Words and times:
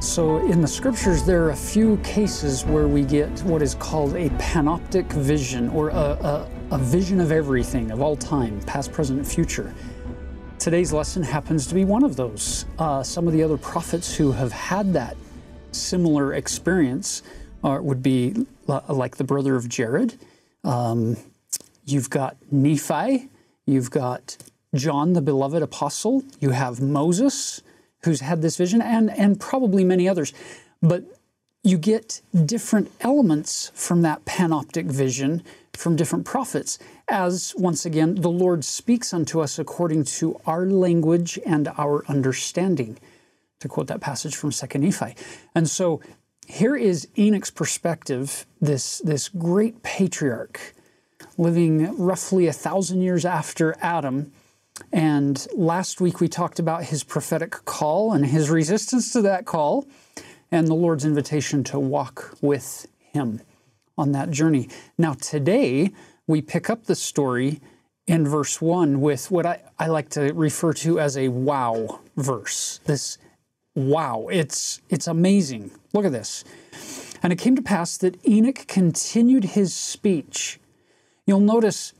So, 0.00 0.38
in 0.46 0.60
the 0.60 0.68
scriptures, 0.68 1.22
there 1.24 1.44
are 1.44 1.50
a 1.50 1.56
few 1.56 1.96
cases 1.98 2.66
where 2.66 2.86
we 2.86 3.02
get 3.02 3.30
what 3.44 3.62
is 3.62 3.74
called 3.74 4.14
a 4.14 4.28
panoptic 4.30 5.10
vision, 5.10 5.70
or 5.70 5.88
a, 5.88 5.94
a, 5.94 6.50
a 6.72 6.78
vision 6.78 7.18
of 7.18 7.32
everything, 7.32 7.90
of 7.90 8.02
all 8.02 8.14
time, 8.14 8.60
past, 8.62 8.92
present, 8.92 9.18
and 9.18 9.26
future. 9.26 9.74
Today's 10.58 10.92
lesson 10.92 11.22
happens 11.22 11.66
to 11.68 11.74
be 11.74 11.86
one 11.86 12.04
of 12.04 12.14
those. 12.14 12.66
Uh, 12.78 13.02
some 13.02 13.26
of 13.26 13.32
the 13.32 13.42
other 13.42 13.56
prophets 13.56 14.14
who 14.14 14.32
have 14.32 14.52
had 14.52 14.92
that 14.92 15.16
similar 15.72 16.34
experience 16.34 17.22
uh, 17.64 17.78
would 17.80 18.02
be 18.02 18.46
like 18.66 19.16
the 19.16 19.24
brother 19.24 19.56
of 19.56 19.66
Jared. 19.66 20.18
Um, 20.62 21.16
you've 21.86 22.10
got 22.10 22.36
Nephi. 22.52 23.30
You've 23.64 23.90
got 23.90 24.36
John, 24.74 25.14
the 25.14 25.22
beloved 25.22 25.62
apostle. 25.62 26.22
You 26.38 26.50
have 26.50 26.80
Moses 26.80 27.62
who's 28.06 28.20
had 28.20 28.40
this 28.40 28.56
vision, 28.56 28.80
and, 28.80 29.10
and 29.10 29.38
probably 29.38 29.84
many 29.84 30.08
others. 30.08 30.32
But 30.80 31.04
you 31.62 31.76
get 31.76 32.22
different 32.46 32.90
elements 33.00 33.70
from 33.74 34.02
that 34.02 34.24
panoptic 34.24 34.86
vision 34.86 35.42
from 35.74 35.96
different 35.96 36.24
prophets, 36.24 36.78
as 37.08 37.54
once 37.58 37.84
again 37.84 38.14
the 38.14 38.30
Lord 38.30 38.64
speaks 38.64 39.12
unto 39.12 39.40
us 39.40 39.58
according 39.58 40.04
to 40.04 40.40
our 40.46 40.64
language 40.64 41.38
and 41.44 41.68
our 41.76 42.06
understanding, 42.06 42.98
to 43.60 43.68
quote 43.68 43.88
that 43.88 44.00
passage 44.00 44.34
from 44.34 44.50
2 44.50 44.78
Nephi. 44.78 45.14
And 45.54 45.68
so 45.68 46.00
here 46.46 46.76
is 46.76 47.08
Enoch's 47.18 47.50
perspective, 47.50 48.46
this, 48.60 48.98
this 49.00 49.28
great 49.28 49.82
patriarch 49.82 50.74
living 51.36 51.96
roughly 51.98 52.46
a 52.46 52.52
thousand 52.52 53.02
years 53.02 53.24
after 53.24 53.76
Adam 53.80 54.32
and 54.92 55.46
last 55.54 56.00
week 56.00 56.20
we 56.20 56.28
talked 56.28 56.58
about 56.58 56.84
his 56.84 57.04
prophetic 57.04 57.50
call 57.64 58.12
and 58.12 58.26
his 58.26 58.50
resistance 58.50 59.12
to 59.12 59.22
that 59.22 59.44
call 59.44 59.86
and 60.50 60.66
the 60.66 60.74
Lord's 60.74 61.04
invitation 61.04 61.64
to 61.64 61.78
walk 61.78 62.36
with 62.40 62.86
him 62.98 63.40
on 63.98 64.12
that 64.12 64.30
journey. 64.30 64.68
Now, 64.96 65.14
today 65.14 65.92
we 66.26 66.42
pick 66.42 66.70
up 66.70 66.84
the 66.84 66.94
story 66.94 67.60
in 68.06 68.26
verse 68.26 68.60
1 68.60 69.00
with 69.00 69.30
what 69.30 69.46
I, 69.46 69.62
I 69.78 69.88
like 69.88 70.10
to 70.10 70.32
refer 70.32 70.72
to 70.74 71.00
as 71.00 71.16
a 71.16 71.28
wow 71.28 72.00
verse. 72.16 72.80
This 72.84 73.18
wow, 73.74 74.28
it's, 74.30 74.80
it's 74.88 75.06
amazing. 75.06 75.72
Look 75.92 76.04
at 76.04 76.12
this. 76.12 76.44
And 77.22 77.32
it 77.32 77.36
came 77.36 77.56
to 77.56 77.62
pass 77.62 77.96
that 77.98 78.16
Enoch 78.26 78.66
continued 78.66 79.44
his 79.44 79.74
speech. 79.74 80.60
You'll 81.26 81.40
notice 81.40 81.92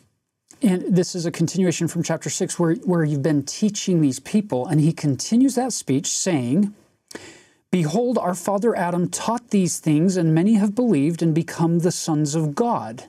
and 0.67 0.97
this 0.97 1.14
is 1.14 1.27
a 1.27 1.31
continuation 1.31 1.86
from 1.86 2.03
chapter 2.03 2.28
6 2.28 2.59
where, 2.59 2.75
where 2.77 3.05
you've 3.05 3.22
been 3.22 3.45
teaching 3.45 4.00
these 4.00 4.19
people. 4.19 4.67
And 4.67 4.81
he 4.81 4.92
continues 4.92 5.55
that 5.55 5.73
speech 5.73 6.08
saying, 6.08 6.75
Behold, 7.70 8.19
our 8.19 8.34
father 8.34 8.75
Adam 8.75 9.08
taught 9.08 9.50
these 9.50 9.78
things, 9.78 10.17
and 10.17 10.34
many 10.34 10.55
have 10.55 10.75
believed 10.75 11.23
and 11.23 11.33
become 11.33 11.78
the 11.78 11.92
sons 11.92 12.34
of 12.34 12.56
God. 12.56 13.05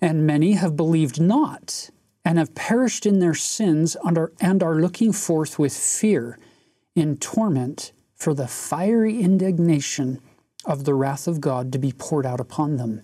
And 0.00 0.26
many 0.26 0.52
have 0.52 0.76
believed 0.76 1.20
not, 1.20 1.90
and 2.24 2.38
have 2.38 2.54
perished 2.54 3.04
in 3.04 3.18
their 3.18 3.34
sins, 3.34 3.94
and 4.02 4.16
are, 4.16 4.32
and 4.40 4.62
are 4.62 4.76
looking 4.76 5.12
forth 5.12 5.58
with 5.58 5.76
fear 5.76 6.38
in 6.94 7.18
torment 7.18 7.92
for 8.14 8.32
the 8.32 8.48
fiery 8.48 9.20
indignation 9.20 10.22
of 10.64 10.84
the 10.84 10.94
wrath 10.94 11.28
of 11.28 11.42
God 11.42 11.70
to 11.72 11.78
be 11.78 11.92
poured 11.92 12.24
out 12.24 12.40
upon 12.40 12.78
them. 12.78 13.02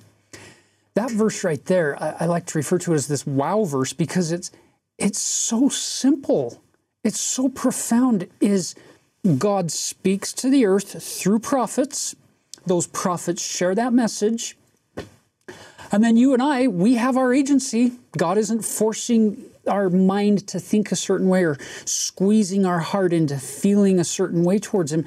That 0.97 1.11
verse 1.11 1.45
right 1.45 1.63
there, 1.67 2.03
I, 2.03 2.17
I 2.21 2.27
like 2.27 2.47
to 2.47 2.59
refer 2.59 2.79
to 2.79 2.93
it 2.93 2.97
as 2.97 3.07
this 3.07 3.27
wow 3.27 3.65
verse 3.65 3.93
because 3.93 4.33
it's 4.33 4.51
it's 4.97 5.21
so 5.21 5.69
simple. 5.69 6.63
It's 7.05 7.21
so 7.21 7.51
profound. 7.51 8.27
Is 8.41 8.75
God 9.37 9.71
speaks 9.71 10.33
to 10.33 10.49
the 10.49 10.65
earth 10.65 11.03
through 11.03 11.41
prophets. 11.41 12.17
Those 12.65 12.87
prophets 12.87 13.43
share 13.43 13.75
that 13.75 13.93
message. 13.93 14.57
And 15.93 16.03
then 16.03 16.17
you 16.17 16.33
and 16.33 16.43
I, 16.43 16.67
we 16.67 16.95
have 16.95 17.19
our 17.19 17.33
agency. 17.33 17.93
God 18.17 18.39
isn't 18.39 18.65
forcing 18.65 19.45
our 19.67 19.91
mind 19.91 20.49
to 20.49 20.59
think 20.59 20.91
a 20.91 20.97
certain 20.97 21.29
way 21.29 21.45
or 21.45 21.59
squeezing 21.85 22.65
our 22.65 22.79
heart 22.79 23.13
into 23.13 23.37
feeling 23.37 24.01
a 24.01 24.05
certain 24.05 24.45
way 24.45 24.59
towards 24.59 24.93
Him. 24.93 25.05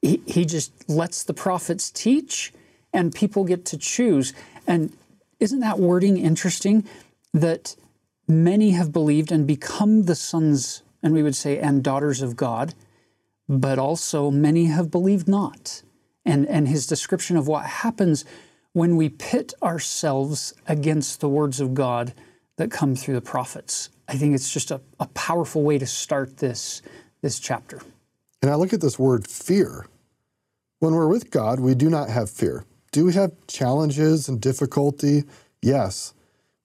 He, 0.00 0.22
he 0.26 0.46
just 0.46 0.88
lets 0.88 1.22
the 1.22 1.34
prophets 1.34 1.90
teach 1.90 2.54
and 2.94 3.14
people 3.14 3.44
get 3.44 3.66
to 3.66 3.76
choose. 3.76 4.32
And 4.66 4.96
isn't 5.40 5.60
that 5.60 5.78
wording 5.78 6.16
interesting? 6.16 6.84
That 7.32 7.76
many 8.26 8.70
have 8.70 8.92
believed 8.92 9.32
and 9.32 9.46
become 9.46 10.04
the 10.04 10.14
sons, 10.14 10.82
and 11.02 11.14
we 11.14 11.22
would 11.22 11.36
say, 11.36 11.58
and 11.58 11.82
daughters 11.82 12.22
of 12.22 12.36
God, 12.36 12.74
but 13.48 13.78
also 13.78 14.30
many 14.30 14.66
have 14.66 14.90
believed 14.90 15.28
not. 15.28 15.82
And, 16.24 16.46
and 16.46 16.68
his 16.68 16.86
description 16.86 17.36
of 17.36 17.48
what 17.48 17.64
happens 17.64 18.24
when 18.72 18.96
we 18.96 19.08
pit 19.08 19.54
ourselves 19.62 20.52
against 20.66 21.20
the 21.20 21.28
words 21.28 21.60
of 21.60 21.74
God 21.74 22.12
that 22.56 22.70
come 22.70 22.94
through 22.94 23.14
the 23.14 23.20
prophets. 23.20 23.88
I 24.08 24.14
think 24.14 24.34
it's 24.34 24.52
just 24.52 24.70
a, 24.70 24.80
a 25.00 25.06
powerful 25.08 25.62
way 25.62 25.78
to 25.78 25.86
start 25.86 26.36
this, 26.38 26.82
this 27.22 27.38
chapter. 27.38 27.80
And 28.42 28.50
I 28.50 28.56
look 28.56 28.72
at 28.72 28.80
this 28.80 28.98
word 28.98 29.26
fear. 29.26 29.86
When 30.80 30.94
we're 30.94 31.08
with 31.08 31.30
God, 31.30 31.60
we 31.60 31.74
do 31.74 31.90
not 31.90 32.08
have 32.08 32.30
fear. 32.30 32.64
Do 32.90 33.04
we 33.04 33.14
have 33.14 33.32
challenges 33.46 34.28
and 34.28 34.40
difficulty? 34.40 35.24
Yes. 35.62 36.14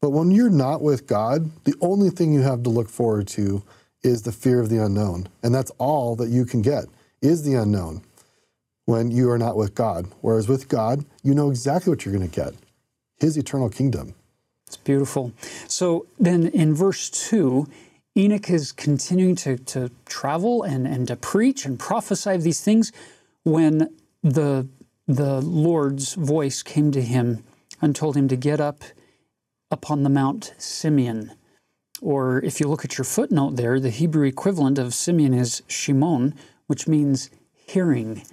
But 0.01 0.11
when 0.11 0.31
you're 0.31 0.49
not 0.49 0.81
with 0.81 1.07
God, 1.07 1.49
the 1.63 1.75
only 1.81 2.09
thing 2.09 2.33
you 2.33 2.41
have 2.41 2.63
to 2.63 2.69
look 2.69 2.89
forward 2.89 3.27
to 3.29 3.63
is 4.03 4.23
the 4.23 4.31
fear 4.31 4.59
of 4.59 4.69
the 4.69 4.83
unknown. 4.83 5.27
And 5.41 5.55
that's 5.55 5.71
all 5.77 6.15
that 6.17 6.29
you 6.29 6.45
can 6.45 6.61
get 6.61 6.85
is 7.21 7.43
the 7.43 7.55
unknown 7.55 8.01
when 8.85 9.11
you 9.11 9.29
are 9.31 9.37
not 9.37 9.55
with 9.55 9.75
God. 9.75 10.07
Whereas 10.21 10.49
with 10.49 10.67
God, 10.67 11.05
you 11.23 11.33
know 11.33 11.49
exactly 11.49 11.89
what 11.89 12.05
you're 12.05 12.15
going 12.15 12.29
to 12.29 12.35
get 12.35 12.53
his 13.19 13.37
eternal 13.37 13.69
kingdom. 13.69 14.13
It's 14.67 14.75
beautiful. 14.75 15.31
So 15.67 16.07
then 16.19 16.47
in 16.47 16.73
verse 16.73 17.09
2, 17.09 17.67
Enoch 18.17 18.49
is 18.49 18.71
continuing 18.71 19.35
to, 19.37 19.57
to 19.57 19.89
travel 20.05 20.63
and, 20.63 20.85
and 20.85 21.07
to 21.07 21.15
preach 21.15 21.65
and 21.65 21.79
prophesy 21.79 22.37
these 22.37 22.61
things 22.61 22.91
when 23.43 23.89
the 24.21 24.67
the 25.07 25.41
Lord's 25.41 26.13
voice 26.13 26.63
came 26.63 26.91
to 26.91 27.01
him 27.01 27.43
and 27.81 27.95
told 27.95 28.15
him 28.15 28.27
to 28.29 28.35
get 28.35 28.59
up 28.61 28.83
upon 29.69 30.03
the 30.03 30.09
Mount 30.09 30.53
Simeon. 30.57 31.31
Or 32.01 32.43
if 32.43 32.59
you 32.59 32.67
look 32.67 32.85
at 32.85 32.97
your 32.97 33.05
footnote 33.05 33.55
there, 33.55 33.79
the 33.79 33.89
Hebrew 33.89 34.25
equivalent 34.25 34.77
of 34.77 34.93
Simeon 34.93 35.33
is 35.33 35.63
Shimon, 35.67 36.35
which 36.67 36.87
means 36.87 37.29
hearing. 37.53 38.23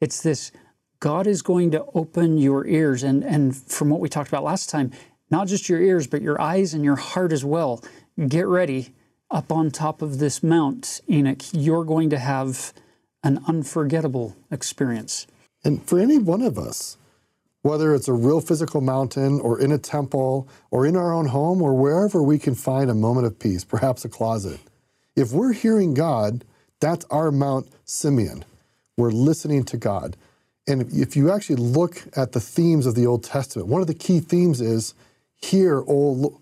It's 0.00 0.22
this 0.22 0.52
God 1.00 1.26
is 1.26 1.42
going 1.42 1.70
to 1.72 1.84
open 1.94 2.38
your 2.38 2.66
ears. 2.66 3.02
And, 3.02 3.24
and 3.24 3.56
from 3.56 3.90
what 3.90 4.00
we 4.00 4.08
talked 4.08 4.28
about 4.28 4.44
last 4.44 4.70
time, 4.70 4.92
not 5.30 5.48
just 5.48 5.68
your 5.68 5.80
ears, 5.80 6.06
but 6.06 6.22
your 6.22 6.40
eyes 6.40 6.74
and 6.74 6.84
your 6.84 6.96
heart 6.96 7.32
as 7.32 7.44
well. 7.44 7.82
Get 8.28 8.46
ready. 8.46 8.92
Up 9.30 9.50
on 9.50 9.70
top 9.70 10.00
of 10.00 10.18
this 10.18 10.42
mount, 10.42 11.00
Enoch, 11.10 11.42
you're 11.52 11.84
going 11.84 12.10
to 12.10 12.18
have 12.18 12.72
an 13.24 13.42
unforgettable 13.48 14.36
experience. 14.50 15.26
And 15.64 15.82
for 15.86 15.98
any 15.98 16.18
one 16.18 16.42
of 16.42 16.58
us, 16.58 16.98
whether 17.62 17.94
it's 17.94 18.08
a 18.08 18.12
real 18.12 18.42
physical 18.42 18.82
mountain 18.82 19.40
or 19.40 19.58
in 19.58 19.72
a 19.72 19.78
temple 19.78 20.46
or 20.70 20.86
in 20.86 20.96
our 20.96 21.14
own 21.14 21.26
home 21.26 21.62
or 21.62 21.74
wherever 21.74 22.22
we 22.22 22.38
can 22.38 22.54
find 22.54 22.90
a 22.90 22.94
moment 22.94 23.26
of 23.26 23.38
peace, 23.38 23.64
perhaps 23.64 24.04
a 24.04 24.08
closet, 24.08 24.60
if 25.16 25.32
we're 25.32 25.54
hearing 25.54 25.94
God, 25.94 26.44
that's 26.80 27.06
our 27.06 27.30
Mount 27.30 27.68
Simeon. 27.84 28.44
We're 28.96 29.10
listening 29.10 29.64
to 29.64 29.78
God. 29.78 30.16
And 30.66 30.82
if 30.92 31.16
you 31.16 31.30
actually 31.32 31.56
look 31.56 32.02
at 32.16 32.32
the 32.32 32.40
themes 32.40 32.84
of 32.84 32.94
the 32.94 33.06
Old 33.06 33.24
Testament, 33.24 33.68
one 33.68 33.80
of 33.80 33.86
the 33.86 33.94
key 33.94 34.20
themes 34.20 34.60
is 34.60 34.94
Hear, 35.36 35.84
O, 35.86 36.40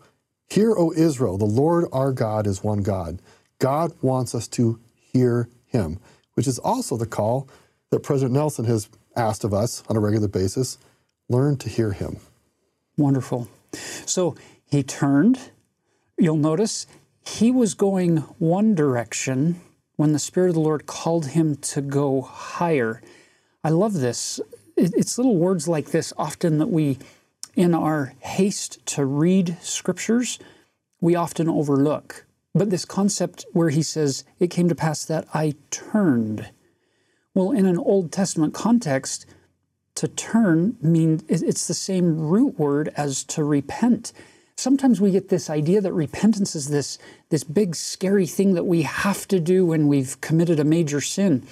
hear, 0.48 0.76
o 0.76 0.92
Israel, 0.92 1.36
the 1.36 1.44
Lord 1.44 1.86
our 1.92 2.12
God 2.12 2.46
is 2.46 2.62
one 2.62 2.82
God. 2.82 3.20
God 3.58 3.92
wants 4.00 4.34
us 4.34 4.46
to 4.48 4.78
hear 4.94 5.48
him, 5.66 5.98
which 6.34 6.46
is 6.46 6.58
also 6.60 6.96
the 6.96 7.06
call 7.06 7.48
that 7.90 8.04
President 8.04 8.34
Nelson 8.34 8.64
has 8.66 8.88
asked 9.16 9.44
of 9.44 9.54
us 9.54 9.82
on 9.88 9.96
a 9.96 10.00
regular 10.00 10.28
basis 10.28 10.78
learn 11.28 11.56
to 11.58 11.68
hear 11.68 11.92
him. 11.92 12.18
Wonderful. 12.96 13.48
So 14.06 14.36
he 14.64 14.82
turned. 14.82 15.38
You'll 16.18 16.36
notice 16.36 16.86
he 17.24 17.50
was 17.50 17.74
going 17.74 18.18
one 18.38 18.74
direction 18.74 19.60
when 19.96 20.12
the 20.12 20.18
Spirit 20.18 20.48
of 20.48 20.54
the 20.54 20.60
Lord 20.60 20.86
called 20.86 21.26
him 21.28 21.56
to 21.56 21.80
go 21.80 22.20
higher. 22.20 23.00
I 23.64 23.70
love 23.70 23.94
this. 23.94 24.40
It's 24.76 25.18
little 25.18 25.36
words 25.36 25.68
like 25.68 25.86
this 25.86 26.12
often 26.18 26.58
that 26.58 26.70
we, 26.70 26.98
in 27.54 27.74
our 27.74 28.14
haste 28.20 28.84
to 28.86 29.04
read 29.04 29.56
scriptures, 29.60 30.38
we 31.00 31.14
often 31.14 31.48
overlook. 31.48 32.24
But 32.54 32.70
this 32.70 32.84
concept 32.84 33.46
where 33.52 33.70
he 33.70 33.82
says, 33.82 34.24
It 34.38 34.48
came 34.48 34.68
to 34.68 34.74
pass 34.74 35.04
that 35.04 35.26
I 35.32 35.54
turned. 35.70 36.50
Well, 37.34 37.52
in 37.52 37.66
an 37.66 37.78
Old 37.78 38.12
Testament 38.12 38.52
context, 38.52 39.26
to 39.94 40.08
turn 40.08 40.76
means 40.80 41.24
it's 41.28 41.66
the 41.66 41.74
same 41.74 42.18
root 42.18 42.58
word 42.58 42.92
as 42.96 43.24
to 43.24 43.44
repent. 43.44 44.12
Sometimes 44.56 45.00
we 45.00 45.10
get 45.10 45.28
this 45.28 45.50
idea 45.50 45.80
that 45.80 45.92
repentance 45.92 46.54
is 46.54 46.68
this, 46.68 46.98
this 47.30 47.44
big 47.44 47.74
scary 47.74 48.26
thing 48.26 48.54
that 48.54 48.64
we 48.64 48.82
have 48.82 49.26
to 49.28 49.40
do 49.40 49.66
when 49.66 49.88
we've 49.88 50.20
committed 50.20 50.60
a 50.60 50.64
major 50.64 51.00
sin. 51.00 51.46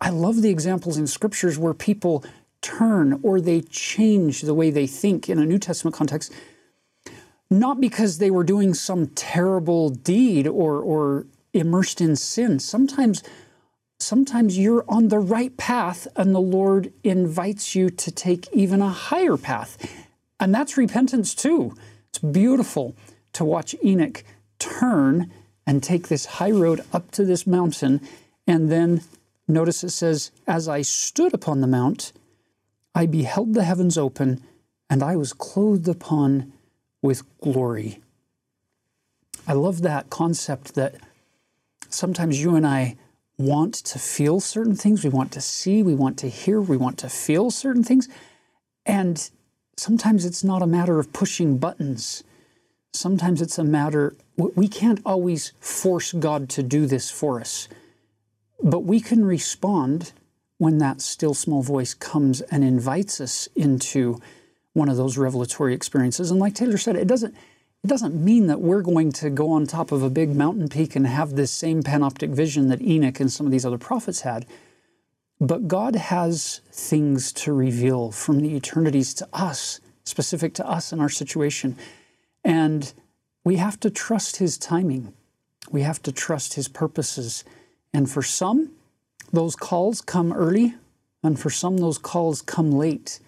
I 0.00 0.10
love 0.10 0.42
the 0.42 0.50
examples 0.50 0.98
in 0.98 1.06
scriptures 1.06 1.58
where 1.58 1.74
people 1.74 2.24
turn 2.60 3.20
or 3.22 3.40
they 3.40 3.60
change 3.60 4.42
the 4.42 4.54
way 4.54 4.70
they 4.70 4.86
think 4.86 5.28
in 5.28 5.38
a 5.38 5.46
New 5.46 5.58
Testament 5.58 5.94
context, 5.94 6.32
not 7.50 7.80
because 7.80 8.18
they 8.18 8.30
were 8.30 8.44
doing 8.44 8.74
some 8.74 9.08
terrible 9.08 9.90
deed 9.90 10.46
or, 10.46 10.80
or 10.80 11.26
immersed 11.52 12.00
in 12.00 12.14
sin. 12.16 12.58
Sometimes 12.58 13.22
sometimes 13.98 14.58
you're 14.58 14.84
on 14.88 15.08
the 15.08 15.18
right 15.18 15.56
path 15.56 16.06
and 16.16 16.34
the 16.34 16.40
Lord 16.40 16.92
invites 17.02 17.74
you 17.74 17.90
to 17.90 18.10
take 18.10 18.50
even 18.52 18.80
a 18.80 18.88
higher 18.88 19.36
path. 19.36 19.76
And 20.40 20.54
that's 20.54 20.76
repentance 20.76 21.34
too. 21.34 21.74
It's 22.08 22.18
beautiful 22.18 22.94
to 23.34 23.44
watch 23.44 23.74
Enoch 23.84 24.24
turn 24.58 25.32
and 25.66 25.82
take 25.82 26.08
this 26.08 26.26
high 26.26 26.50
road 26.50 26.80
up 26.92 27.10
to 27.12 27.24
this 27.24 27.46
mountain. 27.46 28.00
And 28.46 28.70
then 28.70 29.02
notice 29.46 29.84
it 29.84 29.90
says, 29.90 30.30
As 30.46 30.68
I 30.68 30.82
stood 30.82 31.34
upon 31.34 31.60
the 31.60 31.66
mount, 31.66 32.12
I 32.94 33.06
beheld 33.06 33.54
the 33.54 33.64
heavens 33.64 33.98
open, 33.98 34.42
and 34.88 35.02
I 35.02 35.14
was 35.16 35.32
clothed 35.32 35.88
upon 35.88 36.52
with 37.02 37.22
glory. 37.40 38.00
I 39.46 39.52
love 39.52 39.82
that 39.82 40.10
concept 40.10 40.74
that 40.74 40.94
sometimes 41.88 42.40
you 42.40 42.56
and 42.56 42.66
I 42.66 42.96
want 43.38 43.74
to 43.74 43.98
feel 43.98 44.40
certain 44.40 44.74
things, 44.74 45.04
we 45.04 45.10
want 45.10 45.32
to 45.32 45.40
see, 45.40 45.82
we 45.82 45.94
want 45.94 46.18
to 46.18 46.28
hear, 46.28 46.60
we 46.60 46.76
want 46.76 46.98
to 46.98 47.08
feel 47.08 47.50
certain 47.50 47.84
things. 47.84 48.08
And 48.84 49.30
sometimes 49.76 50.24
it's 50.24 50.42
not 50.42 50.60
a 50.60 50.66
matter 50.66 50.98
of 50.98 51.12
pushing 51.12 51.58
buttons. 51.58 52.24
Sometimes 52.92 53.40
it's 53.40 53.58
a 53.58 53.64
matter, 53.64 54.16
we 54.36 54.66
can't 54.66 55.00
always 55.06 55.52
force 55.60 56.12
God 56.12 56.48
to 56.50 56.62
do 56.62 56.86
this 56.86 57.10
for 57.10 57.40
us, 57.40 57.68
but 58.62 58.80
we 58.80 58.98
can 59.00 59.24
respond 59.24 60.12
when 60.56 60.78
that 60.78 61.00
still 61.00 61.34
small 61.34 61.62
voice 61.62 61.94
comes 61.94 62.40
and 62.40 62.64
invites 62.64 63.20
us 63.20 63.48
into 63.54 64.20
one 64.72 64.88
of 64.88 64.96
those 64.96 65.16
revelatory 65.16 65.74
experiences. 65.74 66.30
And 66.30 66.40
like 66.40 66.54
Taylor 66.54 66.78
said, 66.78 66.96
it 66.96 67.06
doesn't 67.06 67.34
it 67.84 67.88
doesn't 67.88 68.14
mean 68.14 68.48
that 68.48 68.60
we're 68.60 68.82
going 68.82 69.12
to 69.12 69.30
go 69.30 69.50
on 69.50 69.66
top 69.66 69.92
of 69.92 70.02
a 70.02 70.10
big 70.10 70.34
mountain 70.34 70.68
peak 70.68 70.96
and 70.96 71.06
have 71.06 71.36
this 71.36 71.52
same 71.52 71.82
panoptic 71.82 72.30
vision 72.30 72.68
that 72.68 72.82
Enoch 72.82 73.20
and 73.20 73.32
some 73.32 73.46
of 73.46 73.52
these 73.52 73.64
other 73.64 73.78
prophets 73.78 74.22
had. 74.22 74.46
But 75.40 75.68
God 75.68 75.94
has 75.94 76.60
things 76.72 77.32
to 77.34 77.52
reveal 77.52 78.10
from 78.10 78.40
the 78.40 78.56
eternities 78.56 79.14
to 79.14 79.28
us, 79.32 79.80
specific 80.04 80.54
to 80.54 80.68
us 80.68 80.90
and 80.90 81.00
our 81.00 81.08
situation. 81.08 81.76
And 82.44 82.92
we 83.44 83.56
have 83.56 83.78
to 83.80 83.90
trust 83.90 84.36
His 84.38 84.58
timing. 84.58 85.12
We 85.70 85.82
have 85.82 86.02
to 86.02 86.12
trust 86.12 86.54
His 86.54 86.66
purposes. 86.66 87.44
And 87.94 88.10
for 88.10 88.22
some, 88.22 88.72
those 89.32 89.54
calls 89.54 90.00
come 90.00 90.32
early, 90.32 90.74
and 91.22 91.38
for 91.38 91.50
some, 91.50 91.76
those 91.76 91.98
calls 91.98 92.42
come 92.42 92.72
late. 92.72 93.20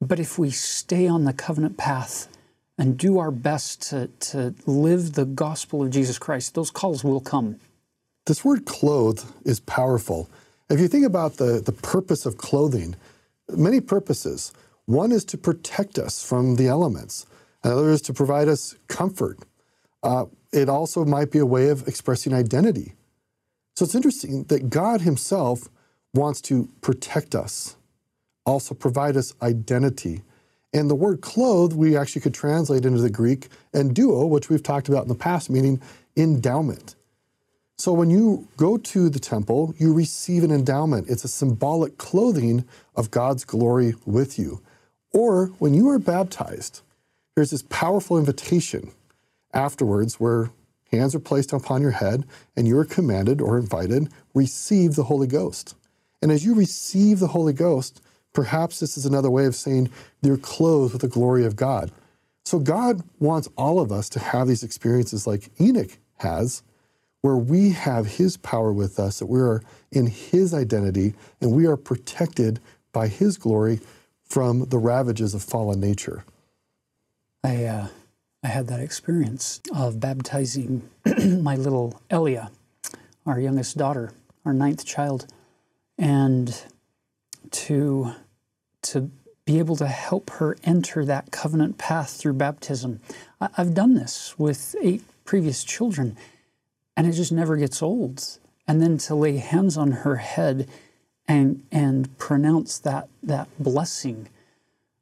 But 0.00 0.18
if 0.18 0.38
we 0.38 0.50
stay 0.50 1.06
on 1.06 1.24
the 1.24 1.32
covenant 1.34 1.76
path, 1.76 2.28
and 2.78 2.96
do 2.96 3.18
our 3.18 3.30
best 3.30 3.82
to, 3.90 4.08
to 4.20 4.54
live 4.66 5.12
the 5.12 5.24
gospel 5.24 5.82
of 5.82 5.90
Jesus 5.90 6.18
Christ, 6.18 6.54
those 6.54 6.70
calls 6.70 7.04
will 7.04 7.20
come. 7.20 7.58
This 8.26 8.44
word 8.44 8.64
clothe 8.64 9.20
is 9.44 9.60
powerful. 9.60 10.30
If 10.70 10.80
you 10.80 10.88
think 10.88 11.04
about 11.04 11.36
the, 11.36 11.60
the 11.60 11.72
purpose 11.72 12.24
of 12.24 12.38
clothing, 12.38 12.96
many 13.56 13.80
purposes. 13.80 14.52
One 14.86 15.12
is 15.12 15.24
to 15.26 15.38
protect 15.38 15.98
us 15.98 16.24
from 16.24 16.56
the 16.56 16.66
elements, 16.66 17.26
another 17.62 17.90
is 17.90 18.02
to 18.02 18.12
provide 18.12 18.48
us 18.48 18.76
comfort. 18.88 19.38
Uh, 20.02 20.26
it 20.52 20.68
also 20.68 21.04
might 21.04 21.30
be 21.30 21.38
a 21.38 21.46
way 21.46 21.68
of 21.68 21.86
expressing 21.86 22.34
identity. 22.34 22.94
So 23.76 23.84
it's 23.84 23.94
interesting 23.94 24.44
that 24.44 24.68
God 24.70 25.00
Himself 25.02 25.68
wants 26.14 26.40
to 26.42 26.68
protect 26.80 27.34
us, 27.34 27.76
also 28.44 28.74
provide 28.74 29.16
us 29.16 29.34
identity. 29.40 30.22
And 30.72 30.88
the 30.88 30.94
word 30.94 31.20
clothed, 31.20 31.74
we 31.74 31.96
actually 31.96 32.22
could 32.22 32.34
translate 32.34 32.84
into 32.84 33.00
the 33.00 33.10
Greek 33.10 33.48
enduo, 33.74 34.28
which 34.28 34.48
we've 34.48 34.62
talked 34.62 34.88
about 34.88 35.02
in 35.02 35.08
the 35.08 35.14
past, 35.14 35.50
meaning 35.50 35.80
endowment. 36.16 36.94
So 37.76 37.92
when 37.92 38.10
you 38.10 38.46
go 38.56 38.76
to 38.76 39.08
the 39.08 39.18
temple, 39.18 39.74
you 39.76 39.92
receive 39.92 40.44
an 40.44 40.52
endowment. 40.52 41.08
It's 41.10 41.24
a 41.24 41.28
symbolic 41.28 41.98
clothing 41.98 42.64
of 42.94 43.10
God's 43.10 43.44
glory 43.44 43.94
with 44.06 44.38
you. 44.38 44.62
Or 45.12 45.46
when 45.58 45.74
you 45.74 45.88
are 45.90 45.98
baptized, 45.98 46.80
there's 47.34 47.50
this 47.50 47.62
powerful 47.62 48.18
invitation 48.18 48.92
afterwards 49.52 50.20
where 50.20 50.50
hands 50.90 51.14
are 51.14 51.20
placed 51.20 51.52
upon 51.52 51.82
your 51.82 51.90
head 51.90 52.24
and 52.56 52.68
you 52.68 52.78
are 52.78 52.84
commanded 52.84 53.40
or 53.40 53.58
invited, 53.58 54.08
receive 54.34 54.94
the 54.94 55.04
Holy 55.04 55.26
Ghost. 55.26 55.74
And 56.20 56.30
as 56.30 56.44
you 56.44 56.54
receive 56.54 57.18
the 57.18 57.28
Holy 57.28 57.52
Ghost, 57.52 58.00
Perhaps 58.32 58.80
this 58.80 58.96
is 58.96 59.06
another 59.06 59.30
way 59.30 59.44
of 59.46 59.54
saying 59.54 59.90
they're 60.22 60.36
clothed 60.36 60.92
with 60.92 61.02
the 61.02 61.08
glory 61.08 61.44
of 61.44 61.56
God. 61.56 61.90
So 62.44 62.58
God 62.58 63.02
wants 63.18 63.48
all 63.56 63.78
of 63.80 63.92
us 63.92 64.08
to 64.10 64.18
have 64.18 64.48
these 64.48 64.62
experiences 64.62 65.26
like 65.26 65.50
Enoch 65.60 65.98
has, 66.18 66.62
where 67.20 67.36
we 67.36 67.70
have 67.70 68.06
his 68.06 68.36
power 68.36 68.72
with 68.72 68.98
us, 68.98 69.20
that 69.20 69.26
we 69.26 69.40
are 69.40 69.62
in 69.92 70.06
his 70.06 70.52
identity, 70.52 71.14
and 71.40 71.52
we 71.52 71.66
are 71.66 71.76
protected 71.76 72.58
by 72.92 73.08
his 73.08 73.36
glory 73.36 73.80
from 74.24 74.66
the 74.66 74.78
ravages 74.78 75.34
of 75.34 75.42
fallen 75.42 75.78
nature. 75.78 76.24
I, 77.44 77.64
uh, 77.64 77.88
I 78.42 78.48
had 78.48 78.66
that 78.68 78.80
experience 78.80 79.60
of 79.74 80.00
baptizing 80.00 80.88
my 81.26 81.56
little 81.56 82.00
Elia, 82.10 82.50
our 83.24 83.38
youngest 83.38 83.76
daughter, 83.76 84.12
our 84.44 84.52
ninth 84.52 84.84
child. 84.84 85.26
And 85.98 86.60
to, 87.50 88.14
to 88.82 89.10
be 89.44 89.58
able 89.58 89.76
to 89.76 89.86
help 89.86 90.30
her 90.30 90.56
enter 90.64 91.04
that 91.04 91.30
covenant 91.30 91.78
path 91.78 92.10
through 92.10 92.34
baptism. 92.34 93.00
I, 93.40 93.48
I've 93.56 93.74
done 93.74 93.94
this 93.94 94.38
with 94.38 94.76
eight 94.80 95.02
previous 95.24 95.64
children, 95.64 96.16
and 96.96 97.06
it 97.06 97.12
just 97.12 97.32
never 97.32 97.56
gets 97.56 97.82
old. 97.82 98.38
And 98.68 98.80
then 98.80 98.98
to 98.98 99.14
lay 99.14 99.38
hands 99.38 99.76
on 99.76 99.90
her 99.90 100.16
head 100.16 100.68
and, 101.26 101.64
and 101.72 102.16
pronounce 102.18 102.78
that, 102.80 103.08
that 103.22 103.48
blessing 103.58 104.28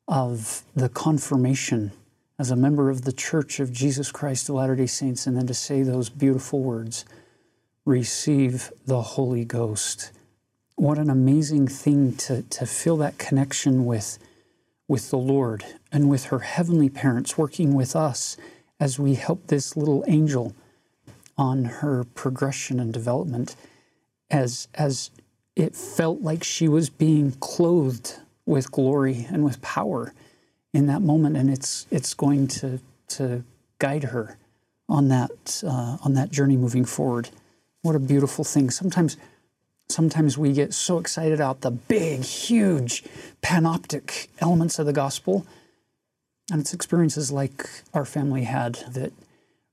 of 0.08 0.62
the 0.74 0.88
confirmation 0.88 1.92
as 2.38 2.50
a 2.50 2.56
member 2.56 2.88
of 2.88 3.02
the 3.02 3.12
Church 3.12 3.60
of 3.60 3.70
Jesus 3.70 4.10
Christ 4.10 4.48
of 4.48 4.54
Latter 4.54 4.74
day 4.74 4.86
Saints, 4.86 5.26
and 5.26 5.36
then 5.36 5.46
to 5.46 5.54
say 5.54 5.82
those 5.82 6.08
beautiful 6.08 6.62
words 6.62 7.04
receive 7.84 8.72
the 8.86 9.02
Holy 9.02 9.44
Ghost 9.44 10.10
what 10.80 10.96
an 10.96 11.10
amazing 11.10 11.68
thing 11.68 12.16
to, 12.16 12.40
to 12.40 12.64
feel 12.64 12.96
that 12.96 13.18
connection 13.18 13.84
with, 13.84 14.18
with 14.88 15.10
the 15.10 15.18
Lord 15.18 15.62
and 15.92 16.08
with 16.08 16.24
her 16.26 16.38
heavenly 16.38 16.88
parents 16.88 17.36
working 17.36 17.74
with 17.74 17.94
us 17.94 18.38
as 18.80 18.98
we 18.98 19.12
help 19.12 19.48
this 19.48 19.76
little 19.76 20.02
angel 20.08 20.54
on 21.36 21.66
her 21.66 22.04
progression 22.04 22.80
and 22.80 22.94
development 22.94 23.56
as, 24.30 24.68
as 24.74 25.10
it 25.54 25.76
felt 25.76 26.22
like 26.22 26.42
she 26.42 26.66
was 26.66 26.88
being 26.88 27.32
clothed 27.32 28.16
with 28.46 28.72
glory 28.72 29.26
and 29.30 29.44
with 29.44 29.60
power 29.60 30.14
in 30.72 30.86
that 30.86 31.02
moment. 31.02 31.36
And 31.36 31.50
it's, 31.50 31.86
it's 31.90 32.14
going 32.14 32.48
to, 32.48 32.80
to 33.08 33.44
guide 33.78 34.04
her 34.04 34.38
on 34.88 35.08
that, 35.08 35.62
uh, 35.62 35.98
on 36.02 36.14
that 36.14 36.30
journey 36.30 36.56
moving 36.56 36.86
forward. 36.86 37.28
What 37.82 37.96
a 37.96 38.00
beautiful 38.00 38.44
thing. 38.44 38.70
Sometimes 38.70 39.18
Sometimes 39.90 40.38
we 40.38 40.52
get 40.52 40.72
so 40.72 40.98
excited 40.98 41.34
about 41.34 41.62
the 41.62 41.70
big, 41.70 42.22
huge, 42.22 43.02
panoptic 43.42 44.28
elements 44.38 44.78
of 44.78 44.86
the 44.86 44.92
gospel. 44.92 45.46
And 46.50 46.60
it's 46.60 46.72
experiences 46.72 47.32
like 47.32 47.68
our 47.92 48.04
family 48.04 48.44
had 48.44 48.74
that 48.92 49.12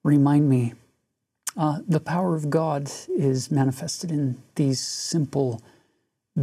remind 0.04 0.50
me 0.50 0.74
uh, 1.56 1.80
the 1.88 2.00
power 2.00 2.36
of 2.36 2.50
God 2.50 2.92
is 3.10 3.52
manifested 3.52 4.12
in 4.12 4.42
these 4.56 4.80
simple, 4.80 5.62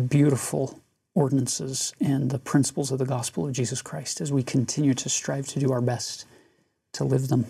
beautiful 0.09 0.81
ordinances 1.14 1.95
and 2.00 2.31
the 2.31 2.38
principles 2.38 2.90
of 2.90 2.99
the 2.99 3.07
gospel 3.07 3.47
of 3.47 3.52
Jesus 3.52 3.81
Christ 3.81 4.21
as 4.21 4.33
we 4.33 4.43
continue 4.43 4.95
to 4.95 5.09
strive 5.09 5.47
to 5.49 5.61
do 5.61 5.73
our 5.73 5.81
best 5.81 6.26
to 6.95 7.04
live 7.04 7.28
them. 7.28 7.47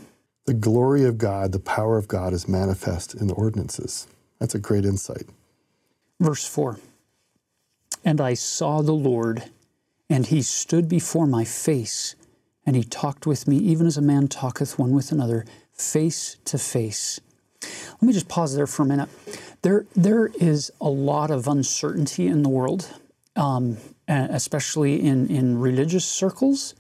The 0.47 0.55
glory 0.55 1.05
of 1.05 1.17
God, 1.17 1.53
the 1.53 1.59
power 1.59 1.97
of 1.97 2.07
God 2.07 2.35
is 2.35 2.47
manifest 2.47 3.15
in 3.15 3.29
the 3.29 3.35
ordinances. 3.35 4.07
That's 4.39 4.55
a 4.55 4.59
great 4.59 4.85
insight. 4.85 5.27
Verse 6.21 6.47
4 6.47 6.79
And 8.05 8.21
I 8.21 8.35
saw 8.35 8.83
the 8.83 8.93
Lord, 8.93 9.45
and 10.09 10.27
he 10.27 10.43
stood 10.43 10.89
before 10.89 11.27
my 11.27 11.45
face, 11.45 12.15
and 12.67 12.77
he 12.77 12.85
talked 12.85 13.27
with 13.27 13.47
me, 13.47 13.57
even 13.59 13.87
as 13.87 13.97
a 13.97 14.03
man 14.03 14.29
talketh 14.29 14.79
one 14.79 14.93
with 14.93 15.13
another, 15.13 15.45
face 15.73 16.37
to 16.45 16.59
face. 16.59 17.21
Let 17.63 18.03
me 18.03 18.13
just 18.13 18.29
pause 18.29 18.55
there 18.55 18.67
for 18.67 18.83
a 18.83 18.87
minute. 18.87 19.09
There, 19.63 19.87
there 19.95 20.27
is 20.39 20.71
a 20.81 20.89
lot 20.89 21.31
of 21.31 21.49
uncertainty 21.49 22.27
in 22.27 22.43
the 22.43 22.49
world, 22.49 22.89
um, 23.37 23.79
especially 24.07 25.03
in, 25.03 25.29
in 25.29 25.59
religious 25.59 26.05
circles 26.05 26.75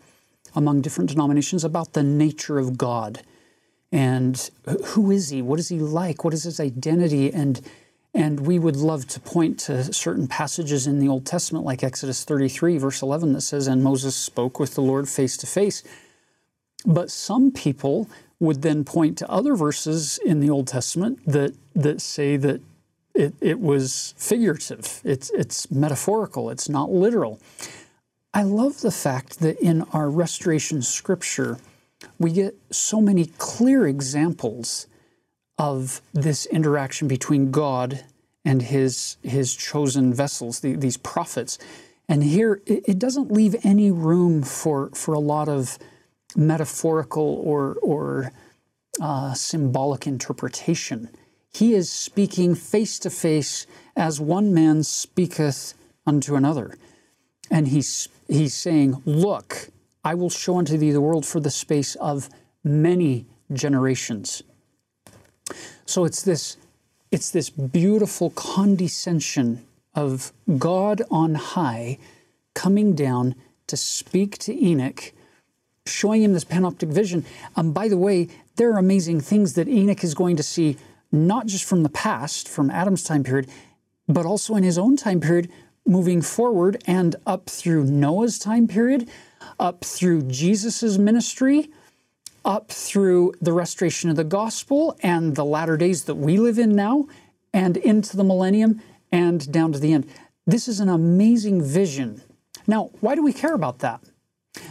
among 0.54 0.82
different 0.82 1.10
denominations, 1.10 1.64
about 1.64 1.94
the 1.94 2.02
nature 2.02 2.58
of 2.58 2.78
God 2.78 3.22
and 3.94 4.50
who 4.86 5.12
is 5.12 5.28
he? 5.28 5.40
What 5.40 5.60
is 5.60 5.68
he 5.68 5.78
like? 5.78 6.24
What 6.24 6.34
is 6.34 6.42
his 6.42 6.58
identity? 6.58 7.32
And 7.32 7.60
and 8.14 8.46
we 8.46 8.60
would 8.60 8.76
love 8.76 9.08
to 9.08 9.20
point 9.20 9.58
to 9.60 9.92
certain 9.92 10.28
passages 10.28 10.86
in 10.86 11.00
the 11.00 11.08
Old 11.08 11.26
Testament, 11.26 11.64
like 11.64 11.82
Exodus 11.82 12.24
33, 12.24 12.78
verse 12.78 13.02
11, 13.02 13.32
that 13.32 13.40
says, 13.40 13.66
And 13.66 13.82
Moses 13.82 14.14
spoke 14.14 14.60
with 14.60 14.74
the 14.74 14.82
Lord 14.82 15.08
face 15.08 15.36
to 15.38 15.46
face. 15.46 15.82
But 16.86 17.10
some 17.10 17.50
people 17.50 18.08
would 18.38 18.62
then 18.62 18.84
point 18.84 19.18
to 19.18 19.30
other 19.30 19.56
verses 19.56 20.18
in 20.24 20.38
the 20.38 20.50
Old 20.50 20.68
Testament 20.68 21.18
that, 21.26 21.54
that 21.74 22.00
say 22.00 22.36
that 22.36 22.60
it, 23.14 23.34
it 23.40 23.58
was 23.60 24.14
figurative, 24.16 25.00
it's, 25.04 25.30
it's 25.30 25.70
metaphorical, 25.70 26.50
it's 26.50 26.68
not 26.68 26.90
literal. 26.90 27.40
I 28.32 28.42
love 28.42 28.80
the 28.80 28.90
fact 28.90 29.40
that 29.40 29.58
in 29.60 29.82
our 29.92 30.10
restoration 30.10 30.82
scripture, 30.82 31.58
we 32.18 32.32
get 32.32 32.56
so 32.70 33.00
many 33.00 33.26
clear 33.38 33.86
examples 33.86 34.88
of 35.58 36.00
this 36.12 36.46
interaction 36.46 37.08
between 37.08 37.50
God 37.50 38.04
and 38.44 38.62
his, 38.62 39.16
his 39.22 39.54
chosen 39.54 40.12
vessels, 40.12 40.60
the, 40.60 40.76
these 40.76 40.96
prophets. 40.96 41.58
And 42.08 42.22
here, 42.22 42.60
it, 42.66 42.84
it, 42.86 42.98
doesn't 42.98 43.30
leave 43.30 43.56
any 43.64 43.90
room 43.90 44.42
for, 44.42 44.90
for 44.90 45.14
a 45.14 45.20
lot 45.20 45.48
of 45.48 45.78
metaphorical 46.36 47.40
or, 47.44 47.76
or 47.82 48.32
uh, 49.00 49.32
symbolic 49.34 50.06
interpretation. 50.06 51.08
He 51.52 51.74
is 51.74 51.90
speaking 51.90 52.54
face 52.54 52.98
to 53.00 53.10
face 53.10 53.66
as 53.96 54.20
one 54.20 54.52
man 54.52 54.82
speaketh 54.82 55.74
unto 56.06 56.34
another. 56.34 56.76
And 57.50 57.68
he's, 57.68 58.08
he's 58.28 58.54
saying, 58.54 59.02
Look, 59.06 59.68
I 60.02 60.14
will 60.14 60.30
show 60.30 60.58
unto 60.58 60.76
thee 60.76 60.90
the 60.90 61.00
world 61.00 61.24
for 61.24 61.40
the 61.40 61.50
space 61.50 61.94
of 61.96 62.28
many 62.62 63.26
generations. 63.52 64.42
So 65.86 66.04
it's 66.04 66.22
this, 66.22 66.56
it's 67.10 67.30
this 67.30 67.50
beautiful 67.50 68.30
condescension 68.30 69.64
of 69.94 70.32
God 70.58 71.02
on 71.10 71.34
high 71.34 71.98
coming 72.54 72.94
down 72.94 73.34
to 73.66 73.76
speak 73.76 74.38
to 74.38 74.54
Enoch, 74.54 75.12
showing 75.86 76.22
him 76.22 76.32
this 76.32 76.44
panoptic 76.44 76.88
vision. 76.88 77.24
And 77.56 77.68
um, 77.68 77.72
by 77.72 77.88
the 77.88 77.96
way, 77.96 78.28
there 78.56 78.72
are 78.72 78.78
amazing 78.78 79.20
things 79.20 79.54
that 79.54 79.68
Enoch 79.68 80.04
is 80.04 80.14
going 80.14 80.36
to 80.36 80.42
see, 80.42 80.76
not 81.12 81.46
just 81.46 81.64
from 81.64 81.82
the 81.82 81.88
past, 81.88 82.48
from 82.48 82.70
Adam's 82.70 83.04
time 83.04 83.24
period, 83.24 83.48
but 84.08 84.26
also 84.26 84.54
in 84.54 84.62
his 84.62 84.78
own 84.78 84.96
time 84.96 85.20
period, 85.20 85.50
moving 85.86 86.22
forward 86.22 86.82
and 86.86 87.16
up 87.26 87.46
through 87.46 87.84
Noah's 87.84 88.38
time 88.38 88.66
period, 88.66 89.08
up 89.58 89.84
through 89.84 90.22
Jesus' 90.22 90.98
ministry, 90.98 91.68
up 92.44 92.70
through 92.70 93.32
the 93.40 93.52
restoration 93.52 94.10
of 94.10 94.16
the 94.16 94.24
gospel 94.24 94.96
and 95.02 95.34
the 95.34 95.44
latter 95.44 95.76
days 95.76 96.04
that 96.04 96.16
we 96.16 96.36
live 96.36 96.58
in 96.58 96.74
now, 96.74 97.06
and 97.52 97.76
into 97.76 98.16
the 98.16 98.24
millennium 98.24 98.82
and 99.12 99.50
down 99.52 99.72
to 99.72 99.78
the 99.78 99.92
end. 99.92 100.06
This 100.46 100.68
is 100.68 100.80
an 100.80 100.88
amazing 100.88 101.62
vision. 101.62 102.22
Now, 102.66 102.90
why 103.00 103.14
do 103.14 103.22
we 103.22 103.32
care 103.32 103.54
about 103.54 103.78
that? 103.78 104.00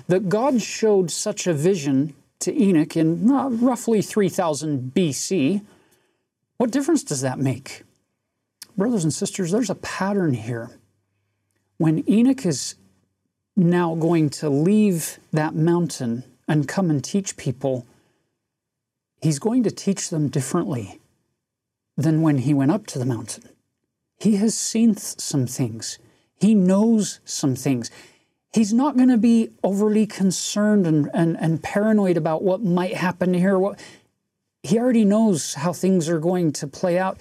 That 0.07 0.29
God 0.29 0.61
showed 0.61 1.09
such 1.09 1.47
a 1.47 1.53
vision 1.53 2.13
to 2.39 2.53
Enoch 2.53 2.97
in 2.97 3.31
uh, 3.31 3.49
roughly 3.49 4.01
3000 4.01 4.93
BC. 4.93 5.61
What 6.57 6.71
difference 6.71 7.03
does 7.03 7.21
that 7.21 7.39
make? 7.39 7.83
Brothers 8.77 9.03
and 9.03 9.13
sisters, 9.13 9.51
there's 9.51 9.69
a 9.69 9.75
pattern 9.75 10.33
here. 10.33 10.71
When 11.77 12.07
Enoch 12.09 12.45
is 12.45 12.75
now 13.55 13.95
going 13.95 14.29
to 14.29 14.49
leave 14.49 15.19
that 15.31 15.55
mountain 15.55 16.23
and 16.53 16.67
come 16.67 16.91
and 16.91 17.03
teach 17.03 17.35
people, 17.35 17.83
he's 19.19 19.39
going 19.39 19.63
to 19.63 19.71
teach 19.71 20.11
them 20.11 20.29
differently 20.29 21.01
than 21.97 22.21
when 22.21 22.37
he 22.37 22.53
went 22.53 22.69
up 22.69 22.85
to 22.85 22.99
the 22.99 23.07
mountain. 23.07 23.49
He 24.19 24.35
has 24.35 24.55
seen 24.55 24.93
th- 24.93 25.19
some 25.19 25.47
things, 25.47 25.97
he 26.35 26.53
knows 26.53 27.19
some 27.25 27.55
things. 27.55 27.89
He's 28.53 28.71
not 28.71 28.95
going 28.95 29.09
to 29.09 29.17
be 29.17 29.49
overly 29.63 30.05
concerned 30.05 30.85
and, 30.85 31.09
and, 31.11 31.35
and 31.39 31.63
paranoid 31.63 32.17
about 32.17 32.43
what 32.43 32.61
might 32.61 32.93
happen 32.93 33.33
here. 33.33 33.57
What, 33.57 33.79
he 34.61 34.77
already 34.77 35.05
knows 35.05 35.55
how 35.55 35.73
things 35.73 36.07
are 36.07 36.19
going 36.19 36.51
to 36.53 36.67
play 36.67 36.99
out. 36.99 37.19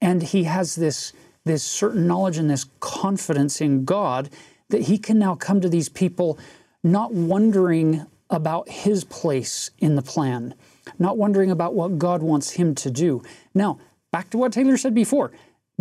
And 0.00 0.22
he 0.22 0.44
has 0.44 0.76
this, 0.76 1.12
this 1.44 1.64
certain 1.64 2.06
knowledge 2.06 2.38
and 2.38 2.48
this 2.48 2.66
confidence 2.78 3.60
in 3.60 3.84
God 3.84 4.30
that 4.68 4.82
he 4.82 4.96
can 4.96 5.18
now 5.18 5.34
come 5.34 5.60
to 5.60 5.68
these 5.68 5.88
people 5.88 6.38
not 6.84 7.12
wondering 7.12 8.06
about 8.30 8.68
his 8.68 9.04
place 9.04 9.70
in 9.78 9.96
the 9.96 10.02
plan, 10.02 10.54
not 10.98 11.18
wondering 11.18 11.50
about 11.50 11.74
what 11.74 11.98
God 11.98 12.22
wants 12.22 12.52
him 12.52 12.74
to 12.76 12.90
do. 12.90 13.22
Now, 13.54 13.78
back 14.10 14.30
to 14.30 14.38
what 14.38 14.52
Taylor 14.52 14.76
said 14.76 14.94
before 14.94 15.32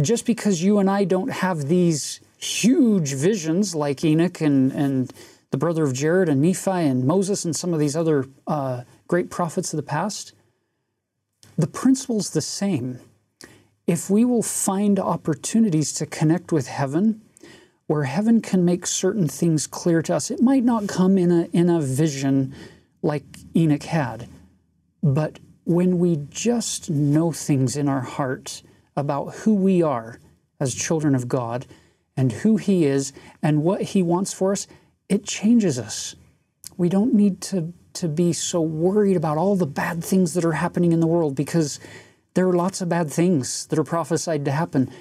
just 0.01 0.25
because 0.25 0.63
you 0.63 0.79
and 0.79 0.89
I 0.89 1.03
don't 1.03 1.31
have 1.31 1.67
these 1.67 2.19
huge 2.37 3.13
visions 3.13 3.75
like 3.75 4.03
Enoch 4.03 4.41
and, 4.41 4.71
and 4.71 5.11
the 5.51 5.57
brother 5.57 5.83
of 5.83 5.93
Jared 5.93 6.29
and 6.29 6.41
Nephi 6.41 6.71
and 6.71 7.05
Moses 7.05 7.43
and 7.43 7.55
some 7.55 7.73
of 7.73 7.79
these 7.79 7.95
other 7.95 8.25
uh, 8.47 8.83
great 9.07 9.29
prophets 9.29 9.73
of 9.73 9.77
the 9.77 9.83
past, 9.83 10.33
the 11.57 11.67
principle's 11.67 12.29
the 12.29 12.41
same. 12.41 12.99
If 13.87 14.09
we 14.09 14.23
will 14.23 14.43
find 14.43 14.99
opportunities 14.99 15.91
to 15.93 16.05
connect 16.05 16.51
with 16.51 16.67
heaven, 16.67 17.21
where 17.89 18.03
heaven 18.03 18.39
can 18.39 18.63
make 18.63 18.85
certain 18.85 19.27
things 19.27 19.65
clear 19.65 20.03
to 20.03 20.15
us. 20.15 20.29
It 20.29 20.43
might 20.43 20.63
not 20.63 20.87
come 20.87 21.17
in 21.17 21.31
a, 21.31 21.45
in 21.51 21.71
a 21.71 21.81
vision 21.81 22.53
like 23.01 23.23
Enoch 23.55 23.81
had, 23.81 24.27
but 25.01 25.39
when 25.65 25.97
we 25.97 26.19
just 26.29 26.91
know 26.91 27.31
things 27.31 27.75
in 27.75 27.89
our 27.89 28.01
heart 28.01 28.61
about 28.95 29.33
who 29.37 29.55
we 29.55 29.81
are 29.81 30.19
as 30.59 30.75
children 30.75 31.15
of 31.15 31.27
God 31.27 31.65
and 32.15 32.31
who 32.31 32.57
He 32.57 32.85
is 32.85 33.11
and 33.41 33.63
what 33.63 33.81
He 33.81 34.03
wants 34.03 34.33
for 34.33 34.51
us, 34.51 34.67
it 35.09 35.25
changes 35.25 35.79
us. 35.79 36.15
We 36.77 36.89
don't 36.89 37.15
need 37.15 37.41
to, 37.41 37.73
to 37.93 38.07
be 38.07 38.33
so 38.33 38.61
worried 38.61 39.17
about 39.17 39.39
all 39.39 39.55
the 39.55 39.65
bad 39.65 40.03
things 40.03 40.35
that 40.35 40.45
are 40.45 40.51
happening 40.51 40.91
in 40.91 40.99
the 40.99 41.07
world 41.07 41.33
because 41.33 41.79
there 42.35 42.47
are 42.47 42.53
lots 42.53 42.81
of 42.81 42.89
bad 42.89 43.09
things 43.09 43.65
that 43.65 43.79
are 43.79 43.83
prophesied 43.83 44.45
to 44.45 44.51
happen, 44.51 44.91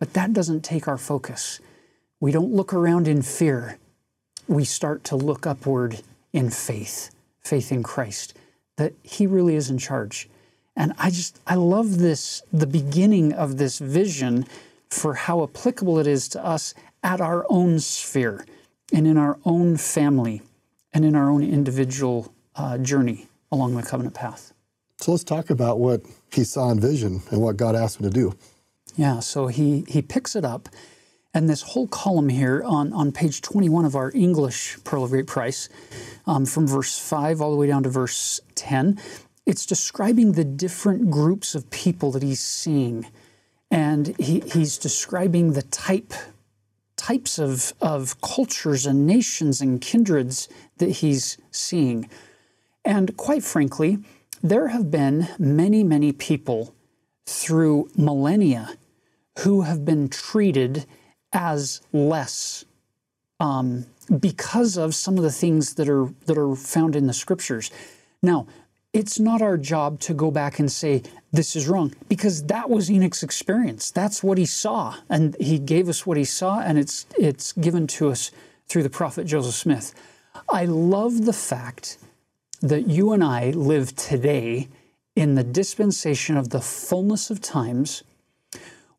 but 0.00 0.14
that 0.14 0.32
doesn't 0.32 0.64
take 0.64 0.88
our 0.88 0.98
focus. 0.98 1.60
We 2.22 2.30
don't 2.30 2.52
look 2.52 2.72
around 2.72 3.08
in 3.08 3.22
fear. 3.22 3.78
We 4.46 4.64
start 4.64 5.02
to 5.06 5.16
look 5.16 5.44
upward 5.44 6.02
in 6.32 6.50
faith, 6.50 7.10
faith 7.40 7.72
in 7.72 7.82
Christ, 7.82 8.38
that 8.76 8.92
He 9.02 9.26
really 9.26 9.56
is 9.56 9.68
in 9.68 9.76
charge. 9.76 10.30
And 10.76 10.92
I 11.00 11.10
just, 11.10 11.40
I 11.48 11.56
love 11.56 11.98
this, 11.98 12.44
the 12.52 12.68
beginning 12.68 13.32
of 13.32 13.56
this 13.56 13.80
vision 13.80 14.46
for 14.88 15.14
how 15.14 15.42
applicable 15.42 15.98
it 15.98 16.06
is 16.06 16.28
to 16.28 16.46
us 16.46 16.74
at 17.02 17.20
our 17.20 17.44
own 17.48 17.80
sphere 17.80 18.46
and 18.92 19.04
in 19.04 19.18
our 19.18 19.36
own 19.44 19.76
family 19.76 20.42
and 20.92 21.04
in 21.04 21.16
our 21.16 21.28
own 21.28 21.42
individual 21.42 22.32
uh, 22.54 22.78
journey 22.78 23.26
along 23.50 23.74
the 23.74 23.82
covenant 23.82 24.14
path. 24.14 24.52
So 25.00 25.10
let's 25.10 25.24
talk 25.24 25.50
about 25.50 25.80
what 25.80 26.02
he 26.30 26.44
saw 26.44 26.70
in 26.70 26.78
vision 26.78 27.20
and 27.32 27.42
what 27.42 27.56
God 27.56 27.74
asked 27.74 27.98
him 27.98 28.08
to 28.08 28.16
do. 28.16 28.36
Yeah, 28.94 29.18
so 29.18 29.48
he, 29.48 29.84
he 29.88 30.02
picks 30.02 30.36
it 30.36 30.44
up 30.44 30.68
and 31.34 31.48
this 31.48 31.62
whole 31.62 31.86
column 31.88 32.28
here 32.28 32.62
on, 32.64 32.92
on 32.92 33.12
page 33.12 33.40
21 33.40 33.84
of 33.84 33.96
our 33.96 34.12
English 34.14 34.78
Pearl 34.84 35.04
of 35.04 35.10
Great 35.10 35.26
Price, 35.26 35.68
um, 36.26 36.44
from 36.44 36.66
verse 36.66 36.98
5 36.98 37.40
all 37.40 37.50
the 37.50 37.56
way 37.56 37.66
down 37.66 37.82
to 37.84 37.88
verse 37.88 38.40
10, 38.54 39.00
it's 39.46 39.66
describing 39.66 40.32
the 40.32 40.44
different 40.44 41.10
groups 41.10 41.54
of 41.54 41.70
people 41.70 42.12
that 42.12 42.22
he's 42.22 42.40
seeing. 42.40 43.06
And 43.70 44.14
he, 44.18 44.40
he's 44.40 44.78
describing 44.78 45.52
the 45.52 45.62
type 45.62 46.12
types 46.96 47.38
of, 47.38 47.72
of 47.80 48.20
cultures 48.20 48.86
and 48.86 49.06
nations 49.06 49.60
and 49.60 49.80
kindreds 49.80 50.48
that 50.76 50.90
he's 50.90 51.36
seeing. 51.50 52.08
And 52.84 53.16
quite 53.16 53.42
frankly, 53.42 53.98
there 54.40 54.68
have 54.68 54.88
been 54.88 55.26
many, 55.36 55.82
many 55.82 56.12
people 56.12 56.76
through 57.26 57.88
millennia 57.96 58.76
who 59.40 59.62
have 59.62 59.84
been 59.84 60.08
treated 60.08 60.86
as 61.32 61.80
less 61.92 62.64
um, 63.40 63.86
because 64.20 64.76
of 64.76 64.94
some 64.94 65.16
of 65.16 65.22
the 65.22 65.32
things 65.32 65.74
that 65.74 65.88
are 65.88 66.08
that 66.26 66.38
are 66.38 66.54
found 66.54 66.96
in 66.96 67.06
the 67.06 67.12
scriptures. 67.12 67.70
Now, 68.22 68.46
it's 68.92 69.18
not 69.18 69.40
our 69.40 69.56
job 69.56 70.00
to 70.00 70.14
go 70.14 70.30
back 70.30 70.58
and 70.58 70.70
say, 70.70 71.02
this 71.32 71.56
is 71.56 71.66
wrong, 71.66 71.94
because 72.08 72.44
that 72.44 72.68
was 72.68 72.90
Enoch's 72.90 73.22
experience. 73.22 73.90
That's 73.90 74.22
what 74.22 74.36
he 74.36 74.44
saw. 74.44 74.96
And 75.08 75.34
he 75.40 75.58
gave 75.58 75.88
us 75.88 76.06
what 76.06 76.18
he 76.18 76.24
saw, 76.24 76.60
and 76.60 76.78
it's, 76.78 77.06
it's 77.18 77.52
given 77.52 77.86
to 77.88 78.10
us 78.10 78.30
through 78.68 78.82
the 78.82 78.90
prophet 78.90 79.26
Joseph 79.26 79.54
Smith. 79.54 79.94
I 80.48 80.66
love 80.66 81.24
the 81.24 81.32
fact 81.32 81.96
that 82.60 82.86
you 82.86 83.12
and 83.12 83.24
I 83.24 83.50
live 83.50 83.96
today 83.96 84.68
in 85.16 85.34
the 85.34 85.44
dispensation 85.44 86.36
of 86.36 86.50
the 86.50 86.60
fullness 86.60 87.30
of 87.30 87.40
times 87.40 88.02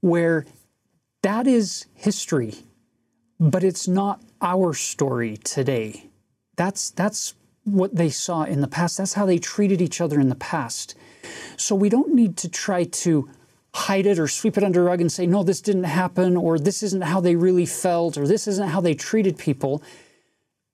where 0.02 0.46
that 1.24 1.48
is 1.48 1.88
history, 1.96 2.54
but 3.40 3.64
it's 3.64 3.88
not 3.88 4.22
our 4.42 4.74
story 4.74 5.38
today. 5.38 6.10
That's, 6.56 6.92
that's 6.92 7.34
what 7.64 7.96
they 7.96 8.10
saw 8.10 8.44
in 8.44 8.62
the 8.62 8.68
past. 8.68 8.98
That's 8.98 9.14
how 9.14 9.26
they 9.26 9.40
treated 9.40 9.82
each 9.82 10.00
other 10.00 10.20
in 10.20 10.30
the 10.30 10.36
past. 10.36 10.96
So 11.58 11.76
we 11.76 11.90
don't 11.90 12.14
need 12.14 12.38
to 12.38 12.50
try 12.50 12.84
to 12.84 13.30
hide 13.74 14.06
it 14.06 14.20
or 14.20 14.28
sweep 14.28 14.58
it 14.58 14.64
under 14.64 14.82
a 14.82 14.84
rug 14.84 15.02
and 15.02 15.12
say, 15.12 15.26
no, 15.26 15.44
this 15.44 15.62
didn't 15.62 15.86
happen, 15.86 16.38
or 16.38 16.60
this 16.60 16.84
isn't 16.84 17.04
how 17.04 17.20
they 17.20 17.36
really 17.36 17.66
felt, 17.66 18.18
or 18.18 18.28
this 18.28 18.48
isn't 18.48 18.70
how 18.70 18.82
they 18.82 18.94
treated 18.94 19.38
people. 19.38 19.82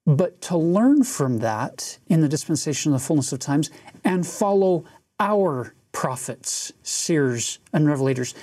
But 0.06 0.42
to 0.42 0.58
learn 0.58 1.04
from 1.04 1.40
that 1.40 2.00
in 2.08 2.22
the 2.22 2.28
dispensation 2.28 2.94
of 2.94 3.00
the 3.00 3.06
fullness 3.06 3.32
of 3.32 3.40
times 3.40 3.70
and 4.04 4.26
follow 4.28 4.84
our 5.20 5.74
prophets, 5.92 6.74
seers, 6.84 7.60
and 7.72 7.88
revelators, 7.88 8.34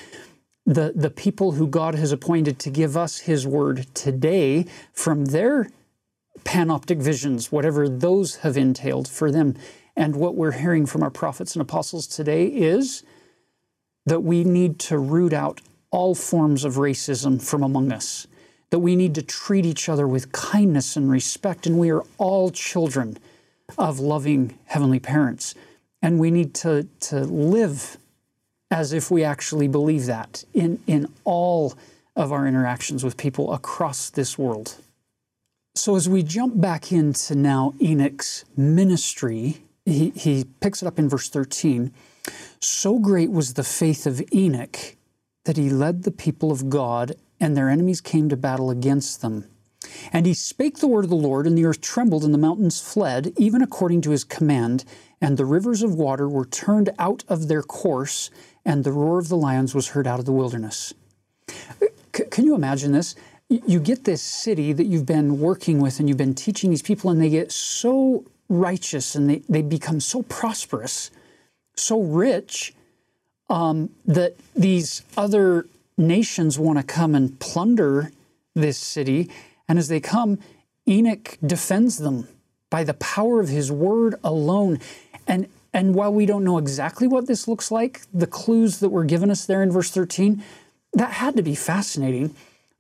the, 0.67 0.93
the 0.95 1.11
people 1.11 1.53
who 1.53 1.69
God 1.69 1.95
has 1.95 2.11
appointed 2.11 2.59
to 2.59 2.71
give 2.71 2.97
us 2.97 3.21
His 3.21 3.47
word 3.47 3.87
today 3.95 4.67
from 4.93 5.27
their 5.27 5.71
panoptic 6.41 7.01
visions, 7.01 7.53
whatever 7.53 7.89
those 7.89 8.37
have 8.37 8.57
entailed 8.57 9.09
for 9.09 9.31
them. 9.31 9.55
And 9.97 10.17
what 10.17 10.35
we're 10.35 10.53
hearing 10.53 10.85
from 10.85 11.03
our 11.03 11.11
prophets 11.11 11.55
and 11.55 11.63
apostles 11.63 12.07
today 12.07 12.47
is 12.47 13.05
that 14.05 14.23
we 14.23 14.45
need 14.45 14.79
to 14.81 14.99
root 14.99 15.33
out 15.33 15.61
all 15.91 16.15
forms 16.15 16.65
of 16.65 16.75
racism 16.75 17.41
from 17.43 17.63
among 17.63 17.93
us, 17.93 18.27
that 18.71 18.81
we 18.81 18.97
need 18.97 19.15
to 19.15 19.23
treat 19.23 19.65
each 19.65 19.89
other 19.89 20.07
with 20.07 20.33
kindness 20.33 20.97
and 20.97 21.11
respect, 21.11 21.67
and 21.67 21.79
we 21.79 21.91
are 21.91 22.05
all 22.19 22.51
children 22.51 23.17
of 23.79 23.99
loving 23.99 24.59
heavenly 24.67 24.99
parents. 24.99 25.55
And 26.03 26.19
we 26.19 26.31
need 26.31 26.55
to, 26.57 26.87
to 27.01 27.21
live 27.21 27.97
as 28.71 28.93
if 28.93 29.11
we 29.11 29.23
actually 29.23 29.69
believe 29.69 30.07
that 30.07 30.45
in, 30.55 30.81
in 30.87 31.13
all 31.25 31.75
of 32.15 32.33
our 32.33 32.47
interactions 32.47 33.05
with 33.05 33.17
people 33.17 33.53
across 33.53 34.11
this 34.11 34.39
world. 34.39 34.77
So, 35.75 35.95
as 35.95 36.09
we 36.09 36.23
jump 36.23 36.59
back 36.59 36.91
into 36.91 37.35
now 37.35 37.75
Enoch's 37.81 38.45
ministry, 38.57 39.59
he, 39.85 40.11
he 40.11 40.45
picks 40.61 40.83
it 40.83 40.87
up 40.87 40.99
in 40.99 41.09
verse 41.09 41.29
13. 41.29 41.93
So 42.61 42.99
great 42.99 43.31
was 43.31 43.55
the 43.55 43.63
faith 43.63 44.07
of 44.07 44.23
Enoch 44.33 44.97
that 45.45 45.57
he 45.57 45.71
led 45.71 46.03
the 46.03 46.11
people 46.11 46.51
of 46.51 46.69
God, 46.69 47.15
and 47.39 47.57
their 47.57 47.69
enemies 47.69 48.01
came 48.01 48.29
to 48.29 48.37
battle 48.37 48.71
against 48.71 49.21
them. 49.21 49.45
And 50.13 50.27
he 50.27 50.35
spake 50.35 50.79
the 50.79 50.89
word 50.89 51.05
of 51.05 51.11
the 51.11 51.17
Lord, 51.17 51.47
and 51.47 51.57
the 51.57 51.65
earth 51.65 51.81
trembled, 51.81 52.25
and 52.25 52.35
the 52.35 52.39
mountains 52.39 52.81
fled, 52.81 53.33
even 53.37 53.63
according 53.63 54.01
to 54.03 54.11
his 54.11 54.25
command, 54.25 54.85
and 55.21 55.37
the 55.37 55.45
rivers 55.45 55.83
of 55.83 55.95
water 55.95 56.29
were 56.29 56.45
turned 56.45 56.91
out 56.99 57.23
of 57.29 57.47
their 57.47 57.63
course, 57.63 58.31
and 58.67 58.85
the 58.85 58.93
roar 58.93 59.19
of 59.19 59.29
the 59.29 59.37
lions 59.37 59.75
was 59.75 59.89
heard 59.89 60.07
out 60.07 60.19
of 60.19 60.27
the 60.27 60.33
wilderness. 60.33 60.93
C- 62.15 62.25
can 62.31 62.45
you 62.45 62.55
imagine 62.55 62.93
this? 62.93 63.15
you 63.49 63.79
get 63.79 64.05
this 64.05 64.23
city 64.23 64.73
that 64.73 64.85
you've 64.85 65.07
been 65.07 65.39
working 65.39 65.81
with 65.81 66.01
and 66.01 66.09
you've 66.09 66.19
been 66.19 66.35
teaching 66.35 66.71
these 66.71 66.83
people, 66.83 67.11
and 67.11 67.21
they 67.21 67.31
get 67.31 67.53
so 67.53 68.25
righteous 68.49 69.15
and 69.15 69.31
they, 69.31 69.39
they 69.49 69.63
become 69.63 70.01
so 70.01 70.23
prosperous, 70.23 71.11
so 71.77 72.01
rich, 72.01 72.75
um, 73.49 73.91
that 74.05 74.35
these 74.55 75.03
other 75.17 75.67
nations 75.97 76.59
want 76.59 76.79
to 76.79 76.85
come 76.85 77.15
and 77.15 77.39
plunder 77.39 78.11
this 78.55 78.79
city. 78.79 79.31
And 79.69 79.79
as 79.79 79.89
they 79.89 80.01
come, 80.01 80.39
Enoch 80.89 81.39
defends 81.45 81.99
them 81.99 82.27
by 82.69 82.83
the 82.83 82.95
power 82.95 83.41
of 83.41 83.49
his 83.49 83.71
word 83.71 84.17
alone. 84.25 84.81
And, 85.29 85.49
and 85.77 85.95
while 85.95 86.11
we 86.11 86.25
don't 86.25 86.43
know 86.43 86.57
exactly 86.57 87.07
what 87.07 87.27
this 87.27 87.47
looks 87.47 87.71
like, 87.71 88.01
the 88.11 88.27
clues 88.27 88.81
that 88.81 88.89
were 88.89 89.05
given 89.05 89.31
us 89.31 89.45
there 89.45 89.63
in 89.63 89.71
verse 89.71 89.91
13, 89.91 90.43
that 90.95 91.13
had 91.13 91.37
to 91.37 91.43
be 91.43 91.55
fascinating 91.55 92.35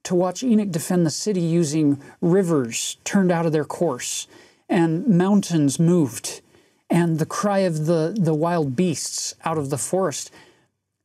to 0.04 0.14
watch 0.14 0.42
Enoch 0.42 0.70
defend 0.70 1.04
the 1.04 1.10
city 1.10 1.42
using 1.42 2.00
rivers 2.22 2.96
turned 3.04 3.30
out 3.30 3.44
of 3.44 3.52
their 3.52 3.66
course 3.66 4.26
and 4.66 5.06
mountains 5.06 5.78
moved 5.78 6.40
and 6.88 7.18
the 7.18 7.26
cry 7.26 7.58
of 7.58 7.84
the, 7.84 8.16
the 8.18 8.32
wild 8.32 8.74
beasts 8.74 9.34
out 9.44 9.58
of 9.58 9.68
the 9.68 9.76
forest. 9.76 10.30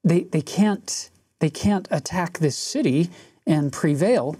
They, 0.01 0.21
they, 0.21 0.41
can't, 0.41 1.09
they 1.39 1.49
can't 1.49 1.89
attack 1.91 2.39
this 2.39 2.55
city 2.55 3.09
and 3.45 3.73
prevail 3.73 4.37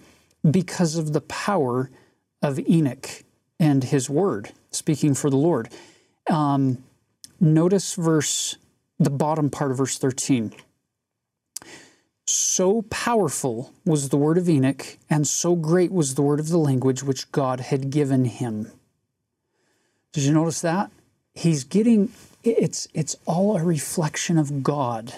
because 0.50 0.96
of 0.96 1.12
the 1.12 1.20
power 1.20 1.90
of 2.42 2.60
Enoch 2.60 3.10
and 3.60 3.84
his 3.84 4.10
word, 4.10 4.54
speaking 4.72 5.14
for 5.14 5.30
the 5.30 5.36
Lord. 5.36 5.68
Um, 6.30 6.82
notice 7.42 7.96
verse, 7.96 8.56
the 9.00 9.10
bottom 9.10 9.50
part 9.50 9.72
of 9.72 9.78
verse 9.78 9.98
13. 9.98 10.54
So 12.26 12.84
powerful 12.84 13.74
was 13.86 14.10
the 14.10 14.18
word 14.18 14.38
of 14.38 14.48
Enoch, 14.48 14.98
and 15.10 15.28
so 15.28 15.56
great 15.56 15.92
was 15.92 16.16
the 16.16 16.22
word 16.22 16.40
of 16.40 16.50
the 16.50 16.58
language 16.58 17.04
which 17.04 17.32
God 17.32 17.60
had 17.60 17.90
given 17.90 18.26
him. 18.26 18.72
Did 20.14 20.24
you 20.24 20.34
notice 20.34 20.62
that? 20.62 20.92
He's 21.34 21.64
getting 21.64 22.12
it's 22.44 22.88
it's 22.94 23.16
all 23.26 23.58
a 23.58 23.64
reflection 23.64 24.38
of 24.38 24.64
God 24.64 25.14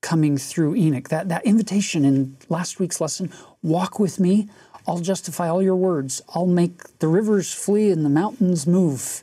coming 0.00 0.36
through 0.38 0.76
Enoch. 0.76 1.08
That 1.08 1.28
that 1.28 1.44
invitation 1.46 2.04
in 2.04 2.36
last 2.48 2.78
week's 2.78 3.00
lesson, 3.00 3.32
walk 3.62 3.98
with 3.98 4.18
me, 4.20 4.48
I'll 4.86 5.00
justify 5.00 5.48
all 5.48 5.62
your 5.62 5.76
words. 5.76 6.22
I'll 6.34 6.46
make 6.46 6.98
the 6.98 7.08
rivers 7.08 7.52
flee 7.52 7.90
and 7.90 8.04
the 8.04 8.10
mountains 8.10 8.66
move. 8.66 9.22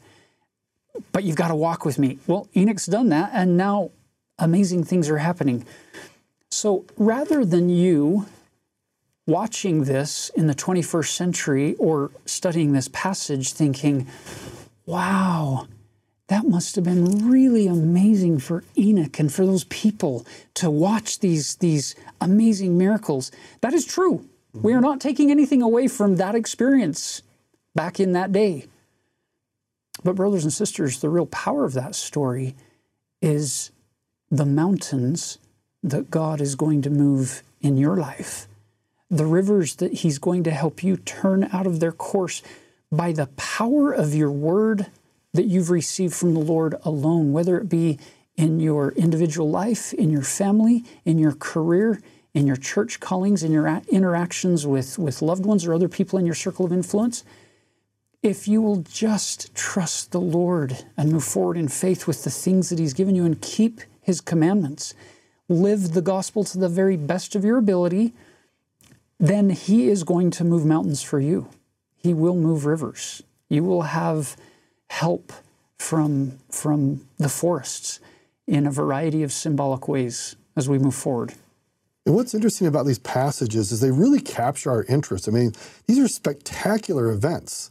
But 1.12 1.24
you've 1.24 1.36
got 1.36 1.50
to 1.50 1.56
walk 1.56 1.86
with 1.86 2.00
me. 2.00 2.20
Well, 2.28 2.48
Enoch's 2.56 2.86
done 2.86 3.10
that, 3.10 3.32
and 3.34 3.58
now 3.58 3.92
amazing 4.40 4.84
things 4.84 5.10
are 5.10 5.18
happening. 5.18 5.66
So 6.52 6.86
rather 6.98 7.46
than 7.46 7.70
you 7.70 8.26
watching 9.28 9.86
this 9.86 10.30
in 10.36 10.48
the 10.48 10.56
21st 10.56 11.10
century 11.10 11.76
or 11.76 12.12
studying 12.26 12.74
this 12.74 12.90
passage 12.90 13.54
thinking, 13.54 14.08
wow, 14.86 15.68
that 16.28 16.46
must 16.46 16.76
have 16.76 16.84
been 16.84 17.30
really 17.30 17.68
amazing 17.68 18.40
for 18.40 18.64
Enoch 18.78 19.20
and 19.20 19.34
for 19.34 19.46
those 19.46 19.64
people 19.66 20.26
to 20.56 20.70
watch 20.70 21.20
these, 21.20 21.56
these 21.58 21.96
amazing 22.22 22.78
miracles. 22.78 23.32
That 23.62 23.74
is 23.74 23.86
true. 23.86 24.28
We 24.54 24.74
are 24.74 24.82
not 24.82 25.02
taking 25.02 25.32
anything 25.32 25.62
away 25.62 25.88
from 25.88 26.16
that 26.16 26.34
experience 26.34 27.22
back 27.74 28.00
in 28.00 28.14
that 28.14 28.32
day. 28.32 28.66
But, 30.06 30.18
brothers 30.18 30.44
and 30.44 30.54
sisters, 30.54 31.00
the 31.00 31.10
real 31.10 31.26
power 31.26 31.66
of 31.66 31.74
that 31.74 31.96
story 31.96 32.56
is 33.24 33.72
the 34.30 34.46
mountains 34.46 35.40
that 35.82 36.12
God 36.12 36.40
is 36.40 36.54
going 36.54 36.84
to 36.84 36.92
move 36.92 37.42
in 37.60 37.76
your 37.76 37.98
life, 37.98 38.48
the 39.10 39.26
rivers 39.26 39.78
that 39.78 39.94
He's 39.94 40.20
going 40.20 40.44
to 40.44 40.52
help 40.52 40.84
you 40.84 40.96
turn 40.96 41.50
out 41.52 41.66
of 41.66 41.80
their 41.80 41.92
course 41.92 42.44
by 42.92 43.14
the 43.14 43.26
power 43.36 43.92
of 43.92 44.14
your 44.14 44.30
word 44.30 44.86
that 45.34 45.46
you've 45.46 45.72
received 45.72 46.14
from 46.14 46.36
the 46.36 46.40
Lord 46.40 46.76
alone, 46.84 47.34
whether 47.34 47.58
it 47.58 47.68
be 47.68 47.98
in 48.36 48.60
your 48.60 48.92
individual 48.92 49.50
life, 49.50 49.92
in 49.92 50.12
your 50.12 50.22
family, 50.22 50.84
in 51.04 51.18
your 51.18 51.34
career, 51.34 52.00
in 52.36 52.46
your 52.46 52.58
church 52.58 53.00
callings, 53.00 53.42
in 53.42 53.52
your 53.52 53.68
interactions 53.88 54.68
with, 54.68 55.00
with 55.00 55.24
loved 55.24 55.48
ones 55.48 55.66
or 55.66 55.74
other 55.74 55.90
people 55.90 56.20
in 56.20 56.28
your 56.28 56.36
circle 56.36 56.64
of 56.64 56.72
influence. 56.72 57.24
If 58.26 58.48
you 58.48 58.60
will 58.60 58.78
just 58.78 59.54
trust 59.54 60.12
the 60.12 60.20
Lord 60.20 60.84
and 60.98 61.12
move 61.12 61.24
forward 61.24 61.58
in 61.58 61.68
faith 61.68 62.08
with 62.08 62.24
the 62.24 62.32
things 62.32 62.72
that 62.72 62.80
He's 62.80 62.96
given 62.96 63.14
you 63.14 63.24
and 63.24 63.40
keep 63.40 63.82
His 64.02 64.20
commandments, 64.20 64.96
live 65.48 65.92
the 65.92 66.02
gospel 66.02 66.44
to 66.46 66.58
the 66.58 66.68
very 66.68 66.98
best 66.98 67.36
of 67.36 67.46
your 67.46 67.60
ability, 67.60 68.16
then 69.20 69.52
He 69.52 69.90
is 69.90 70.04
going 70.04 70.32
to 70.32 70.44
move 70.44 70.66
mountains 70.66 71.04
for 71.04 71.20
you. 71.20 71.50
He 71.98 72.16
will 72.16 72.34
move 72.36 72.66
rivers. 72.66 73.22
You 73.48 73.64
will 73.64 73.84
have 73.84 74.36
help 74.90 75.32
from, 75.78 76.40
from 76.50 77.08
the 77.20 77.30
forests 77.30 78.00
in 78.48 78.66
a 78.66 78.72
variety 78.72 79.22
of 79.22 79.32
symbolic 79.32 79.88
ways 79.88 80.36
as 80.56 80.68
we 80.68 80.80
move 80.80 80.96
forward. 80.96 81.36
And 82.08 82.16
what's 82.16 82.34
interesting 82.34 82.66
about 82.66 82.88
these 82.88 82.98
passages 82.98 83.72
is 83.72 83.82
they 83.82 83.92
really 83.92 84.20
capture 84.20 84.72
our 84.72 84.84
interest. 84.86 85.28
I 85.28 85.32
mean, 85.32 85.54
these 85.86 86.00
are 86.00 86.08
spectacular 86.08 87.12
events, 87.12 87.70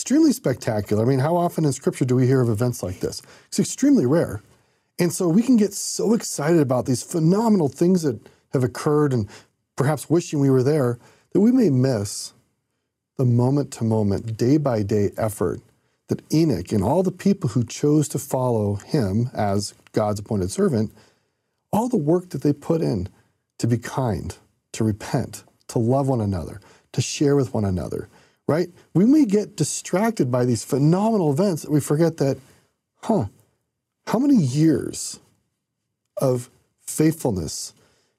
extremely 0.00 0.32
spectacular. 0.32 1.04
I 1.04 1.06
mean, 1.06 1.18
how 1.18 1.36
often 1.36 1.66
in 1.66 1.74
Scripture 1.74 2.06
do 2.06 2.16
we 2.16 2.26
hear 2.26 2.40
of 2.40 2.48
events 2.48 2.82
like 2.82 3.00
this? 3.00 3.20
It's 3.48 3.58
extremely 3.60 4.06
rare. 4.06 4.40
And 4.98 5.12
so 5.12 5.28
we 5.28 5.42
can 5.42 5.58
get 5.58 5.74
so 5.74 6.14
excited 6.14 6.58
about 6.58 6.86
these 6.86 7.02
phenomenal 7.02 7.68
things 7.68 8.00
that 8.00 8.18
have 8.54 8.64
occurred 8.64 9.12
and 9.12 9.28
perhaps 9.76 10.08
wishing 10.08 10.40
we 10.40 10.48
were 10.48 10.62
there 10.62 10.98
that 11.32 11.40
we 11.40 11.52
may 11.52 11.68
miss 11.68 12.32
the 13.18 13.26
moment 13.26 13.72
to 13.72 13.84
moment, 13.84 14.38
day 14.38 14.56
by 14.56 14.82
day 14.82 15.10
effort 15.18 15.60
that 16.08 16.22
Enoch 16.32 16.72
and 16.72 16.82
all 16.82 17.02
the 17.02 17.12
people 17.12 17.50
who 17.50 17.62
chose 17.62 18.08
to 18.08 18.18
follow 18.18 18.76
him 18.76 19.28
as 19.34 19.74
God's 19.92 20.20
appointed 20.20 20.50
servant, 20.50 20.94
all 21.74 21.90
the 21.90 21.98
work 21.98 22.30
that 22.30 22.40
they 22.40 22.54
put 22.54 22.80
in 22.80 23.06
to 23.58 23.66
be 23.66 23.76
kind, 23.76 24.34
to 24.72 24.82
repent, 24.82 25.44
to 25.68 25.78
love 25.78 26.08
one 26.08 26.22
another, 26.22 26.58
to 26.92 27.02
share 27.02 27.36
with 27.36 27.52
one 27.52 27.66
another, 27.66 28.08
right? 28.50 28.68
We 28.94 29.06
may 29.06 29.26
get 29.26 29.54
distracted 29.54 30.28
by 30.28 30.44
these 30.44 30.64
phenomenal 30.64 31.30
events 31.32 31.62
that 31.62 31.70
we 31.70 31.78
forget 31.78 32.16
that, 32.16 32.36
huh, 32.96 33.26
how 34.08 34.18
many 34.18 34.34
years 34.34 35.20
of 36.16 36.50
faithfulness 36.80 37.72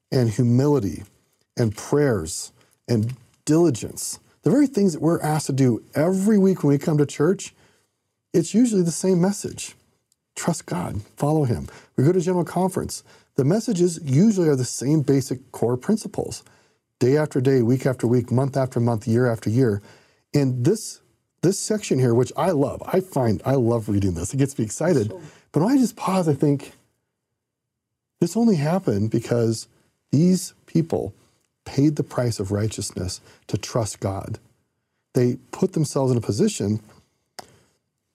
and 0.09 0.29
humility 0.29 1.03
and 1.57 1.75
prayers 1.75 2.53
and 2.87 3.13
diligence, 3.43 4.19
the 4.43 4.49
very 4.49 4.67
things 4.67 4.93
that 4.93 5.01
we're 5.01 5.19
asked 5.19 5.47
to 5.47 5.53
do 5.53 5.83
every 5.95 6.37
week 6.37 6.63
when 6.63 6.71
we 6.71 6.77
come 6.77 6.97
to 6.97 7.05
church, 7.05 7.53
it's 8.33 8.53
usually 8.53 8.83
the 8.83 8.89
same 8.89 9.19
message. 9.19 9.75
Trust 10.37 10.65
God, 10.65 11.01
follow 11.17 11.43
Him. 11.43 11.67
We 11.97 12.05
go 12.05 12.13
to 12.13 12.21
General 12.21 12.45
Conference. 12.45 13.03
The 13.35 13.43
messages 13.43 13.99
usually 14.01 14.47
are 14.47 14.55
the 14.55 14.63
same 14.63 15.01
basic 15.01 15.51
core 15.51 15.75
principles 15.75 16.41
day 16.99 17.17
after 17.17 17.41
day, 17.41 17.61
week 17.63 17.85
after 17.85 18.07
week, 18.07 18.31
month 18.31 18.55
after 18.55 18.79
month, 18.79 19.09
year 19.09 19.29
after 19.29 19.49
year. 19.49 19.81
And 20.33 20.65
this 20.65 21.01
this 21.41 21.59
section 21.59 21.97
here, 21.97 22.13
which 22.13 22.31
I 22.37 22.51
love, 22.51 22.83
I 22.85 22.99
find 22.99 23.41
I 23.45 23.55
love 23.55 23.89
reading 23.89 24.13
this. 24.13 24.33
It 24.33 24.37
gets 24.37 24.57
me 24.57 24.65
excited. 24.65 25.07
Sure. 25.07 25.21
But 25.51 25.63
when 25.63 25.71
I 25.71 25.77
just 25.77 25.95
pause, 25.95 26.27
I 26.27 26.33
think 26.33 26.73
this 28.19 28.37
only 28.37 28.55
happened 28.55 29.09
because 29.09 29.67
these 30.11 30.53
people 30.67 31.13
paid 31.65 31.95
the 31.95 32.03
price 32.03 32.39
of 32.39 32.51
righteousness 32.51 33.21
to 33.47 33.57
trust 33.57 33.99
God. 33.99 34.39
They 35.13 35.37
put 35.51 35.73
themselves 35.73 36.11
in 36.11 36.17
a 36.17 36.21
position 36.21 36.81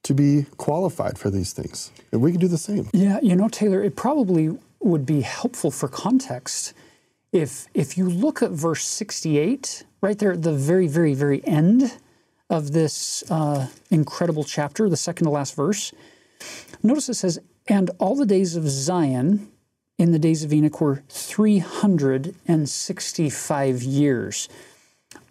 to 0.05 0.15
be 0.15 0.47
qualified 0.57 1.19
for 1.19 1.31
these 1.31 1.53
things. 1.53 1.91
And 2.13 2.23
we 2.23 2.31
can 2.31 2.41
do 2.41 2.49
the 2.49 2.59
same. 2.59 2.89
Yeah, 2.93 3.19
you 3.23 3.35
know, 3.35 3.49
Taylor, 3.49 3.83
it 3.83 3.97
probably 3.97 4.57
would 4.81 5.05
be 5.05 5.23
helpful 5.23 5.71
for 5.71 5.89
context 5.89 6.73
if 7.33 7.67
if 7.75 7.99
you 7.99 8.09
look 8.09 8.43
at 8.43 8.51
verse 8.51 8.85
68, 8.85 9.85
right 10.01 10.19
there 10.19 10.33
at 10.33 10.43
the 10.43 10.53
very, 10.53 10.87
very, 10.87 11.13
very 11.13 11.45
end 11.45 11.93
of 12.49 12.73
this 12.73 13.29
uh, 13.31 13.67
incredible 13.91 14.45
chapter, 14.45 14.89
the 14.89 14.97
second 14.97 15.25
to 15.25 15.31
last 15.31 15.57
verse, 15.57 15.93
notice 16.83 17.09
it 17.09 17.15
says, 17.15 17.41
And 17.67 17.91
all 17.99 18.15
the 18.15 18.27
days 18.27 18.55
of 18.57 18.69
Zion 18.69 19.51
in 19.99 20.13
the 20.13 20.19
days 20.19 20.45
of 20.45 20.53
Enoch 20.53 20.79
were 20.81 21.03
365 21.09 23.83
years. 23.83 24.49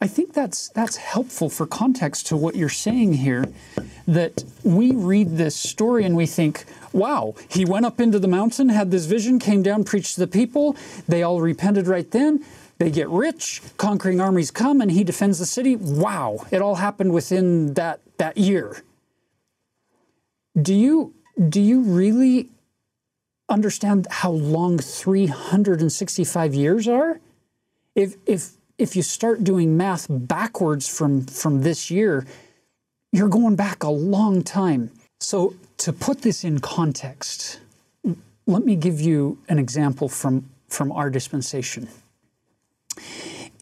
I 0.02 0.08
think 0.08 0.34
that's 0.34 0.70
that's 0.70 0.98
helpful 0.98 1.50
for 1.50 1.66
context 1.66 2.28
to 2.28 2.38
what 2.38 2.56
you're 2.56 2.70
saying 2.70 3.14
here 3.14 3.46
that 4.08 4.44
we 4.64 4.92
read 4.92 5.38
this 5.38 5.56
story 5.56 6.04
and 6.04 6.16
we 6.16 6.26
think, 6.26 6.66
wow, 6.94 7.36
he 7.50 7.66
went 7.66 7.86
up 7.86 8.00
into 8.00 8.20
the 8.20 8.28
mountain, 8.28 8.70
had 8.70 8.92
this 8.92 9.06
vision, 9.06 9.40
came 9.40 9.64
down, 9.64 9.84
preached 9.84 10.16
to 10.16 10.20
the 10.20 10.28
people, 10.28 10.76
they 11.08 11.24
all 11.24 11.42
repented 11.42 11.88
right 11.88 12.12
then. 12.12 12.46
They 12.78 12.92
get 12.92 13.10
rich, 13.10 13.62
conquering 13.78 14.20
armies 14.20 14.52
come, 14.52 14.82
and 14.82 14.92
he 14.92 15.04
defends 15.04 15.40
the 15.40 15.46
city. 15.46 15.76
Wow, 15.76 16.46
it 16.52 16.62
all 16.62 16.76
happened 16.76 17.14
within 17.14 17.74
that, 17.76 18.02
that 18.18 18.38
year. 18.38 18.84
Do 20.62 20.74
you, 20.74 21.14
do 21.50 21.62
you 21.62 21.82
really 21.82 22.50
understand 23.48 24.08
how 24.10 24.32
long 24.32 24.80
365 24.80 26.54
years 26.54 26.88
are? 26.88 27.20
If, 27.94 28.16
if, 28.26 28.52
if 28.78 28.96
you 28.96 29.02
start 29.02 29.44
doing 29.44 29.78
math 29.78 30.08
backwards 30.10 30.88
from, 30.88 31.26
from 31.26 31.62
this 31.62 31.90
year, 31.90 32.26
you're 33.14 33.30
going 33.30 33.56
back 33.56 33.84
a 33.84 33.90
long 33.90 34.44
time. 34.44 34.92
So, 35.22 35.56
to 35.78 35.94
put 35.94 36.22
this 36.22 36.44
in 36.44 36.60
context, 36.60 37.60
let 38.48 38.66
me 38.66 38.76
give 38.76 39.00
you 39.00 39.38
an 39.48 39.60
example 39.60 40.10
from, 40.10 40.50
from 40.68 40.92
our 40.92 41.10
dispensation. 41.10 41.88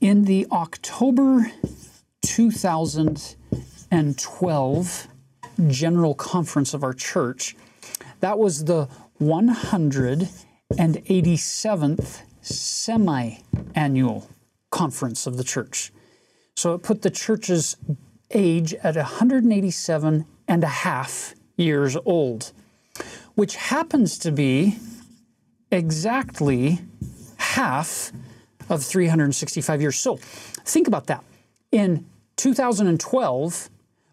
In 0.03 0.25
the 0.25 0.45
October 0.51 1.49
2012 2.23 5.07
General 5.67 6.15
Conference 6.15 6.73
of 6.73 6.83
our 6.83 6.91
church, 6.91 7.55
that 8.19 8.37
was 8.37 8.65
the 8.65 8.89
187th 9.21 12.21
semi 12.41 13.35
annual 13.75 14.29
conference 14.71 15.25
of 15.25 15.37
the 15.37 15.43
church. 15.45 15.93
So 16.57 16.73
it 16.73 16.83
put 16.83 17.01
the 17.01 17.09
church's 17.09 17.77
age 18.31 18.73
at 18.73 18.97
187 18.97 20.25
and 20.49 20.63
a 20.65 20.67
half 20.67 21.33
years 21.55 21.95
old, 22.03 22.51
which 23.35 23.55
happens 23.55 24.17
to 24.17 24.33
be 24.33 24.79
exactly 25.71 26.81
half 27.37 28.11
of 28.69 28.83
365 28.83 29.81
years. 29.81 29.99
So 29.99 30.17
think 30.65 30.87
about 30.87 31.07
that. 31.07 31.23
In 31.71 32.05
2012, 32.37 33.69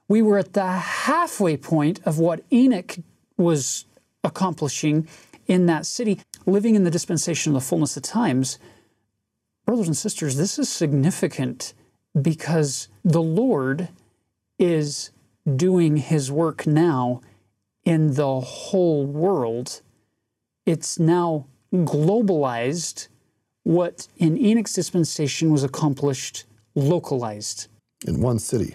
we 0.09 0.23
were 0.23 0.39
at 0.39 0.55
the 0.55 0.67
halfway 0.67 1.57
point 1.57 2.01
of 2.05 2.19
what 2.19 2.43
Enoch 2.53 2.97
was 3.37 3.85
accomplishing 4.25 5.09
in 5.47 5.67
that 5.67 5.87
city, 5.87 6.21
living 6.47 6.75
in 6.75 6.85
the 6.85 6.91
dispensation 6.91 7.51
of 7.51 7.55
the 7.63 7.67
fullness 7.67 7.97
of 7.97 8.03
times. 8.03 8.59
Brothers 9.67 9.87
and 9.87 9.97
sisters, 9.97 10.37
this 10.37 10.59
is 10.59 10.69
significant 10.69 11.75
because 12.21 12.89
the 13.05 13.23
Lord 13.23 13.89
is 14.59 15.11
doing 15.57 15.97
his 15.97 16.31
work 16.31 16.67
now 16.67 17.21
in 17.85 18.15
the 18.15 18.41
whole 18.41 19.07
world. 19.07 19.81
It's 20.67 20.99
now 20.99 21.47
globalized 21.73 23.09
what 23.71 24.09
in 24.19 24.37
Enoch's 24.37 24.73
dispensation 24.73 25.53
was 25.53 25.63
accomplished 25.63 26.45
localized. 26.75 27.69
In 28.07 28.21
one 28.21 28.41
city. 28.41 28.75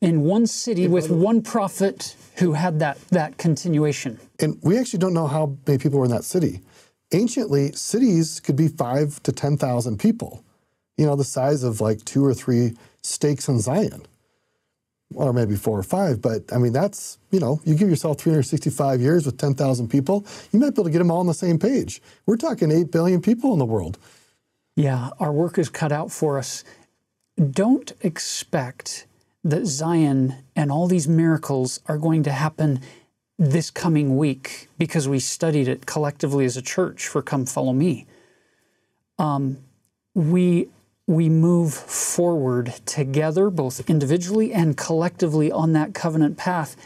In 0.00 0.20
one 0.22 0.46
city 0.46 0.84
in 0.84 0.92
with 0.92 1.10
one, 1.10 1.20
one 1.20 1.42
prophet 1.42 2.14
who 2.36 2.52
had 2.52 2.78
that, 2.78 2.96
that 3.08 3.38
continuation. 3.38 4.20
And 4.38 4.56
we 4.62 4.78
actually 4.78 5.00
don't 5.00 5.14
know 5.14 5.26
how 5.26 5.56
many 5.66 5.78
people 5.78 5.98
were 5.98 6.04
in 6.04 6.12
that 6.12 6.24
city. 6.24 6.60
Anciently, 7.12 7.72
cities 7.72 8.38
could 8.38 8.54
be 8.56 8.68
five 8.68 9.20
to 9.24 9.32
10,000 9.32 9.98
people, 9.98 10.44
you 10.96 11.06
know, 11.06 11.16
the 11.16 11.24
size 11.24 11.64
of 11.64 11.80
like 11.80 12.04
two 12.04 12.24
or 12.24 12.34
three 12.34 12.74
stakes 13.02 13.48
in 13.48 13.58
Zion 13.58 14.02
or 15.14 15.32
maybe 15.32 15.56
four 15.56 15.78
or 15.78 15.84
five, 15.84 16.20
but 16.20 16.42
I 16.52 16.58
mean, 16.58 16.72
that's, 16.72 17.18
you 17.30 17.38
know, 17.38 17.60
you 17.64 17.74
give 17.74 17.88
yourself 17.88 18.18
365 18.18 19.00
years 19.00 19.24
with 19.24 19.38
10,000 19.38 19.88
people, 19.88 20.26
you 20.52 20.58
might 20.58 20.70
be 20.70 20.74
able 20.74 20.84
to 20.84 20.90
get 20.90 20.98
them 20.98 21.10
all 21.10 21.20
on 21.20 21.26
the 21.26 21.34
same 21.34 21.58
page. 21.58 22.02
We're 22.26 22.36
talking 22.36 22.72
8 22.72 22.90
billion 22.90 23.22
people 23.22 23.52
in 23.52 23.58
the 23.58 23.64
world. 23.64 23.98
Yeah, 24.76 25.10
our 25.18 25.32
work 25.32 25.58
is 25.58 25.70
cut 25.70 25.90
out 25.90 26.12
for 26.12 26.38
us. 26.38 26.62
Don't 27.50 27.92
expect 28.02 29.06
that 29.42 29.66
Zion 29.66 30.34
and 30.54 30.70
all 30.70 30.86
these 30.86 31.08
miracles 31.08 31.80
are 31.86 31.98
going 31.98 32.22
to 32.24 32.32
happen 32.32 32.80
this 33.38 33.70
coming 33.70 34.16
week 34.16 34.68
because 34.78 35.08
we 35.08 35.18
studied 35.18 35.66
it 35.66 35.86
collectively 35.86 36.44
as 36.44 36.56
a 36.56 36.62
church 36.62 37.06
for 37.06 37.22
Come 37.22 37.46
Follow 37.46 37.72
Me. 37.72 38.06
Um, 39.18 39.58
we 40.14 40.68
we 41.06 41.28
move 41.28 41.72
forward 41.72 42.74
together, 42.84 43.48
both 43.48 43.88
individually 43.88 44.52
and 44.52 44.76
collectively, 44.76 45.52
on 45.52 45.72
that 45.72 45.94
covenant 45.94 46.36
path. 46.36 46.76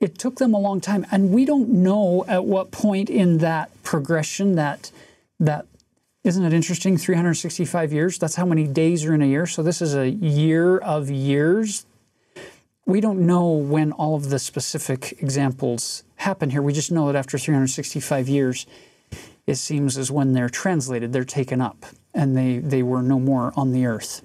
It 0.00 0.18
took 0.18 0.36
them 0.36 0.54
a 0.54 0.58
long 0.58 0.80
time, 0.80 1.04
and 1.10 1.30
we 1.30 1.44
don't 1.44 1.68
know 1.68 2.24
at 2.26 2.44
what 2.46 2.70
point 2.70 3.10
in 3.10 3.38
that 3.38 3.70
progression 3.82 4.54
that 4.54 4.90
that 5.38 5.66
isn't 6.24 6.44
it 6.44 6.52
interesting? 6.52 6.96
365 6.96 7.92
years. 7.92 8.18
That's 8.18 8.34
how 8.34 8.44
many 8.44 8.66
days 8.66 9.04
are 9.04 9.14
in 9.14 9.22
a 9.22 9.26
year. 9.26 9.46
So 9.46 9.62
this 9.62 9.80
is 9.80 9.94
a 9.94 10.08
year 10.08 10.78
of 10.78 11.10
years. 11.10 11.86
We 12.86 13.00
don't 13.00 13.26
know 13.26 13.50
when 13.50 13.92
all 13.92 14.14
of 14.14 14.30
the 14.30 14.38
specific 14.38 15.20
examples 15.20 16.04
happen 16.16 16.50
here. 16.50 16.62
We 16.62 16.72
just 16.72 16.90
know 16.90 17.06
that 17.06 17.16
after 17.16 17.38
365 17.38 18.28
years, 18.28 18.66
it 19.46 19.56
seems 19.56 19.96
as 19.96 20.10
when 20.10 20.32
they're 20.32 20.48
translated, 20.48 21.12
they're 21.12 21.24
taken 21.24 21.60
up 21.60 21.86
and 22.14 22.36
they, 22.36 22.58
they 22.58 22.82
were 22.82 23.02
no 23.02 23.18
more 23.18 23.52
on 23.56 23.72
the 23.72 23.86
earth. 23.86 24.22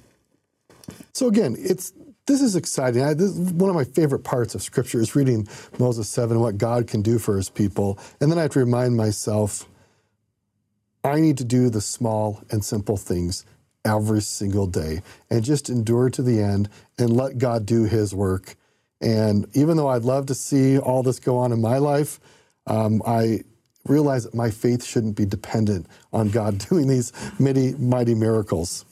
So 1.14 1.28
again, 1.28 1.56
it's 1.58 1.94
this 2.26 2.42
is 2.42 2.56
exciting. 2.56 3.04
I, 3.04 3.14
this 3.14 3.34
one 3.34 3.70
of 3.70 3.76
my 3.76 3.84
favorite 3.84 4.24
parts 4.24 4.56
of 4.56 4.64
Scripture 4.64 5.02
is 5.02 5.16
reading 5.16 5.48
Moses 5.78 6.10
7, 6.10 6.40
what 6.40 6.58
God 6.58 6.88
can 6.88 7.02
do 7.02 7.20
for 7.20 7.36
his 7.36 7.50
people. 7.50 8.00
And 8.22 8.32
then 8.32 8.40
I 8.40 8.44
have 8.44 8.52
to 8.52 8.60
remind 8.60 8.96
myself, 8.96 9.68
I 11.04 11.20
need 11.20 11.38
to 11.40 11.44
do 11.44 11.70
the 11.70 11.82
small 11.82 12.42
and 12.50 12.64
simple 12.64 12.98
things 12.98 13.46
every 13.86 14.22
single 14.22 14.68
day 14.68 15.02
and 15.30 15.44
just 15.44 15.70
endure 15.70 16.10
to 16.10 16.22
the 16.22 16.42
end 16.42 16.70
and 16.98 17.10
let 17.10 17.38
God 17.38 17.66
do 17.66 17.84
his 17.84 18.16
work. 18.16 18.56
And 19.02 19.46
even 19.54 19.76
though 19.76 19.90
I'd 19.90 20.04
love 20.04 20.28
to 20.28 20.36
see 20.36 20.80
all 20.80 21.04
this 21.04 21.20
go 21.20 21.38
on 21.38 21.52
in 21.52 21.60
my 21.60 21.78
life, 21.78 22.22
um, 22.68 23.02
I 23.06 23.42
realize 23.86 24.24
that 24.24 24.34
my 24.34 24.50
faith 24.50 24.86
shouldn't 24.86 25.18
be 25.18 25.26
dependent 25.26 25.88
on 26.14 26.30
God 26.30 26.58
doing 26.70 26.88
these 26.88 27.12
many 27.38 27.74
mighty 27.74 28.16
miracles. 28.16 28.86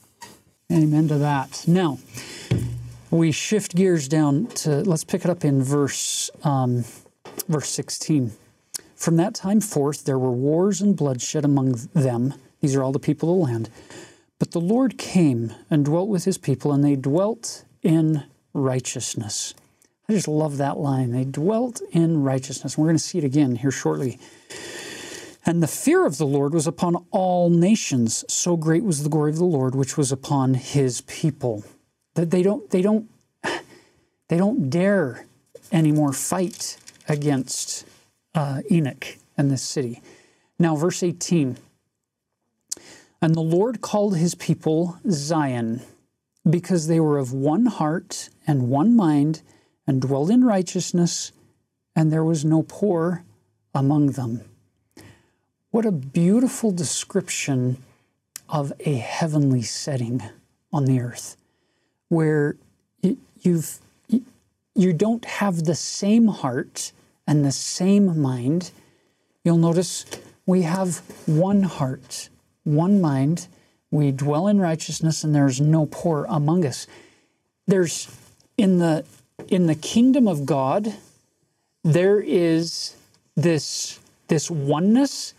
Amen 0.70 1.08
to 1.08 1.18
that. 1.18 1.64
Now, 1.66 1.98
we 3.10 3.32
shift 3.32 3.74
gears 3.74 4.08
down 4.08 4.46
to 4.46 4.82
let's 4.82 5.04
pick 5.04 5.24
it 5.24 5.30
up 5.30 5.44
in 5.44 5.62
verse 5.62 6.30
um, 6.44 6.84
verse 7.48 7.68
16. 7.70 8.32
From 9.02 9.16
that 9.16 9.34
time 9.34 9.60
forth, 9.60 10.04
there 10.04 10.16
were 10.16 10.30
wars 10.30 10.80
and 10.80 10.96
bloodshed 10.96 11.44
among 11.44 11.72
them. 11.92 12.34
These 12.60 12.76
are 12.76 12.84
all 12.84 12.92
the 12.92 13.00
people 13.00 13.32
of 13.32 13.36
the 13.36 13.52
land. 13.52 13.68
But 14.38 14.52
the 14.52 14.60
Lord 14.60 14.96
came 14.96 15.52
and 15.68 15.84
dwelt 15.84 16.08
with 16.08 16.22
his 16.22 16.38
people, 16.38 16.72
and 16.72 16.84
they 16.84 16.94
dwelt 16.94 17.64
in 17.82 18.22
righteousness. 18.54 19.54
I 20.08 20.12
just 20.12 20.28
love 20.28 20.56
that 20.58 20.78
line. 20.78 21.10
They 21.10 21.24
dwelt 21.24 21.82
in 21.90 22.22
righteousness. 22.22 22.78
We're 22.78 22.86
going 22.86 22.96
to 22.96 23.02
see 23.02 23.18
it 23.18 23.24
again 23.24 23.56
here 23.56 23.72
shortly. 23.72 24.20
And 25.44 25.60
the 25.60 25.66
fear 25.66 26.06
of 26.06 26.18
the 26.18 26.24
Lord 26.24 26.54
was 26.54 26.68
upon 26.68 27.04
all 27.10 27.50
nations. 27.50 28.24
So 28.28 28.56
great 28.56 28.84
was 28.84 29.02
the 29.02 29.08
glory 29.08 29.32
of 29.32 29.38
the 29.38 29.44
Lord, 29.44 29.74
which 29.74 29.96
was 29.96 30.12
upon 30.12 30.54
his 30.54 31.00
people. 31.00 31.64
That 32.14 32.30
they 32.30 32.44
don't, 32.44 32.70
they 32.70 32.82
don't, 32.82 33.10
they 34.28 34.36
don't 34.36 34.70
dare 34.70 35.26
anymore 35.72 36.12
fight 36.12 36.78
against 37.08 37.84
uh, 38.34 38.62
Enoch 38.70 39.16
and 39.36 39.50
this 39.50 39.62
city. 39.62 40.02
Now, 40.58 40.76
verse 40.76 41.02
18 41.02 41.56
And 43.20 43.34
the 43.34 43.40
Lord 43.40 43.80
called 43.80 44.16
his 44.16 44.34
people 44.34 44.98
Zion, 45.10 45.82
because 46.48 46.86
they 46.86 47.00
were 47.00 47.18
of 47.18 47.32
one 47.32 47.66
heart 47.66 48.28
and 48.46 48.68
one 48.68 48.96
mind, 48.96 49.42
and 49.86 50.00
dwelled 50.00 50.30
in 50.30 50.44
righteousness, 50.44 51.32
and 51.94 52.12
there 52.12 52.24
was 52.24 52.44
no 52.44 52.62
poor 52.62 53.24
among 53.74 54.12
them. 54.12 54.42
What 55.70 55.86
a 55.86 55.92
beautiful 55.92 56.70
description 56.70 57.78
of 58.48 58.72
a 58.80 58.94
heavenly 58.94 59.62
setting 59.62 60.22
on 60.72 60.84
the 60.84 61.00
earth, 61.00 61.36
where 62.08 62.56
you've 63.40 63.78
you 64.74 64.92
don't 64.92 65.24
have 65.24 65.64
the 65.64 65.74
same 65.74 66.28
heart 66.28 66.92
and 67.26 67.44
the 67.44 67.52
same 67.52 68.20
mind, 68.20 68.70
you'll 69.44 69.56
notice 69.56 70.04
we 70.46 70.62
have 70.62 71.02
one 71.26 71.62
heart, 71.62 72.28
one 72.64 73.00
mind. 73.00 73.46
We 73.90 74.10
dwell 74.10 74.48
in 74.48 74.60
righteousness, 74.60 75.22
and 75.22 75.34
there's 75.34 75.60
no 75.60 75.86
poor 75.86 76.26
among 76.28 76.64
us. 76.64 76.86
There's 77.66 78.08
in 78.56 78.78
the 78.78 79.04
in 79.48 79.66
the 79.66 79.74
kingdom 79.74 80.26
of 80.26 80.46
God, 80.46 80.94
there 81.84 82.20
is 82.20 82.96
this 83.36 84.00
this 84.28 84.50
oneness. 84.50 85.34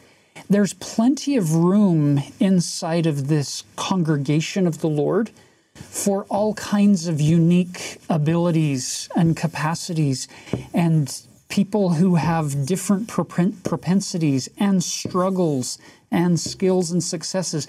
There's 0.49 0.73
plenty 0.73 1.37
of 1.37 1.53
room 1.53 2.21
inside 2.39 3.05
of 3.05 3.27
this 3.27 3.63
congregation 3.75 4.67
of 4.67 4.81
the 4.81 4.89
Lord 4.89 5.31
for 5.75 6.23
all 6.25 6.53
kinds 6.55 7.07
of 7.07 7.19
unique 7.21 7.99
abilities 8.09 9.09
and 9.15 9.35
capacities 9.35 10.27
and 10.73 11.23
people 11.53 11.89
who 11.89 12.15
have 12.15 12.65
different 12.65 13.07
propensities 13.07 14.49
and 14.57 14.83
struggles 14.83 15.77
and 16.09 16.39
skills 16.39 16.89
and 16.89 17.03
successes. 17.03 17.67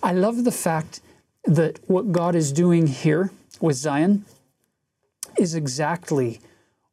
I 0.00 0.12
love 0.12 0.44
the 0.44 0.52
fact 0.52 1.00
that 1.44 1.80
what 1.88 2.12
God 2.12 2.36
is 2.36 2.52
doing 2.52 2.86
here 2.86 3.32
with 3.60 3.74
Zion 3.74 4.24
is 5.36 5.56
exactly 5.56 6.38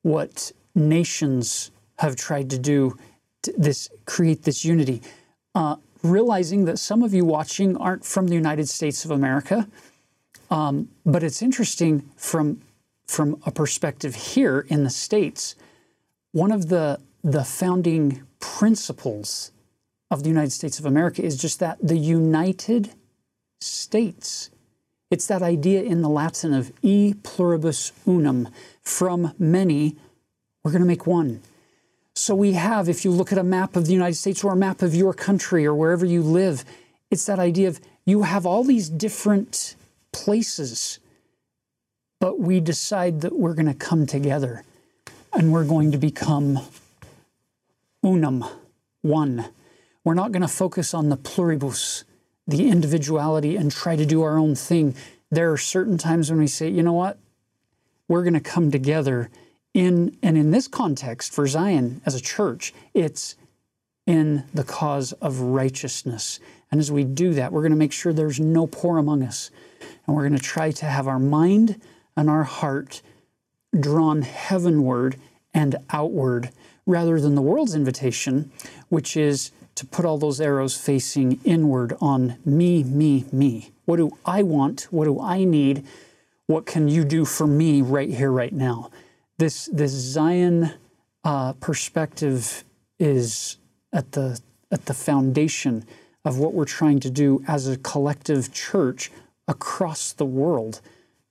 what 0.01 0.51
nations 0.73 1.69
have 1.99 2.15
tried 2.15 2.49
to 2.49 2.57
do 2.57 2.97
to 3.43 3.53
this 3.55 3.89
create 4.05 4.41
this 4.41 4.65
unity. 4.65 5.03
Uh, 5.53 5.75
realizing 6.01 6.65
that 6.65 6.79
some 6.79 7.03
of 7.03 7.13
you 7.13 7.23
watching 7.25 7.77
aren't 7.77 8.03
from 8.03 8.27
the 8.27 8.33
United 8.33 8.67
States 8.67 9.05
of 9.05 9.11
America, 9.11 9.67
um, 10.49 10.89
but 11.05 11.21
it's 11.21 11.43
interesting 11.43 12.09
from 12.15 12.59
from 13.05 13.39
a 13.45 13.51
perspective 13.51 14.15
here 14.15 14.65
in 14.69 14.83
the 14.83 14.89
states 14.89 15.55
one 16.33 16.51
of 16.51 16.67
the, 16.67 16.99
the 17.23 17.43
founding 17.43 18.23
principles 18.39 19.51
of 20.11 20.23
the 20.23 20.29
United 20.29 20.51
States 20.51 20.79
of 20.79 20.85
America 20.85 21.23
is 21.23 21.37
just 21.37 21.59
that 21.59 21.77
the 21.81 21.97
United 21.97 22.91
States. 23.61 24.49
It's 25.09 25.27
that 25.27 25.43
idea 25.43 25.83
in 25.83 26.01
the 26.01 26.09
Latin 26.09 26.53
of 26.53 26.73
e 26.81 27.13
pluribus 27.13 27.93
unum, 28.05 28.49
from 28.81 29.33
many, 29.39 29.95
we're 30.63 30.71
going 30.71 30.81
to 30.81 30.87
make 30.87 31.07
one. 31.07 31.41
So 32.15 32.35
we 32.35 32.53
have, 32.53 32.89
if 32.89 33.05
you 33.05 33.11
look 33.11 33.31
at 33.31 33.37
a 33.37 33.43
map 33.43 33.75
of 33.75 33.85
the 33.85 33.93
United 33.93 34.15
States 34.15 34.43
or 34.43 34.53
a 34.53 34.55
map 34.55 34.81
of 34.81 34.93
your 34.93 35.13
country 35.13 35.65
or 35.65 35.73
wherever 35.73 36.05
you 36.05 36.21
live, 36.21 36.65
it's 37.11 37.25
that 37.27 37.39
idea 37.39 37.67
of 37.67 37.79
you 38.05 38.23
have 38.23 38.45
all 38.45 38.63
these 38.63 38.89
different 38.89 39.75
places, 40.11 40.99
but 42.19 42.39
we 42.39 42.59
decide 42.59 43.21
that 43.21 43.37
we're 43.37 43.53
going 43.53 43.67
to 43.67 43.73
come 43.73 44.05
together 44.07 44.63
and 45.33 45.51
we're 45.51 45.65
going 45.65 45.91
to 45.91 45.97
become 45.97 46.59
unum, 48.03 48.45
one. 49.01 49.45
We're 50.03 50.13
not 50.13 50.31
going 50.31 50.41
to 50.41 50.47
focus 50.47 50.93
on 50.93 51.09
the 51.09 51.17
pluribus, 51.17 52.03
the 52.47 52.67
individuality, 52.67 53.55
and 53.55 53.71
try 53.71 53.95
to 53.95 54.05
do 54.05 54.21
our 54.21 54.37
own 54.37 54.55
thing. 54.55 54.95
There 55.31 55.51
are 55.51 55.57
certain 55.57 55.97
times 55.97 56.29
when 56.29 56.39
we 56.39 56.47
say, 56.47 56.69
you 56.69 56.83
know 56.83 56.93
what? 56.93 57.17
We're 58.07 58.23
going 58.23 58.33
to 58.33 58.39
come 58.39 58.69
together 58.69 59.29
in, 59.73 60.17
and 60.21 60.37
in 60.37 60.51
this 60.51 60.67
context 60.67 61.33
for 61.33 61.47
Zion 61.47 62.01
as 62.05 62.15
a 62.15 62.21
church, 62.21 62.73
it's 62.93 63.35
in 64.05 64.43
the 64.53 64.63
cause 64.63 65.13
of 65.13 65.39
righteousness. 65.39 66.39
And 66.69 66.79
as 66.79 66.91
we 66.91 67.03
do 67.03 67.33
that, 67.33 67.51
we're 67.51 67.61
going 67.61 67.71
to 67.71 67.77
make 67.77 67.93
sure 67.93 68.11
there's 68.11 68.39
no 68.39 68.67
poor 68.67 68.97
among 68.97 69.23
us. 69.23 69.49
And 70.05 70.15
we're 70.15 70.27
going 70.27 70.37
to 70.37 70.43
try 70.43 70.71
to 70.71 70.85
have 70.85 71.07
our 71.07 71.19
mind 71.19 71.81
and 72.15 72.29
our 72.29 72.43
heart 72.43 73.01
drawn 73.79 74.21
heavenward 74.21 75.17
and 75.53 75.75
outward 75.91 76.51
rather 76.85 77.19
than 77.19 77.35
the 77.35 77.41
world's 77.41 77.75
invitation, 77.75 78.51
which 78.89 79.15
is 79.15 79.51
to 79.75 79.85
put 79.85 80.05
all 80.05 80.17
those 80.17 80.39
arrows 80.39 80.77
facing 80.77 81.39
inward 81.43 81.95
on 81.99 82.37
me, 82.45 82.83
me, 82.83 83.25
me. 83.31 83.71
What 83.85 83.97
do 83.97 84.11
I 84.25 84.43
want? 84.43 84.87
What 84.91 85.05
do 85.05 85.19
I 85.19 85.43
need? 85.43 85.85
What 86.47 86.65
can 86.65 86.87
you 86.87 87.03
do 87.03 87.25
for 87.25 87.47
me 87.47 87.81
right 87.81 88.09
here, 88.09 88.31
right 88.31 88.53
now? 88.53 88.91
This, 89.37 89.65
this 89.65 89.91
Zion 89.91 90.71
uh, 91.23 91.53
perspective 91.53 92.63
is 92.99 93.57
at 93.91 94.11
the, 94.11 94.39
at 94.71 94.85
the 94.85 94.93
foundation 94.93 95.85
of 96.25 96.37
what 96.37 96.53
we're 96.53 96.65
trying 96.65 96.99
to 97.01 97.09
do 97.09 97.43
as 97.47 97.67
a 97.67 97.77
collective 97.77 98.53
church 98.53 99.11
across 99.47 100.13
the 100.13 100.25
world 100.25 100.81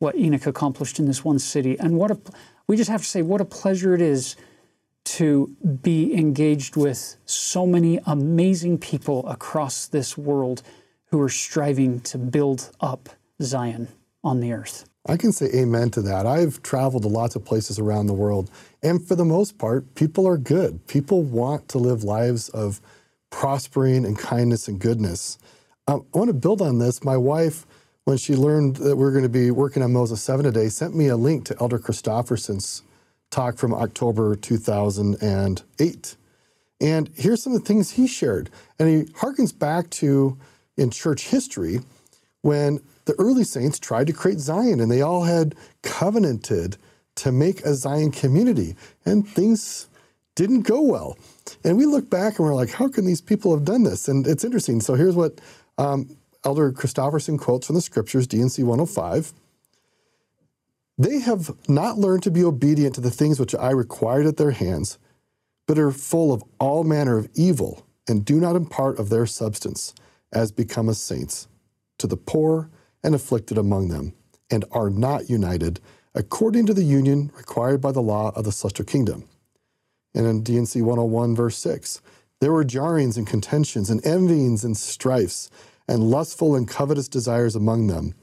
what 0.02 0.16
Enoch 0.16 0.46
accomplished 0.46 0.98
in 0.98 1.06
this 1.06 1.24
one 1.24 1.38
city. 1.38 1.78
And 1.78 1.96
what 1.96 2.10
a, 2.10 2.18
we 2.66 2.76
just 2.76 2.90
have 2.90 3.02
to 3.02 3.06
say, 3.06 3.22
what 3.22 3.40
a 3.40 3.44
pleasure 3.44 3.94
it 3.94 4.02
is 4.02 4.36
to 5.04 5.54
be 5.82 6.12
engaged 6.14 6.76
with 6.76 7.16
so 7.24 7.66
many 7.66 8.00
amazing 8.04 8.78
people 8.78 9.26
across 9.28 9.86
this 9.86 10.18
world 10.18 10.62
who 11.06 11.20
are 11.20 11.28
striving 11.28 12.00
to 12.00 12.18
build 12.18 12.70
up 12.80 13.10
Zion 13.40 13.88
on 14.24 14.40
the 14.40 14.52
earth. 14.52 14.88
I 15.06 15.16
can 15.16 15.32
say 15.32 15.46
amen 15.54 15.90
to 15.92 16.02
that. 16.02 16.26
I've 16.26 16.62
traveled 16.62 17.02
to 17.02 17.08
lots 17.08 17.34
of 17.34 17.44
places 17.44 17.78
around 17.78 18.06
the 18.06 18.12
world, 18.12 18.50
and 18.82 19.04
for 19.06 19.16
the 19.16 19.24
most 19.24 19.58
part, 19.58 19.94
people 19.94 20.26
are 20.28 20.36
good. 20.36 20.86
People 20.86 21.22
want 21.22 21.68
to 21.70 21.78
live 21.78 22.04
lives 22.04 22.48
of 22.50 22.80
prospering 23.30 24.04
and 24.04 24.16
kindness 24.16 24.68
and 24.68 24.78
goodness. 24.78 25.38
Um, 25.88 26.06
I 26.14 26.18
want 26.18 26.28
to 26.28 26.34
build 26.34 26.62
on 26.62 26.78
this. 26.78 27.02
My 27.02 27.16
wife 27.16 27.66
when 28.04 28.16
she 28.16 28.34
learned 28.34 28.76
that 28.76 28.96
we 28.96 29.04
are 29.04 29.10
going 29.12 29.22
to 29.22 29.28
be 29.28 29.50
working 29.50 29.82
on 29.82 29.92
Moses 29.92 30.22
7 30.22 30.44
today, 30.44 30.68
sent 30.68 30.94
me 30.94 31.08
a 31.08 31.16
link 31.16 31.44
to 31.46 31.56
Elder 31.60 31.78
Christofferson's 31.78 32.82
talk 33.30 33.56
from 33.56 33.72
October 33.72 34.34
2008. 34.34 36.16
And 36.80 37.10
here's 37.14 37.42
some 37.42 37.54
of 37.54 37.60
the 37.60 37.66
things 37.66 37.92
he 37.92 38.08
shared. 38.08 38.50
And 38.78 38.88
he 38.88 39.12
harkens 39.12 39.56
back 39.56 39.88
to 39.90 40.36
in 40.76 40.90
church 40.90 41.28
history 41.28 41.80
when 42.40 42.80
the 43.04 43.14
early 43.18 43.44
saints 43.44 43.78
tried 43.78 44.08
to 44.08 44.12
create 44.12 44.38
Zion 44.38 44.80
and 44.80 44.90
they 44.90 45.02
all 45.02 45.22
had 45.22 45.54
covenanted 45.82 46.76
to 47.14 47.30
make 47.30 47.64
a 47.64 47.74
Zion 47.74 48.10
community. 48.10 48.74
And 49.04 49.26
things 49.26 49.86
didn't 50.34 50.62
go 50.62 50.80
well. 50.80 51.16
And 51.62 51.76
we 51.76 51.86
look 51.86 52.10
back 52.10 52.38
and 52.38 52.46
we're 52.46 52.54
like, 52.54 52.70
how 52.70 52.88
can 52.88 53.04
these 53.04 53.20
people 53.20 53.54
have 53.54 53.64
done 53.64 53.84
this? 53.84 54.08
And 54.08 54.26
it's 54.26 54.44
interesting. 54.44 54.80
So 54.80 54.94
here's 54.94 55.14
what 55.14 55.40
um, 55.78 56.16
Elder 56.44 56.72
Christofferson 56.72 57.38
quotes 57.38 57.66
from 57.66 57.76
the 57.76 57.82
scriptures, 57.82 58.26
D&C 58.26 58.62
105. 58.62 59.32
They 60.98 61.20
have 61.20 61.50
not 61.68 61.98
learned 61.98 62.22
to 62.24 62.30
be 62.30 62.44
obedient 62.44 62.94
to 62.96 63.00
the 63.00 63.10
things 63.10 63.38
which 63.38 63.54
I 63.54 63.70
required 63.70 64.26
at 64.26 64.36
their 64.36 64.50
hands, 64.50 64.98
but 65.66 65.78
are 65.78 65.90
full 65.90 66.32
of 66.32 66.42
all 66.58 66.84
manner 66.84 67.16
of 67.16 67.28
evil, 67.34 67.86
and 68.08 68.24
do 68.24 68.40
not 68.40 68.56
impart 68.56 68.98
of 68.98 69.08
their 69.08 69.26
substance, 69.26 69.94
as 70.32 70.50
become 70.50 70.86
becometh 70.86 70.96
saints, 70.96 71.48
to 71.98 72.06
the 72.06 72.16
poor 72.16 72.70
and 73.02 73.14
afflicted 73.14 73.56
among 73.56 73.88
them, 73.88 74.12
and 74.50 74.64
are 74.72 74.90
not 74.90 75.30
united 75.30 75.80
according 76.14 76.66
to 76.66 76.74
the 76.74 76.84
union 76.84 77.30
required 77.36 77.80
by 77.80 77.92
the 77.92 78.02
law 78.02 78.32
of 78.36 78.44
the 78.44 78.52
celestial 78.52 78.84
kingdom. 78.84 79.24
And 80.14 80.26
in 80.26 80.42
D&C 80.42 80.82
101, 80.82 81.34
verse 81.34 81.56
6, 81.58 82.02
there 82.40 82.52
were 82.52 82.64
jarrings 82.64 83.16
and 83.16 83.26
contentions 83.26 83.88
and 83.88 84.04
envyings 84.04 84.64
and 84.64 84.76
strifes 84.76 85.48
and 85.88 86.10
lustful 86.10 86.54
and 86.54 86.68
covetous 86.68 87.08
desires 87.08 87.56
among 87.56 87.86
them. 87.86 88.14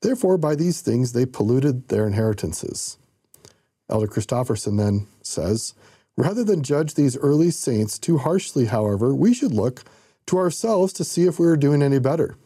Therefore, 0.00 0.36
by 0.36 0.54
these 0.54 0.80
things 0.80 1.12
they 1.12 1.26
polluted 1.26 1.88
their 1.88 2.06
inheritances. 2.06 2.98
Elder 3.88 4.08
Christofferson 4.08 4.78
then 4.78 5.06
says, 5.22 5.74
Rather 6.16 6.44
than 6.44 6.62
judge 6.62 6.94
these 6.94 7.16
early 7.16 7.50
saints 7.50 7.98
too 7.98 8.18
harshly, 8.18 8.66
however, 8.66 9.14
we 9.14 9.32
should 9.32 9.52
look 9.52 9.82
to 10.26 10.38
ourselves 10.38 10.92
to 10.94 11.04
see 11.04 11.24
if 11.24 11.38
we 11.38 11.46
are 11.46 11.56
doing 11.56 11.82
any 11.82 11.98
better. 11.98 12.36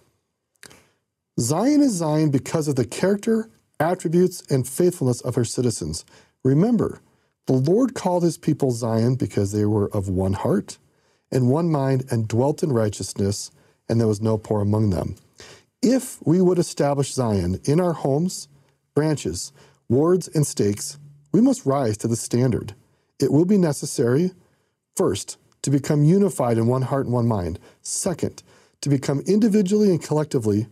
Zion 1.39 1.83
is 1.83 1.93
Zion 1.93 2.31
because 2.31 2.69
of 2.69 2.77
the 2.77 2.87
character, 2.87 3.51
attributes, 3.79 4.43
and 4.49 4.67
faithfulness 4.67 5.21
of 5.21 5.35
her 5.35 5.45
citizens. 5.45 6.05
Remember, 6.45 7.01
the 7.47 7.53
Lord 7.53 7.95
called 7.95 8.23
his 8.23 8.39
people 8.39 8.71
Zion 8.71 9.17
because 9.17 9.53
they 9.53 9.65
were 9.65 9.91
of 9.95 10.09
one 10.09 10.33
heart 10.33 10.79
and 11.31 11.51
one 11.51 11.71
mind 11.71 12.07
and 12.11 12.29
dwelt 12.29 12.63
in 12.63 12.73
righteousness, 12.73 13.51
and 13.89 14.01
there 14.01 14.09
was 14.09 14.21
no 14.21 14.39
poor 14.39 14.61
among 14.61 14.91
them. 14.91 15.17
If 15.83 16.19
we 16.27 16.41
would 16.41 16.59
establish 16.59 17.13
Zion 17.13 17.61
in 17.65 17.81
our 17.81 17.93
homes, 17.93 18.49
branches, 18.95 19.53
wards, 19.89 20.29
and 20.29 20.47
stakes, 20.47 20.99
we 21.33 21.41
must 21.41 21.67
rise 21.67 21.97
to 21.99 22.09
the 22.09 22.17
standard. 22.17 22.75
It 23.21 23.33
will 23.33 23.45
be 23.45 23.59
necessary, 23.59 24.33
first, 24.97 25.39
to 25.63 25.71
become 25.71 26.05
unified 26.05 26.59
in 26.59 26.67
one 26.67 26.83
heart 26.83 27.07
and 27.07 27.15
one 27.15 27.29
mind. 27.29 27.59
Second, 27.83 28.43
to 28.81 28.89
become 28.89 29.21
individually 29.27 29.91
and 29.91 30.03
collectively 30.03 30.67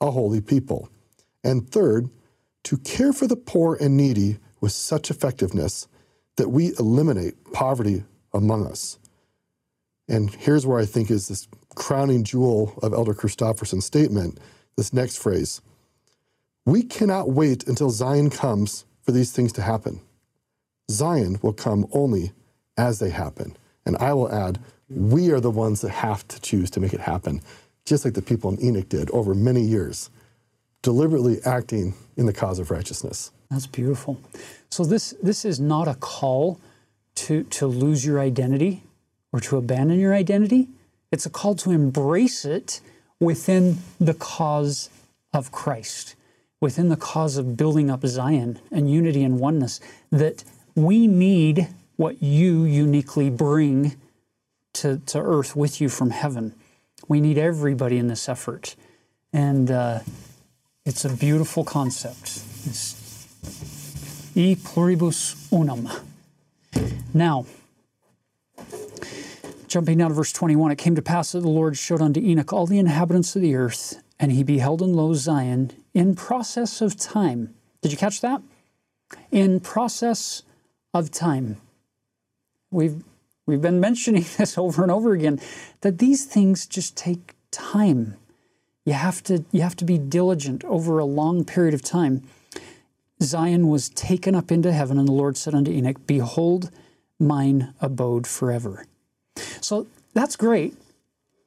a 0.00 0.10
holy 0.10 0.40
people. 0.40 0.88
And 1.44 1.68
third, 1.68 2.10
to 2.64 2.76
care 2.78 3.12
for 3.12 3.26
the 3.26 3.36
poor 3.36 3.76
and 3.80 3.96
needy 3.96 4.38
with 4.60 4.72
such 4.72 5.10
effectiveness 5.10 5.88
that 6.36 6.50
we 6.50 6.72
eliminate 6.78 7.52
poverty 7.52 8.04
among 8.32 8.66
us. 8.66 8.98
And 10.08 10.30
here's 10.30 10.66
where 10.66 10.78
I 10.78 10.86
think 10.86 11.10
is 11.10 11.28
this 11.28 11.48
crowning 11.78 12.24
jewel 12.24 12.74
of 12.82 12.92
Elder 12.92 13.14
Christofferson's 13.14 13.86
statement 13.86 14.38
this 14.76 14.92
next 14.92 15.16
phrase 15.16 15.62
We 16.66 16.82
cannot 16.82 17.30
wait 17.30 17.66
until 17.66 17.90
Zion 17.90 18.28
comes 18.30 18.84
for 19.02 19.12
these 19.12 19.32
things 19.32 19.52
to 19.54 19.62
happen. 19.62 20.00
Zion 20.90 21.38
will 21.40 21.52
come 21.52 21.86
only 21.92 22.32
as 22.76 22.98
they 22.98 23.10
happen. 23.10 23.56
And 23.86 23.96
I 23.98 24.12
will 24.12 24.30
add, 24.32 24.58
we 24.88 25.30
are 25.30 25.40
the 25.40 25.50
ones 25.50 25.80
that 25.80 25.90
have 25.90 26.26
to 26.28 26.40
choose 26.40 26.70
to 26.72 26.80
make 26.80 26.92
it 26.92 27.00
happen, 27.00 27.40
just 27.84 28.04
like 28.04 28.14
the 28.14 28.22
people 28.22 28.50
in 28.50 28.62
Enoch 28.62 28.88
did 28.88 29.10
over 29.10 29.34
many 29.34 29.62
years, 29.62 30.10
deliberately 30.82 31.38
acting 31.44 31.94
in 32.16 32.26
the 32.26 32.32
cause 32.32 32.58
of 32.58 32.70
righteousness. 32.70 33.30
That's 33.50 33.66
beautiful. 33.66 34.20
So 34.70 34.84
this 34.84 35.14
this 35.22 35.44
is 35.44 35.58
not 35.58 35.88
a 35.88 35.94
call 35.94 36.60
to 37.14 37.44
to 37.44 37.66
lose 37.66 38.04
your 38.04 38.20
identity 38.20 38.82
or 39.32 39.40
to 39.40 39.56
abandon 39.56 39.98
your 39.98 40.14
identity. 40.14 40.68
It's 41.10 41.26
a 41.26 41.30
call 41.30 41.54
to 41.56 41.70
embrace 41.70 42.44
it 42.44 42.80
within 43.20 43.78
the 43.98 44.14
cause 44.14 44.90
of 45.32 45.50
Christ, 45.50 46.14
within 46.60 46.88
the 46.88 46.96
cause 46.96 47.36
of 47.36 47.56
building 47.56 47.90
up 47.90 48.04
Zion 48.06 48.60
and 48.70 48.90
unity 48.90 49.22
and 49.22 49.40
oneness 49.40 49.80
that 50.10 50.44
we 50.74 51.06
need 51.06 51.68
what 51.96 52.22
you 52.22 52.64
uniquely 52.64 53.30
bring 53.30 53.96
to, 54.74 54.98
to 55.06 55.18
earth 55.18 55.56
with 55.56 55.80
you 55.80 55.88
from 55.88 56.10
heaven. 56.10 56.54
We 57.08 57.20
need 57.20 57.38
everybody 57.38 57.98
in 57.98 58.06
this 58.08 58.28
effort. 58.28 58.76
And 59.32 59.70
uh, 59.70 60.00
it's 60.84 61.04
a 61.04 61.10
beautiful 61.10 61.64
concept. 61.64 62.40
E 64.34 64.54
pluribus 64.54 65.48
unum. 65.52 65.88
Now, 67.12 67.46
jumping 69.68 69.98
down 69.98 70.10
to 70.10 70.14
verse 70.14 70.32
21, 70.32 70.72
it 70.72 70.78
came 70.78 70.94
to 70.94 71.02
pass 71.02 71.32
that 71.32 71.40
the 71.40 71.48
Lord 71.48 71.76
showed 71.76 72.00
unto 72.00 72.20
Enoch 72.20 72.52
all 72.52 72.66
the 72.66 72.78
inhabitants 72.78 73.36
of 73.36 73.42
the 73.42 73.54
earth, 73.54 74.02
and 74.18 74.32
he 74.32 74.42
beheld 74.42 74.82
in 74.82 74.94
lo 74.94 75.14
Zion 75.14 75.72
in 75.94 76.14
process 76.14 76.80
of 76.80 76.96
time. 76.96 77.54
Did 77.82 77.92
you 77.92 77.98
catch 77.98 78.20
that? 78.20 78.42
In 79.30 79.60
process 79.60 80.42
of 80.92 81.10
time. 81.10 81.58
We've 82.70 83.02
we've 83.46 83.62
been 83.62 83.80
mentioning 83.80 84.26
this 84.38 84.58
over 84.58 84.82
and 84.82 84.90
over 84.90 85.12
again 85.12 85.40
that 85.80 85.98
these 85.98 86.24
things 86.24 86.66
just 86.66 86.96
take 86.96 87.34
time. 87.50 88.16
You 88.84 88.94
have 88.94 89.22
to 89.24 89.44
you 89.52 89.62
have 89.62 89.76
to 89.76 89.84
be 89.84 89.98
diligent 89.98 90.64
over 90.64 90.98
a 90.98 91.04
long 91.04 91.44
period 91.44 91.74
of 91.74 91.82
time. 91.82 92.22
Zion 93.22 93.68
was 93.68 93.88
taken 93.90 94.34
up 94.34 94.52
into 94.52 94.72
heaven, 94.72 94.98
and 94.98 95.08
the 95.08 95.12
Lord 95.12 95.36
said 95.36 95.54
unto 95.54 95.72
Enoch, 95.72 96.06
Behold, 96.06 96.70
mine 97.18 97.74
abode 97.80 98.26
forever. 98.26 98.86
So 99.68 99.86
that's 100.14 100.34
great. 100.34 100.74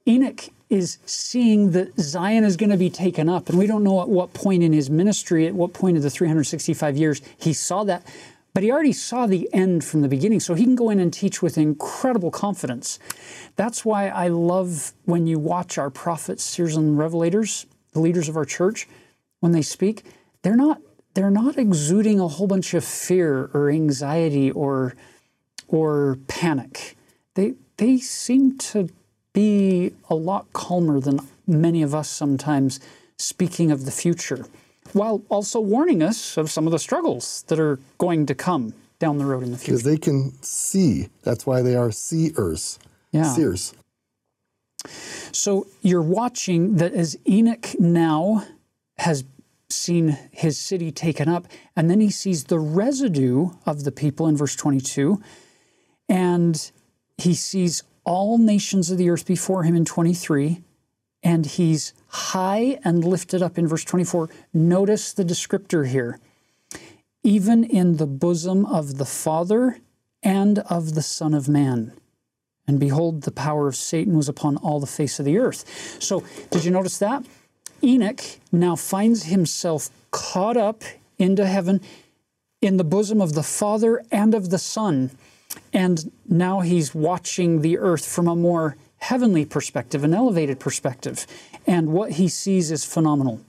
Enoch 0.07 0.49
is 0.69 0.99
seeing 1.07 1.71
that 1.71 1.99
Zion 1.99 2.43
is 2.43 2.55
going 2.55 2.69
to 2.69 2.77
be 2.77 2.91
taken 2.91 3.27
up, 3.27 3.49
and 3.49 3.57
we 3.57 3.65
don't 3.65 3.83
know 3.83 3.99
at 3.99 4.09
what 4.09 4.35
point 4.35 4.61
in 4.61 4.73
his 4.73 4.91
ministry, 4.91 5.47
at 5.47 5.55
what 5.55 5.73
point 5.73 5.97
of 5.97 6.03
the 6.03 6.11
365 6.11 6.97
years 6.97 7.23
he 7.39 7.51
saw 7.51 7.83
that, 7.85 8.05
but 8.53 8.61
he 8.61 8.71
already 8.71 8.93
saw 8.93 9.25
the 9.25 9.49
end 9.51 9.83
from 9.83 10.01
the 10.01 10.07
beginning, 10.07 10.39
so 10.39 10.53
he 10.53 10.65
can 10.65 10.75
go 10.75 10.91
in 10.91 10.99
and 10.99 11.11
teach 11.11 11.41
with 11.41 11.57
incredible 11.57 12.29
confidence. 12.29 12.99
That's 13.55 13.83
why 13.83 14.09
I 14.09 14.27
love 14.27 14.93
when 15.05 15.25
you 15.25 15.39
watch 15.39 15.79
our 15.79 15.89
prophets, 15.89 16.43
seers, 16.43 16.75
and 16.75 16.99
revelators, 16.99 17.65
the 17.93 18.01
leaders 18.01 18.29
of 18.29 18.37
our 18.37 18.45
church, 18.45 18.87
when 19.39 19.51
they 19.51 19.63
speak, 19.63 20.03
they're 20.43 20.55
not 20.55 20.79
they're 21.15 21.31
not 21.31 21.57
exuding 21.57 22.19
a 22.19 22.27
whole 22.27 22.47
bunch 22.47 22.75
of 22.75 22.85
fear 22.85 23.49
or 23.55 23.71
anxiety 23.71 24.51
or 24.51 24.95
or 25.67 26.19
panic. 26.27 26.95
They 27.33 27.55
they 27.81 27.97
seem 27.97 28.59
to 28.59 28.87
be 29.33 29.91
a 30.07 30.13
lot 30.13 30.45
calmer 30.53 30.99
than 30.99 31.19
many 31.47 31.81
of 31.81 31.95
us 31.95 32.07
sometimes 32.07 32.79
speaking 33.17 33.71
of 33.71 33.85
the 33.85 33.91
future 33.91 34.45
while 34.93 35.23
also 35.29 35.59
warning 35.59 36.03
us 36.03 36.37
of 36.37 36.51
some 36.51 36.67
of 36.67 36.71
the 36.71 36.77
struggles 36.77 37.43
that 37.47 37.59
are 37.59 37.79
going 37.97 38.27
to 38.27 38.35
come 38.35 38.75
down 38.99 39.17
the 39.17 39.25
road 39.25 39.41
in 39.41 39.51
the 39.51 39.57
future. 39.57 39.71
Because 39.71 39.83
they 39.83 39.97
can 39.97 40.31
see. 40.43 41.09
That's 41.23 41.47
why 41.47 41.63
they 41.63 41.75
are 41.75 41.91
seers. 41.91 42.77
Yeah. 43.11 43.33
Seers. 43.33 43.73
So 45.31 45.65
you're 45.81 46.03
watching 46.03 46.75
that 46.75 46.93
as 46.93 47.17
Enoch 47.27 47.79
now 47.79 48.45
has 48.99 49.23
seen 49.69 50.19
his 50.31 50.59
city 50.59 50.91
taken 50.91 51.27
up, 51.27 51.47
and 51.75 51.89
then 51.89 51.99
he 51.99 52.11
sees 52.11 52.43
the 52.43 52.59
residue 52.59 53.49
of 53.65 53.85
the 53.85 53.91
people 53.91 54.27
in 54.27 54.37
verse 54.37 54.55
22, 54.55 55.19
and 56.07 56.71
he 57.17 57.33
sees 57.33 57.83
all 58.03 58.37
nations 58.37 58.89
of 58.89 58.97
the 58.97 59.09
earth 59.09 59.25
before 59.25 59.63
him 59.63 59.75
in 59.75 59.85
23, 59.85 60.63
and 61.23 61.45
he's 61.45 61.93
high 62.07 62.79
and 62.83 63.05
lifted 63.05 63.41
up 63.41 63.57
in 63.57 63.67
verse 63.67 63.83
24. 63.83 64.29
Notice 64.53 65.13
the 65.13 65.23
descriptor 65.23 65.87
here. 65.87 66.19
Even 67.23 67.63
in 67.63 67.97
the 67.97 68.07
bosom 68.07 68.65
of 68.65 68.97
the 68.97 69.05
Father 69.05 69.77
and 70.23 70.59
of 70.59 70.95
the 70.95 71.03
Son 71.03 71.33
of 71.33 71.47
Man. 71.47 71.93
And 72.67 72.79
behold, 72.79 73.23
the 73.23 73.31
power 73.31 73.67
of 73.67 73.75
Satan 73.75 74.15
was 74.15 74.29
upon 74.29 74.57
all 74.57 74.79
the 74.79 74.87
face 74.87 75.19
of 75.19 75.25
the 75.25 75.37
earth. 75.37 75.97
So, 75.99 76.23
did 76.49 76.63
you 76.63 76.71
notice 76.71 76.97
that? 76.99 77.25
Enoch 77.83 78.21
now 78.51 78.75
finds 78.75 79.23
himself 79.23 79.89
caught 80.11 80.57
up 80.57 80.83
into 81.17 81.45
heaven 81.45 81.81
in 82.61 82.77
the 82.77 82.83
bosom 82.83 83.21
of 83.21 83.33
the 83.33 83.43
Father 83.43 84.03
and 84.11 84.33
of 84.33 84.49
the 84.49 84.59
Son. 84.59 85.11
And 85.73 86.11
now 86.27 86.61
he's 86.61 86.93
watching 86.93 87.61
the 87.61 87.77
earth 87.77 88.05
from 88.05 88.27
a 88.27 88.35
more 88.35 88.75
heavenly 88.97 89.45
perspective, 89.45 90.03
an 90.03 90.13
elevated 90.13 90.59
perspective. 90.59 91.25
And 91.65 91.91
what 91.91 92.13
he 92.13 92.27
sees 92.27 92.71
is 92.71 92.85
phenomenal. 92.85 93.41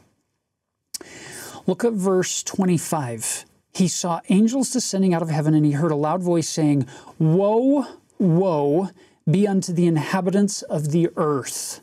Look 1.67 1.85
at 1.85 1.93
verse 1.93 2.43
25. 2.43 3.45
He 3.75 3.89
saw 3.89 4.21
angels 4.29 4.71
descending 4.71 5.15
out 5.15 5.23
of 5.23 5.31
heaven, 5.31 5.55
and 5.55 5.65
he 5.65 5.73
heard 5.73 5.93
a 5.93 5.97
loud 5.97 6.23
voice 6.23 6.49
saying, 6.49 6.87
Woe, 7.19 7.87
woe 8.19 8.91
be 9.31 9.47
unto 9.47 9.73
the 9.73 9.87
inhabitants 9.87 10.63
of 10.63 10.91
the 10.91 11.09
earth. 11.17 11.81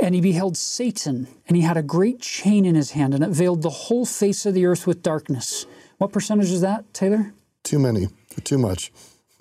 And 0.00 0.14
he 0.14 0.20
beheld 0.20 0.56
Satan, 0.56 1.28
and 1.46 1.56
he 1.56 1.62
had 1.62 1.76
a 1.76 1.82
great 1.82 2.20
chain 2.20 2.64
in 2.64 2.74
his 2.74 2.92
hand, 2.92 3.14
and 3.14 3.22
it 3.22 3.30
veiled 3.30 3.62
the 3.62 3.70
whole 3.70 4.04
face 4.04 4.44
of 4.46 4.54
the 4.54 4.66
earth 4.66 4.86
with 4.86 5.02
darkness. 5.02 5.66
What 5.98 6.12
percentage 6.12 6.50
is 6.50 6.60
that, 6.62 6.92
Taylor? 6.92 7.32
Too 7.62 7.78
many, 7.78 8.08
too 8.40 8.58
much. 8.58 8.92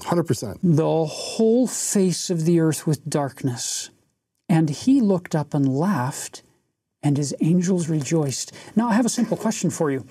100%. 0.02 0.60
The 0.64 1.06
whole 1.06 1.68
face 1.68 2.30
of 2.30 2.46
the 2.46 2.60
earth 2.60 2.86
with 2.86 3.10
darkness. 3.10 3.90
And 4.50 4.70
he 4.70 5.02
looked 5.02 5.36
up 5.36 5.54
and 5.54 5.68
laughed, 5.78 6.44
and 7.02 7.18
his 7.18 7.34
angels 7.41 7.89
rejoiced. 7.89 8.52
Now, 8.76 8.89
I 8.89 8.94
have 8.94 9.06
a 9.06 9.10
simple 9.10 9.38
question 9.38 9.70
for 9.70 9.91
you. 9.91 10.06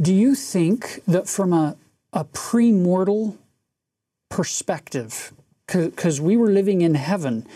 Do 0.00 0.12
you 0.12 0.34
think 0.34 1.00
that 1.06 1.28
from 1.28 1.52
a, 1.52 1.76
a 2.12 2.24
pre-mortal 2.24 3.38
perspective, 4.28 5.32
because 5.66 6.20
we 6.20 6.36
were 6.36 6.50
living 6.50 6.80
in 6.80 6.94
heaven, 6.94 7.46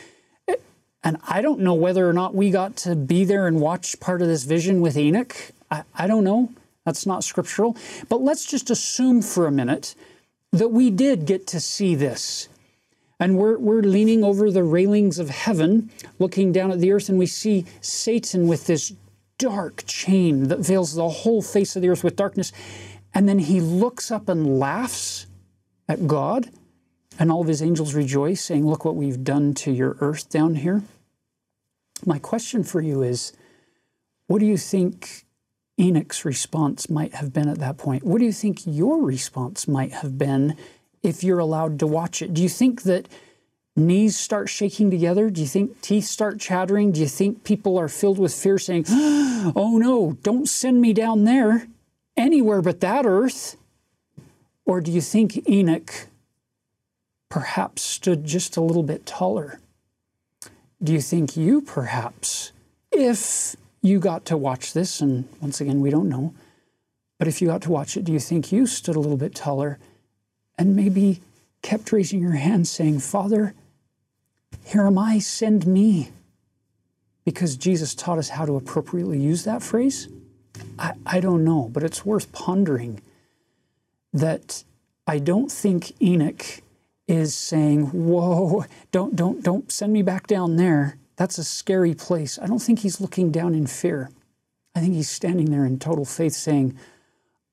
and 1.03 1.17
I 1.27 1.41
don't 1.41 1.61
know 1.61 1.75
whether 1.75 2.09
or 2.09 2.13
not 2.13 2.35
we 2.35 2.51
got 2.51 2.77
to 2.79 2.95
be 2.95 3.25
there 3.25 3.47
and 3.47 3.61
watch 3.61 3.99
part 4.01 4.21
of 4.21 4.29
this 4.29 4.45
vision 4.45 4.81
with 4.81 4.97
Enoch. 4.97 5.35
I, 5.71 5.85
I 5.95 6.07
don't 6.07 6.25
know. 6.25 6.53
That's 6.85 7.07
not 7.07 7.25
scriptural. 7.25 7.77
But 8.09 8.21
let's 8.21 8.45
just 8.47 8.71
assume 8.71 9.23
for 9.23 9.47
a 9.47 9.53
minute 9.53 9.95
that 10.53 10.69
we 10.69 10.91
did 10.91 11.27
get 11.27 11.47
to 11.49 11.61
see 11.61 11.95
this. 11.95 12.49
And 13.21 13.37
we're, 13.37 13.59
we're 13.59 13.83
leaning 13.83 14.23
over 14.23 14.51
the 14.51 14.63
railings 14.63 15.19
of 15.19 15.29
heaven, 15.29 15.91
looking 16.19 16.53
down 16.53 16.71
at 16.71 16.79
the 16.79 16.93
earth, 16.93 17.09
and 17.09 17.19
we 17.19 17.27
see 17.27 17.67
Satan 17.81 18.47
with 18.47 18.67
this 18.67 18.93
dark 19.39 19.85
chain 19.87 20.49
that 20.49 20.61
veils 20.61 20.95
the 20.95 21.09
whole 21.09 21.43
face 21.43 21.75
of 21.75 21.83
the 21.83 21.89
earth 21.89 22.05
with 22.05 22.17
darkness. 22.17 22.53
And 23.13 23.29
then 23.29 23.41
he 23.41 23.61
looks 23.61 24.11
up 24.11 24.29
and 24.29 24.59
laughs 24.59 25.27
at 25.89 26.07
God, 26.07 26.51
and 27.19 27.33
all 27.33 27.41
of 27.41 27.49
his 27.49 27.63
angels 27.63 27.95
rejoice, 27.95 28.45
saying, 28.45 28.67
Look 28.67 28.85
what 28.85 28.95
we've 28.95 29.25
done 29.25 29.55
to 29.55 29.73
your 29.73 29.97
earth 30.01 30.29
down 30.29 30.57
here. 30.57 30.83
My 32.07 32.19
question 32.19 32.63
for 32.63 32.81
you 32.81 33.03
is 33.03 33.33
what 34.29 34.39
do 34.39 34.47
you 34.47 34.57
think 34.57 35.25
Enoch's 35.79 36.25
response 36.25 36.91
might 36.91 37.15
have 37.15 37.33
been 37.33 37.49
at 37.49 37.59
that 37.59 37.79
point? 37.79 38.03
What 38.05 38.19
do 38.19 38.25
you 38.25 38.33
think 38.33 38.61
your 38.67 39.03
response 39.03 39.69
might 39.69 39.93
have 39.93 40.19
been 40.19 40.57
if 41.03 41.23
you're 41.23 41.39
allowed 41.39 41.79
to 41.79 41.87
watch 41.87 42.21
it? 42.21 42.35
Do 42.35 42.43
you 42.43 42.49
think 42.49 42.83
that 42.83 43.09
knees 43.77 44.19
start 44.19 44.49
shaking 44.49 44.91
together? 44.91 45.31
Do 45.31 45.41
you 45.41 45.47
think 45.47 45.81
teeth 45.81 46.05
start 46.05 46.41
chattering? 46.41 46.93
Do 46.93 47.01
you 47.01 47.07
think 47.07 47.45
people 47.45 47.79
are 47.79 47.89
filled 47.89 48.19
with 48.19 48.35
fear 48.35 48.59
saying, 48.59 48.87
Oh 48.89 49.79
no, 49.81 50.19
don't 50.23 50.49
send 50.49 50.81
me 50.81 50.93
down 50.93 51.25
there, 51.25 51.69
anywhere 52.17 52.61
but 52.61 52.81
that 52.81 53.07
earth? 53.07 53.57
Or 54.65 54.81
do 54.81 54.91
you 54.91 55.01
think 55.01 55.49
Enoch 55.49 56.09
perhaps 57.29 57.83
stood 57.83 58.25
just 58.25 58.57
a 58.57 58.61
little 58.61 58.83
bit 58.83 59.07
taller? 59.07 59.61
Do 60.83 60.93
you 60.93 61.01
think 61.01 61.37
you 61.37 61.61
perhaps, 61.61 62.53
if 62.93 63.57
you 63.83 63.99
got 63.99 64.25
to 64.27 64.37
watch 64.37 64.73
this, 64.73 65.01
and 65.01 65.29
once 65.41 65.61
again, 65.61 65.81
we 65.81 65.91
don't 65.91 66.09
know, 66.09 66.35
but 67.19 67.29
if 67.29 67.41
you 67.41 67.49
got 67.49 67.63
to 67.63 67.71
watch 67.71 67.97
it, 67.97 68.05
do 68.05 68.13
you 68.13 68.21
think 68.21 68.53
you 68.53 68.67
stood 68.67 68.97
a 68.97 69.01
little 69.01 69.17
bit 69.17 69.35
taller 69.35 69.79
and 70.57 70.77
maybe 70.77 71.21
kept 71.63 71.93
raising 71.93 72.21
your 72.21 72.33
hand 72.33 72.67
saying, 72.67 73.01
Father, 73.01 73.55
here 74.65 74.87
am 74.87 74.99
I, 74.99 75.19
send 75.19 75.67
me? 75.67 76.11
Because 77.25 77.57
Jesus 77.57 77.95
taught 77.95 78.19
us 78.19 78.31
how 78.31 78.47
to 78.47 78.57
appropriately 78.57 79.19
use 79.19 79.45
that 79.45 79.63
phrase? 79.63 80.09
I, 80.79 80.95
I 81.07 81.21
don't 81.21 81.45
know, 81.45 81.69
but 81.73 81.83
it's 81.83 82.05
worth 82.05 82.33
pondering 82.33 83.01
that 84.13 84.65
I 85.07 85.19
don't 85.19 85.51
think 85.51 86.01
Enoch 86.03 86.63
is 87.07 87.35
saying, 87.35 87.87
"Whoa, 87.87 88.65
don't 88.93 89.17
don't 89.17 89.43
don't 89.43 89.71
send 89.71 89.93
me 89.93 90.03
back 90.03 90.27
down 90.27 90.57
there. 90.57 90.97
That's 91.19 91.37
a 91.37 91.45
scary 91.45 91.95
place." 91.95 92.39
I 92.41 92.47
don't 92.47 92.63
think 92.63 92.79
he's 92.79 93.01
looking 93.01 93.31
down 93.31 93.55
in 93.55 93.67
fear. 93.67 94.09
I 94.75 94.81
think 94.81 94.95
he's 94.95 95.11
standing 95.11 95.51
there 95.51 95.67
in 95.67 95.79
total 95.79 96.07
faith 96.07 96.33
saying, 96.33 96.79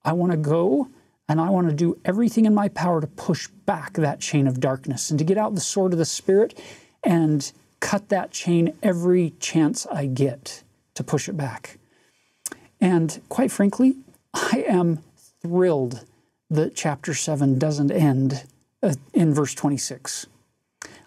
"I 0.05 0.13
want 0.13 0.31
to 0.31 0.37
go 0.37 0.87
and 1.27 1.41
I 1.41 1.49
want 1.49 1.67
to 1.67 1.73
do 1.73 1.97
everything 2.05 2.45
in 2.45 2.53
my 2.53 2.69
power 2.69 3.01
to 3.01 3.07
push 3.07 3.49
back 3.65 3.93
that 3.93 4.19
chain 4.19 4.47
of 4.47 4.59
darkness 4.59 5.09
and 5.09 5.17
to 5.19 5.25
get 5.25 5.37
out 5.37 5.55
the 5.55 5.61
sword 5.61 5.91
of 5.91 5.99
the 5.99 6.05
spirit 6.05 6.57
and 7.03 7.51
cut 7.79 8.09
that 8.09 8.31
chain 8.31 8.73
every 8.81 9.33
chance 9.39 9.87
I 9.87 10.05
get 10.05 10.63
to 10.93 11.03
push 11.03 11.27
it 11.27 11.35
back." 11.35 11.79
And 12.79 13.19
quite 13.27 13.51
frankly, 13.51 13.97
I 14.33 14.63
am 14.67 14.99
thrilled 15.41 16.05
that 16.49 16.75
chapter 16.75 17.13
7 17.13 17.57
doesn't 17.57 17.91
end 17.91 18.43
uh, 18.83 18.93
in 19.13 19.33
verse 19.33 19.55
26. 19.55 20.27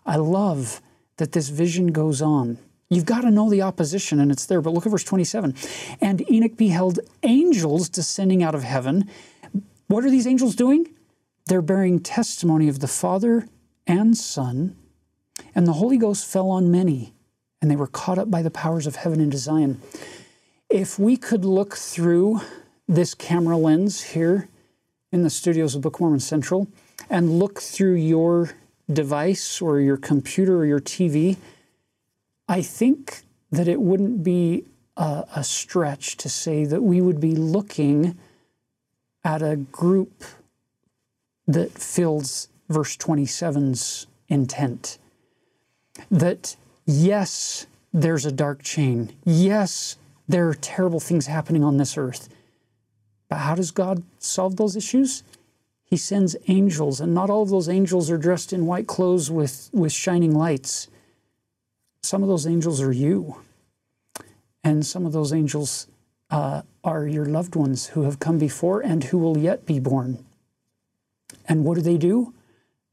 I 0.04 0.16
love 0.16 0.80
that 1.18 1.32
this 1.32 1.48
vision 1.50 1.88
goes 1.88 2.20
on. 2.22 2.58
You've 2.90 3.04
got 3.04 3.20
to 3.20 3.30
know 3.30 3.50
the 3.50 3.62
opposition, 3.62 4.18
and 4.18 4.32
it's 4.32 4.46
there. 4.46 4.62
But 4.62 4.72
look 4.72 4.86
at 4.86 4.90
verse 4.90 5.04
27. 5.04 5.54
And 6.00 6.30
Enoch 6.30 6.56
beheld 6.56 7.00
angels 7.22 7.88
descending 7.88 8.42
out 8.42 8.54
of 8.54 8.62
heaven. 8.62 9.10
What 9.88 10.04
are 10.04 10.10
these 10.10 10.26
angels 10.26 10.54
doing? 10.54 10.88
They're 11.46 11.62
bearing 11.62 12.00
testimony 12.00 12.68
of 12.68 12.80
the 12.80 12.88
Father 12.88 13.46
and 13.86 14.16
Son. 14.16 14.76
And 15.54 15.66
the 15.66 15.74
Holy 15.74 15.98
Ghost 15.98 16.26
fell 16.26 16.50
on 16.50 16.70
many, 16.70 17.14
and 17.60 17.70
they 17.70 17.76
were 17.76 17.86
caught 17.86 18.18
up 18.18 18.30
by 18.30 18.42
the 18.42 18.50
powers 18.50 18.86
of 18.86 18.96
heaven 18.96 19.20
into 19.20 19.38
Zion. 19.38 19.80
If 20.70 20.98
we 20.98 21.16
could 21.16 21.44
look 21.44 21.76
through 21.76 22.40
this 22.86 23.14
camera 23.14 23.56
lens 23.56 24.02
here 24.02 24.48
in 25.12 25.22
the 25.22 25.30
studios 25.30 25.74
of 25.74 25.82
Book 25.82 26.00
Mormon 26.00 26.20
Central 26.20 26.68
and 27.10 27.38
look 27.38 27.60
through 27.60 27.94
your 27.94 28.50
device 28.92 29.60
or 29.60 29.80
your 29.80 29.96
computer 29.96 30.56
or 30.56 30.66
your 30.66 30.80
TV, 30.80 31.36
I 32.48 32.62
think 32.62 33.22
that 33.50 33.68
it 33.68 33.80
wouldn't 33.80 34.22
be 34.22 34.64
a, 34.96 35.24
a 35.36 35.44
stretch 35.44 36.16
to 36.18 36.28
say 36.28 36.64
that 36.64 36.82
we 36.82 37.00
would 37.00 37.20
be 37.20 37.34
looking 37.34 38.18
at 39.24 39.42
a 39.42 39.56
group 39.56 40.24
that 41.46 41.72
fills 41.72 42.48
verse 42.68 42.96
27's 42.96 44.06
intent. 44.28 44.98
That 46.10 46.56
yes, 46.86 47.66
there's 47.92 48.26
a 48.26 48.32
dark 48.32 48.62
chain. 48.62 49.12
Yes, 49.24 49.96
there 50.28 50.48
are 50.48 50.54
terrible 50.54 51.00
things 51.00 51.26
happening 51.26 51.64
on 51.64 51.78
this 51.78 51.96
earth. 51.96 52.28
But 53.28 53.38
how 53.38 53.54
does 53.54 53.70
God 53.70 54.02
solve 54.18 54.56
those 54.56 54.76
issues? 54.76 55.22
He 55.88 55.96
sends 55.96 56.36
angels, 56.48 57.00
and 57.00 57.14
not 57.14 57.30
all 57.30 57.42
of 57.42 57.48
those 57.48 57.66
angels 57.66 58.10
are 58.10 58.18
dressed 58.18 58.52
in 58.52 58.66
white 58.66 58.86
clothes 58.86 59.30
with, 59.30 59.70
with 59.72 59.90
shining 59.90 60.34
lights. 60.34 60.88
Some 62.02 62.22
of 62.22 62.28
those 62.28 62.46
angels 62.46 62.82
are 62.82 62.92
you, 62.92 63.36
and 64.62 64.84
some 64.84 65.06
of 65.06 65.12
those 65.12 65.32
angels 65.32 65.86
uh, 66.28 66.60
are 66.84 67.06
your 67.06 67.24
loved 67.24 67.56
ones 67.56 67.86
who 67.86 68.02
have 68.02 68.20
come 68.20 68.36
before 68.36 68.82
and 68.82 69.04
who 69.04 69.16
will 69.16 69.38
yet 69.38 69.64
be 69.64 69.80
born. 69.80 70.22
And 71.48 71.64
what 71.64 71.76
do 71.76 71.80
they 71.80 71.96
do? 71.96 72.34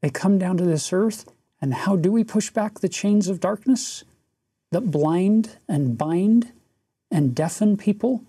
They 0.00 0.08
come 0.08 0.38
down 0.38 0.56
to 0.56 0.64
this 0.64 0.90
earth, 0.90 1.30
and 1.60 1.74
how 1.74 1.96
do 1.96 2.10
we 2.10 2.24
push 2.24 2.48
back 2.48 2.78
the 2.78 2.88
chains 2.88 3.28
of 3.28 3.40
darkness 3.40 4.04
that 4.70 4.90
blind 4.90 5.58
and 5.68 5.98
bind 5.98 6.50
and 7.10 7.34
deafen 7.34 7.76
people, 7.76 8.24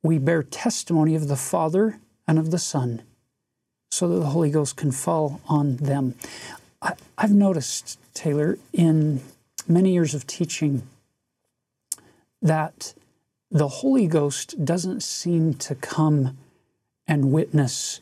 we 0.00 0.18
bear 0.18 0.44
testimony 0.44 1.16
of 1.16 1.26
the 1.26 1.36
Father 1.36 1.98
and 2.28 2.38
of 2.38 2.52
the 2.52 2.58
Son 2.60 3.02
so 3.94 4.08
that 4.08 4.18
the 4.18 4.26
Holy 4.26 4.50
Ghost 4.50 4.76
can 4.76 4.90
fall 4.90 5.40
on 5.48 5.76
them. 5.76 6.14
I, 6.82 6.94
have 7.16 7.30
noticed, 7.30 7.96
Taylor, 8.12 8.58
in 8.72 9.20
many 9.68 9.92
years 9.92 10.14
of 10.14 10.26
teaching, 10.26 10.82
that 12.42 12.92
the 13.52 13.68
Holy 13.68 14.08
Ghost 14.08 14.64
doesn't 14.64 15.04
seem 15.04 15.54
to 15.54 15.76
come 15.76 16.36
and 17.06 17.30
witness 17.30 18.00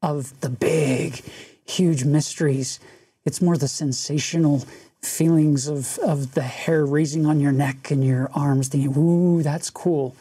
of 0.00 0.40
the 0.42 0.48
big, 0.48 1.24
huge 1.64 2.04
mysteries. 2.04 2.78
It's 3.24 3.42
more 3.42 3.56
the 3.56 3.66
sensational 3.66 4.64
feelings 5.02 5.66
of, 5.66 5.98
of 5.98 6.34
the 6.34 6.42
hair 6.42 6.86
raising 6.86 7.26
on 7.26 7.40
your 7.40 7.50
neck 7.50 7.90
and 7.90 8.04
your 8.04 8.30
arms, 8.32 8.68
thinking, 8.68 8.96
ooh, 8.96 9.42
that's 9.42 9.70
cool. 9.70 10.14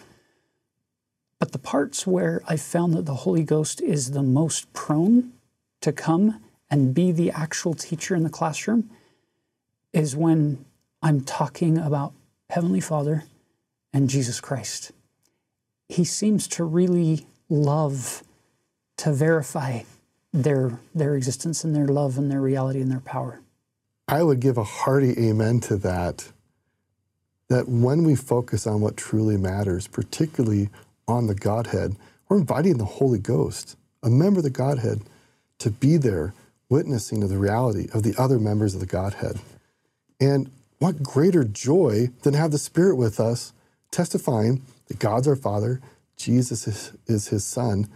But 1.39 1.51
the 1.51 1.59
parts 1.59 2.07
where 2.07 2.41
I 2.47 2.55
found 2.55 2.93
that 2.93 3.05
the 3.05 3.13
Holy 3.13 3.43
Ghost 3.43 3.81
is 3.81 4.11
the 4.11 4.23
most 4.23 4.71
prone 4.73 5.33
to 5.81 5.91
come 5.91 6.41
and 6.69 6.93
be 6.93 7.11
the 7.11 7.31
actual 7.31 7.73
teacher 7.73 8.15
in 8.15 8.23
the 8.23 8.29
classroom 8.29 8.89
is 9.93 10.15
when 10.15 10.65
I'm 11.01 11.21
talking 11.21 11.77
about 11.77 12.13
Heavenly 12.49 12.81
Father 12.81 13.25
and 13.93 14.09
Jesus 14.09 14.41
Christ. 14.41 14.91
He 15.87 16.03
seems 16.03 16.47
to 16.49 16.63
really 16.63 17.27
love 17.49 18.23
to 18.97 19.13
verify 19.13 19.81
their, 20.33 20.79
their 20.93 21.15
existence 21.15 21.63
and 21.63 21.75
their 21.75 21.87
love 21.87 22.17
and 22.17 22.31
their 22.31 22.41
reality 22.41 22.81
and 22.81 22.91
their 22.91 22.99
power. 22.99 23.41
I 24.07 24.23
would 24.23 24.39
give 24.39 24.57
a 24.57 24.63
hearty 24.63 25.13
amen 25.17 25.61
to 25.61 25.77
that. 25.77 26.31
That 27.47 27.69
when 27.69 28.03
we 28.03 28.15
focus 28.15 28.65
on 28.65 28.81
what 28.81 28.97
truly 28.97 29.37
matters, 29.37 29.87
particularly 29.87 30.69
on 31.07 31.27
the 31.27 31.35
Godhead, 31.35 31.95
we're 32.27 32.37
inviting 32.37 32.77
the 32.77 32.85
Holy 32.85 33.19
Ghost, 33.19 33.77
a 34.01 34.09
member 34.09 34.39
of 34.39 34.43
the 34.43 34.49
Godhead, 34.49 35.01
to 35.59 35.69
be 35.69 35.97
there 35.97 36.33
witnessing 36.69 37.21
to 37.21 37.27
the 37.27 37.37
reality 37.37 37.87
of 37.93 38.03
the 38.03 38.15
other 38.17 38.39
members 38.39 38.73
of 38.73 38.79
the 38.79 38.85
Godhead. 38.85 39.39
And 40.19 40.49
what 40.79 41.03
greater 41.03 41.43
joy 41.43 42.09
than 42.23 42.33
have 42.33 42.51
the 42.51 42.57
Spirit 42.57 42.95
with 42.95 43.19
us, 43.19 43.53
testifying 43.91 44.61
that 44.87 44.99
God's 44.99 45.27
our 45.27 45.35
Father, 45.35 45.81
Jesus 46.17 46.67
is, 46.67 46.91
is 47.07 47.27
his 47.27 47.45
Son, 47.45 47.87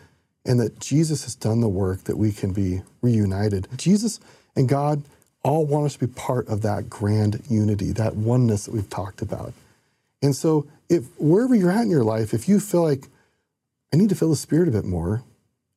and 0.45 0.59
that 0.59 0.79
Jesus 0.79 1.23
has 1.23 1.35
done 1.35 1.61
the 1.61 1.69
work 1.69 2.05
that 2.05 2.17
we 2.17 2.31
can 2.31 2.53
be 2.53 2.81
reunited. 3.01 3.67
Jesus 3.77 4.19
and 4.55 4.69
God 4.69 5.03
all 5.43 5.65
want 5.65 5.85
us 5.85 5.93
to 5.93 6.07
be 6.07 6.13
part 6.13 6.47
of 6.47 6.61
that 6.61 6.89
grand 6.89 7.43
unity, 7.49 7.91
that 7.91 8.15
oneness 8.15 8.65
that 8.65 8.73
we've 8.73 8.89
talked 8.89 9.21
about. 9.21 9.53
And 10.21 10.35
so, 10.35 10.67
if 10.89 11.05
wherever 11.19 11.55
you're 11.55 11.71
at 11.71 11.83
in 11.83 11.89
your 11.89 12.03
life, 12.03 12.33
if 12.33 12.49
you 12.49 12.59
feel 12.59 12.83
like 12.83 13.07
I 13.93 13.97
need 13.97 14.09
to 14.09 14.15
feel 14.15 14.29
the 14.29 14.35
Spirit 14.35 14.67
a 14.67 14.71
bit 14.71 14.85
more, 14.85 15.23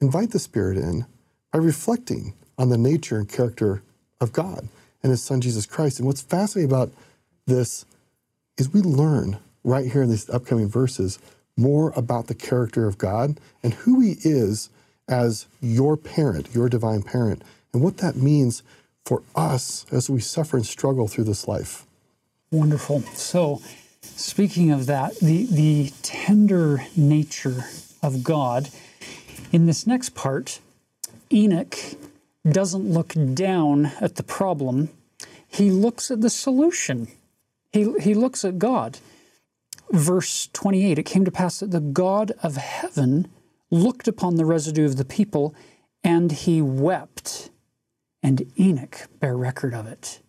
invite 0.01 0.31
the 0.31 0.39
Spirit 0.39 0.79
in 0.79 1.07
by 1.53 1.59
reflecting 1.59 2.35
on 2.59 2.69
the 2.69 2.79
nature 2.79 3.19
and 3.19 3.29
character 3.29 3.83
of 4.21 4.33
God 4.33 4.69
and 5.03 5.11
His 5.11 5.23
Son 5.23 5.41
Jesus 5.41 5.67
Christ. 5.67 5.99
And 5.99 6.07
what's 6.07 6.23
fascinating 6.23 6.71
about 6.71 6.91
this 7.47 7.85
is 8.59 8.73
we 8.73 8.81
learn 8.81 9.39
right 9.65 9.91
here 9.91 10.03
in 10.03 10.11
these 10.11 10.29
upcoming 10.31 10.69
verses 10.69 11.19
more 11.57 11.93
about 11.95 12.27
the 12.27 12.35
character 12.35 12.87
of 12.87 12.99
God 12.99 13.39
and 13.63 13.75
who 13.75 14.01
He 14.01 14.17
is 14.23 14.71
as 15.09 15.47
your 15.61 15.97
parent, 15.97 16.55
your 16.55 16.69
divine 16.69 17.03
parent, 17.03 17.43
and 17.73 17.83
what 17.83 17.99
that 17.99 18.17
means 18.17 18.63
for 19.05 19.23
us 19.35 19.85
as 19.91 20.09
we 20.09 20.21
suffer 20.21 20.57
and 20.57 20.67
struggle 20.67 21.09
through 21.09 21.25
this 21.25 21.49
life. 21.49 21.87
Wonderful. 22.51 23.01
So, 23.15 23.63
Speaking 24.03 24.71
of 24.71 24.87
that, 24.87 25.17
the, 25.21 25.47
the 25.47 25.93
tender 26.03 26.85
nature 26.97 27.65
of 28.03 28.23
God, 28.23 28.69
in 29.53 29.67
this 29.67 29.87
next 29.87 30.15
part, 30.15 30.61
Enoch 31.33 31.77
doesn't 32.49 32.91
look 32.91 33.15
down 33.35 33.87
at 34.01 34.17
the 34.17 34.23
problem, 34.23 34.91
he 35.47 35.71
looks 35.71 36.11
at 36.11 36.21
the 36.21 36.31
solution. 36.31 37.09
He, 37.73 37.93
he 38.01 38.15
looks 38.15 38.45
at 38.45 38.59
God. 38.59 38.99
Verse 39.91 40.49
28 40.53 40.99
It 40.99 41.03
came 41.05 41.25
to 41.25 41.31
pass 41.31 41.61
that 41.61 41.71
the 41.71 41.81
God 41.81 42.33
of 42.43 42.57
heaven 42.57 43.29
looked 43.71 44.09
upon 44.09 44.37
the 44.37 44.45
residue 44.45 44.87
of 44.87 44.97
the 44.97 45.05
people, 45.05 45.55
and 46.03 46.33
he 46.33 46.63
wept. 46.63 47.51
And 48.23 48.51
Enoch 48.59 49.09
bare 49.21 49.37
record 49.37 49.75
of 49.75 49.87
it. 49.87 50.22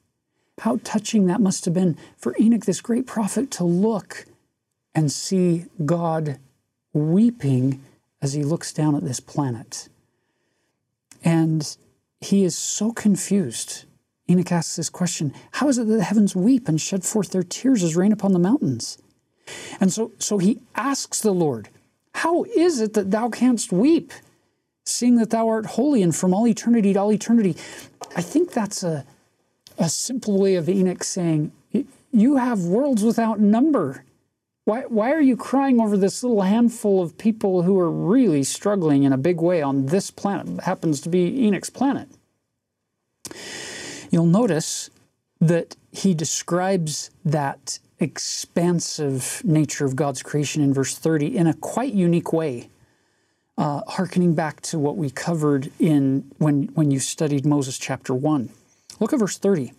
How 0.64 0.80
touching 0.86 1.26
that 1.26 1.42
must 1.42 1.66
have 1.66 1.74
been 1.74 1.98
for 2.16 2.34
Enoch, 2.40 2.64
this 2.64 2.80
great 2.80 3.06
prophet, 3.06 3.52
to 3.52 3.66
look 3.66 4.24
and 4.96 5.12
see 5.12 5.66
God 5.84 6.40
weeping 6.94 7.84
as 8.22 8.32
he 8.32 8.46
looks 8.46 8.72
down 8.72 8.96
at 8.96 9.04
this 9.04 9.20
planet. 9.20 9.90
And 11.22 11.76
he 12.22 12.46
is 12.46 12.58
so 12.58 12.94
confused. 12.94 13.84
Enoch 14.30 14.54
asks 14.54 14.78
this 14.78 14.90
question 14.90 15.34
How 15.52 15.68
is 15.68 15.78
it 15.78 15.86
that 15.88 15.98
the 15.98 16.04
heavens 16.06 16.34
weep 16.34 16.70
and 16.70 16.80
shed 16.80 17.04
forth 17.04 17.32
their 17.32 17.44
tears 17.44 17.84
as 17.84 17.98
rain 17.98 18.14
upon 18.14 18.32
the 18.32 18.40
mountains? 18.40 18.98
And 19.82 19.92
so, 19.92 20.14
so 20.18 20.38
he 20.38 20.62
asks 20.76 21.20
the 21.20 21.34
Lord, 21.34 21.68
How 22.16 22.46
is 22.46 22.80
it 22.80 22.94
that 22.94 23.12
thou 23.12 23.28
canst 23.28 23.74
weep, 23.74 24.14
seeing 24.86 25.18
that 25.18 25.30
thou 25.30 25.50
art 25.50 25.66
holy 25.66 26.02
and 26.02 26.16
from 26.16 26.34
all 26.34 26.48
eternity 26.48 26.94
to 26.94 27.00
all 27.02 27.12
eternity? 27.12 27.58
I 28.16 28.22
think 28.22 28.54
that's 28.54 28.82
a, 28.82 29.06
a 29.78 29.90
simple 29.90 30.40
way 30.40 30.56
of 30.56 30.70
Enoch 30.70 31.04
saying, 31.04 31.52
You 32.12 32.38
have 32.38 32.62
worlds 32.62 33.04
without 33.04 33.40
number. 33.40 34.04
Why, 34.66 34.82
why 34.84 35.12
are 35.12 35.22
you 35.22 35.36
crying 35.36 35.82
over 35.82 35.98
this 35.98 36.24
little 36.24 36.44
handful 36.44 37.02
of 37.02 37.18
people 37.18 37.64
who 37.64 37.78
are 37.80 37.92
really 37.92 38.44
struggling 38.44 39.04
in 39.04 39.12
a 39.12 39.18
big 39.18 39.42
way 39.42 39.62
on 39.62 39.88
this 39.88 40.10
planet? 40.10 40.48
It 40.48 40.64
happens 40.64 41.02
to 41.02 41.10
be 41.10 41.46
Enoch's 41.46 41.70
planet. 41.70 42.08
You'll 44.10 44.26
notice 44.26 44.90
that 45.42 45.76
he 45.92 46.14
describes 46.14 47.12
that 47.26 47.80
expansive 48.00 49.42
nature 49.44 49.86
of 49.86 49.96
God's 49.96 50.24
creation 50.24 50.62
in 50.62 50.74
verse 50.74 50.96
30 50.96 51.36
in 51.36 51.48
a 51.48 51.54
quite 51.54 51.94
unique 51.94 52.32
way, 52.32 52.70
uh, 53.58 53.82
hearkening 53.88 54.34
back 54.34 54.62
to 54.62 54.80
what 54.80 54.98
we 54.98 55.10
covered 55.10 55.72
in 55.80 56.32
when, 56.38 56.64
when 56.74 56.92
you 56.92 57.00
studied 57.00 57.46
Moses 57.46 57.78
chapter 57.78 58.14
1. 58.14 58.50
Look 59.04 59.12
at 59.12 59.20
verse 59.20 59.38
30. 59.38 59.74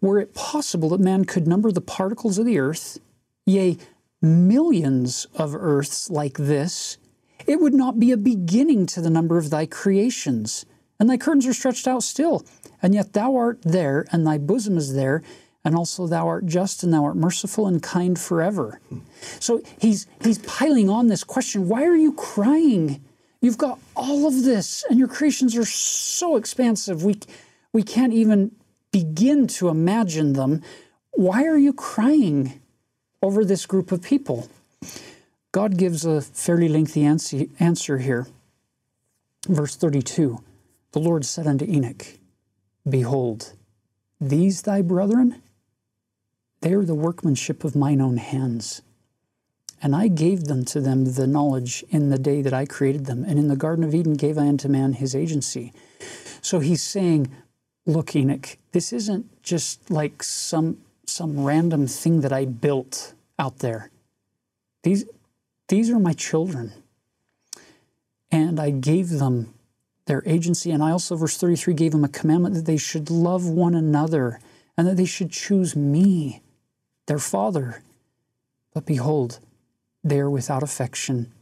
Were 0.00 0.18
it 0.18 0.34
possible 0.34 0.88
that 0.88 0.98
man 0.98 1.24
could 1.24 1.46
number 1.46 1.70
the 1.70 1.80
particles 1.80 2.36
of 2.36 2.46
the 2.46 2.58
earth, 2.58 2.98
yea, 3.46 3.78
millions 4.20 5.28
of 5.36 5.54
earths 5.54 6.10
like 6.10 6.36
this, 6.36 6.98
it 7.46 7.60
would 7.60 7.74
not 7.74 8.00
be 8.00 8.10
a 8.10 8.16
beginning 8.16 8.86
to 8.86 9.00
the 9.00 9.08
number 9.08 9.38
of 9.38 9.50
thy 9.50 9.66
creations. 9.66 10.66
And 10.98 11.08
thy 11.08 11.16
curtains 11.16 11.46
are 11.46 11.54
stretched 11.54 11.86
out 11.86 12.02
still, 12.02 12.44
and 12.82 12.92
yet 12.92 13.12
thou 13.12 13.36
art 13.36 13.62
there, 13.62 14.04
and 14.10 14.26
thy 14.26 14.36
bosom 14.36 14.76
is 14.76 14.94
there, 14.94 15.22
and 15.64 15.76
also 15.76 16.08
thou 16.08 16.26
art 16.26 16.46
just, 16.46 16.82
and 16.82 16.92
thou 16.92 17.04
art 17.04 17.16
merciful 17.16 17.68
and 17.68 17.80
kind 17.80 18.18
forever. 18.18 18.80
So 19.38 19.62
he's 19.78 20.08
he's 20.24 20.38
piling 20.38 20.90
on 20.90 21.06
this 21.06 21.22
question: 21.22 21.68
Why 21.68 21.84
are 21.84 21.94
you 21.94 22.14
crying? 22.14 23.04
You've 23.40 23.58
got 23.58 23.78
all 23.94 24.26
of 24.26 24.42
this, 24.42 24.84
and 24.90 24.98
your 24.98 25.06
creations 25.06 25.56
are 25.56 25.64
so 25.64 26.34
expansive. 26.34 27.04
We 27.04 27.20
we 27.72 27.82
can't 27.82 28.12
even 28.12 28.52
begin 28.92 29.46
to 29.46 29.68
imagine 29.68 30.32
them. 30.32 30.62
Why 31.12 31.44
are 31.44 31.58
you 31.58 31.72
crying? 31.72 32.60
over 33.22 33.44
this 33.44 33.66
group 33.66 33.92
of 33.92 34.02
people? 34.02 34.48
God 35.52 35.76
gives 35.76 36.04
a 36.04 36.20
fairly 36.20 36.68
lengthy 36.68 37.04
answer 37.04 37.98
here. 37.98 38.26
Verse 39.48 39.76
32 39.76 40.42
The 40.92 40.98
Lord 41.00 41.24
said 41.24 41.46
unto 41.46 41.64
Enoch, 41.64 42.06
Behold, 42.88 43.54
these 44.20 44.62
thy 44.62 44.82
brethren, 44.82 45.42
they 46.60 46.72
are 46.72 46.84
the 46.84 46.94
workmanship 46.94 47.64
of 47.64 47.74
mine 47.74 48.00
own 48.00 48.16
hands. 48.16 48.82
And 49.82 49.94
I 49.94 50.08
gave 50.08 50.44
them 50.44 50.64
to 50.66 50.80
them 50.80 51.04
the 51.04 51.26
knowledge 51.26 51.84
in 51.90 52.08
the 52.08 52.18
day 52.18 52.40
that 52.42 52.54
I 52.54 52.64
created 52.64 53.04
them. 53.04 53.24
And 53.24 53.38
in 53.38 53.48
the 53.48 53.56
Garden 53.56 53.84
of 53.84 53.94
Eden 53.94 54.14
gave 54.14 54.38
I 54.38 54.48
unto 54.48 54.68
man 54.68 54.94
his 54.94 55.14
agency. 55.14 55.72
So 56.40 56.60
he's 56.60 56.82
saying, 56.82 57.30
Look, 57.86 58.16
Enoch, 58.16 58.56
this 58.72 58.92
isn't 58.92 59.42
just 59.42 59.90
like 59.90 60.22
some 60.22 60.78
some 61.08 61.44
random 61.44 61.86
thing 61.86 62.20
that 62.20 62.32
I 62.32 62.44
built 62.44 63.14
out 63.38 63.60
there. 63.60 63.90
These, 64.82 65.04
these 65.68 65.90
are 65.90 65.98
my 65.98 66.12
children. 66.12 66.72
And 68.30 68.58
I 68.60 68.70
gave 68.70 69.10
them 69.10 69.54
their 70.06 70.22
agency. 70.26 70.70
And 70.70 70.82
I 70.82 70.90
also, 70.90 71.16
verse 71.16 71.36
33, 71.36 71.74
gave 71.74 71.92
them 71.92 72.04
a 72.04 72.08
commandment 72.08 72.54
that 72.54 72.66
they 72.66 72.76
should 72.76 73.10
love 73.10 73.48
one 73.48 73.74
another 73.74 74.40
and 74.76 74.86
that 74.86 74.96
they 74.96 75.04
should 75.04 75.30
choose 75.30 75.74
me, 75.74 76.42
their 77.06 77.18
father. 77.18 77.82
But 78.74 78.84
behold, 78.84 79.38
they 80.04 80.18
are 80.18 80.30
without 80.30 80.62
affection 80.62 81.32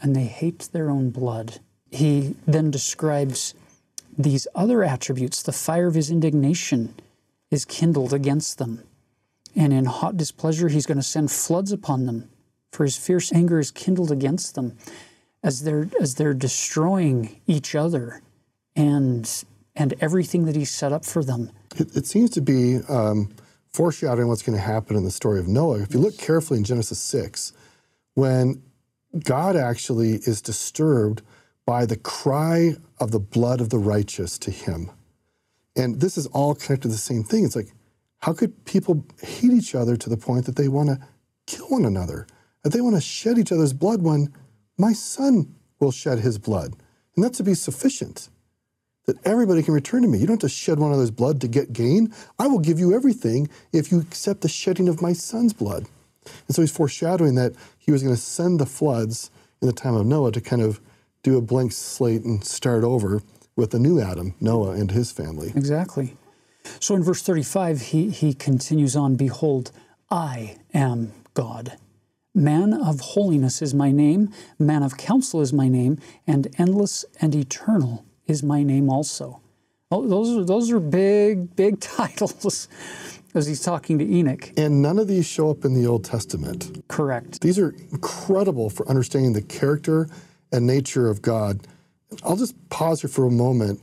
and 0.00 0.14
they 0.14 0.24
hate 0.24 0.68
their 0.72 0.88
own 0.88 1.10
blood. 1.10 1.60
He 1.90 2.36
then 2.46 2.70
describes 2.70 3.54
these 4.16 4.46
other 4.54 4.82
attributes. 4.82 5.42
The 5.42 5.52
fire 5.52 5.86
of 5.86 5.94
his 5.94 6.10
indignation 6.10 6.94
is 7.50 7.64
kindled 7.64 8.12
against 8.12 8.58
them. 8.58 8.84
And 9.56 9.72
in 9.72 9.86
hot 9.86 10.16
displeasure, 10.16 10.68
he's 10.68 10.86
going 10.86 10.98
to 10.98 11.02
send 11.02 11.30
floods 11.30 11.72
upon 11.72 12.06
them, 12.06 12.30
for 12.72 12.84
his 12.84 12.96
fierce 12.96 13.32
anger 13.32 13.58
is 13.58 13.70
kindled 13.70 14.12
against 14.12 14.54
them 14.54 14.76
as 15.42 15.62
they're, 15.62 15.88
as 16.00 16.14
they're 16.14 16.34
destroying 16.34 17.40
each 17.46 17.74
other 17.74 18.22
and, 18.76 19.44
and 19.74 19.94
everything 20.00 20.44
that 20.44 20.54
he 20.54 20.64
set 20.64 20.92
up 20.92 21.04
for 21.04 21.24
them. 21.24 21.50
It, 21.76 21.96
it 21.96 22.06
seems 22.06 22.30
to 22.30 22.40
be 22.40 22.78
um, 22.88 23.30
foreshadowing 23.72 24.28
what's 24.28 24.42
going 24.42 24.56
to 24.56 24.64
happen 24.64 24.96
in 24.96 25.04
the 25.04 25.10
story 25.10 25.40
of 25.40 25.48
Noah. 25.48 25.80
If 25.80 25.94
you 25.94 26.00
look 26.00 26.18
carefully 26.18 26.58
in 26.58 26.64
Genesis 26.64 27.00
6, 27.00 27.52
when 28.14 28.62
God 29.24 29.56
actually 29.56 30.14
is 30.26 30.40
disturbed 30.40 31.22
by 31.70 31.86
the 31.86 31.96
cry 31.96 32.74
of 32.98 33.12
the 33.12 33.20
blood 33.20 33.60
of 33.60 33.70
the 33.70 33.78
righteous 33.78 34.40
to 34.40 34.50
him. 34.50 34.90
And 35.76 36.00
this 36.00 36.18
is 36.18 36.26
all 36.26 36.56
connected 36.56 36.88
to 36.88 36.88
the 36.88 36.96
same 36.96 37.22
thing. 37.22 37.44
It's 37.44 37.54
like 37.54 37.72
how 38.18 38.32
could 38.32 38.64
people 38.64 39.06
hate 39.22 39.52
each 39.52 39.76
other 39.76 39.96
to 39.96 40.10
the 40.10 40.16
point 40.16 40.46
that 40.46 40.56
they 40.56 40.66
want 40.66 40.88
to 40.88 40.98
kill 41.46 41.66
one 41.66 41.84
another? 41.84 42.26
That 42.64 42.72
they 42.72 42.80
want 42.80 42.96
to 42.96 43.00
shed 43.00 43.38
each 43.38 43.52
other's 43.52 43.72
blood 43.72 44.02
when 44.02 44.34
my 44.78 44.92
son 44.92 45.54
will 45.78 45.92
shed 45.92 46.18
his 46.18 46.38
blood? 46.38 46.74
And 47.14 47.24
that 47.24 47.34
to 47.34 47.44
be 47.44 47.54
sufficient. 47.54 48.30
That 49.06 49.24
everybody 49.24 49.62
can 49.62 49.72
return 49.72 50.02
to 50.02 50.08
me. 50.08 50.18
You 50.18 50.26
don't 50.26 50.42
have 50.42 50.50
to 50.50 50.56
shed 50.56 50.80
one 50.80 50.90
another's 50.90 51.12
blood 51.12 51.40
to 51.42 51.46
get 51.46 51.72
gain. 51.72 52.12
I 52.40 52.48
will 52.48 52.58
give 52.58 52.80
you 52.80 52.92
everything 52.92 53.48
if 53.72 53.92
you 53.92 54.00
accept 54.00 54.40
the 54.40 54.48
shedding 54.48 54.88
of 54.88 55.00
my 55.00 55.12
son's 55.12 55.52
blood. 55.52 55.86
And 56.48 56.56
so 56.56 56.62
he's 56.62 56.76
foreshadowing 56.76 57.36
that 57.36 57.52
he 57.78 57.92
was 57.92 58.02
going 58.02 58.16
to 58.16 58.20
send 58.20 58.58
the 58.58 58.66
floods 58.66 59.30
in 59.62 59.68
the 59.68 59.72
time 59.72 59.94
of 59.94 60.04
Noah 60.04 60.32
to 60.32 60.40
kind 60.40 60.62
of 60.62 60.80
do 61.22 61.36
a 61.36 61.40
blank 61.40 61.72
slate 61.72 62.24
and 62.24 62.44
start 62.44 62.84
over 62.84 63.22
with 63.56 63.74
a 63.74 63.78
new 63.78 64.00
Adam, 64.00 64.34
Noah 64.40 64.72
and 64.72 64.90
his 64.90 65.12
family. 65.12 65.52
Exactly. 65.54 66.16
So 66.78 66.94
in 66.94 67.02
verse 67.02 67.22
35, 67.22 67.80
he, 67.80 68.10
he 68.10 68.34
continues 68.34 68.96
on 68.96 69.16
Behold, 69.16 69.72
I 70.10 70.56
am 70.72 71.12
God. 71.34 71.76
Man 72.34 72.72
of 72.72 73.00
holiness 73.00 73.60
is 73.60 73.74
my 73.74 73.90
name, 73.90 74.32
man 74.58 74.82
of 74.82 74.96
counsel 74.96 75.40
is 75.40 75.52
my 75.52 75.68
name, 75.68 75.98
and 76.26 76.48
endless 76.58 77.04
and 77.20 77.34
eternal 77.34 78.04
is 78.26 78.42
my 78.42 78.62
name 78.62 78.88
also. 78.88 79.40
Oh, 79.90 80.06
those 80.06 80.36
are 80.36 80.44
those 80.44 80.70
are 80.70 80.78
big, 80.78 81.56
big 81.56 81.80
titles 81.96 82.68
as 83.34 83.46
he's 83.46 83.60
talking 83.60 83.98
to 83.98 84.04
Enoch. 84.04 84.52
And 84.56 84.80
none 84.80 84.98
of 84.98 85.08
these 85.08 85.26
show 85.26 85.50
up 85.50 85.64
in 85.64 85.74
the 85.74 85.86
Old 85.86 86.04
Testament. 86.04 86.84
Correct. 86.86 87.40
These 87.40 87.58
are 87.58 87.70
incredible 87.90 88.70
for 88.70 88.88
understanding 88.88 89.32
the 89.32 89.42
character 89.42 90.08
and 90.52 90.66
nature 90.66 91.08
of 91.08 91.22
God. 91.22 91.66
I'll 92.22 92.36
just 92.36 92.54
pause 92.70 93.02
here 93.02 93.10
for 93.10 93.26
a 93.26 93.30
moment 93.30 93.80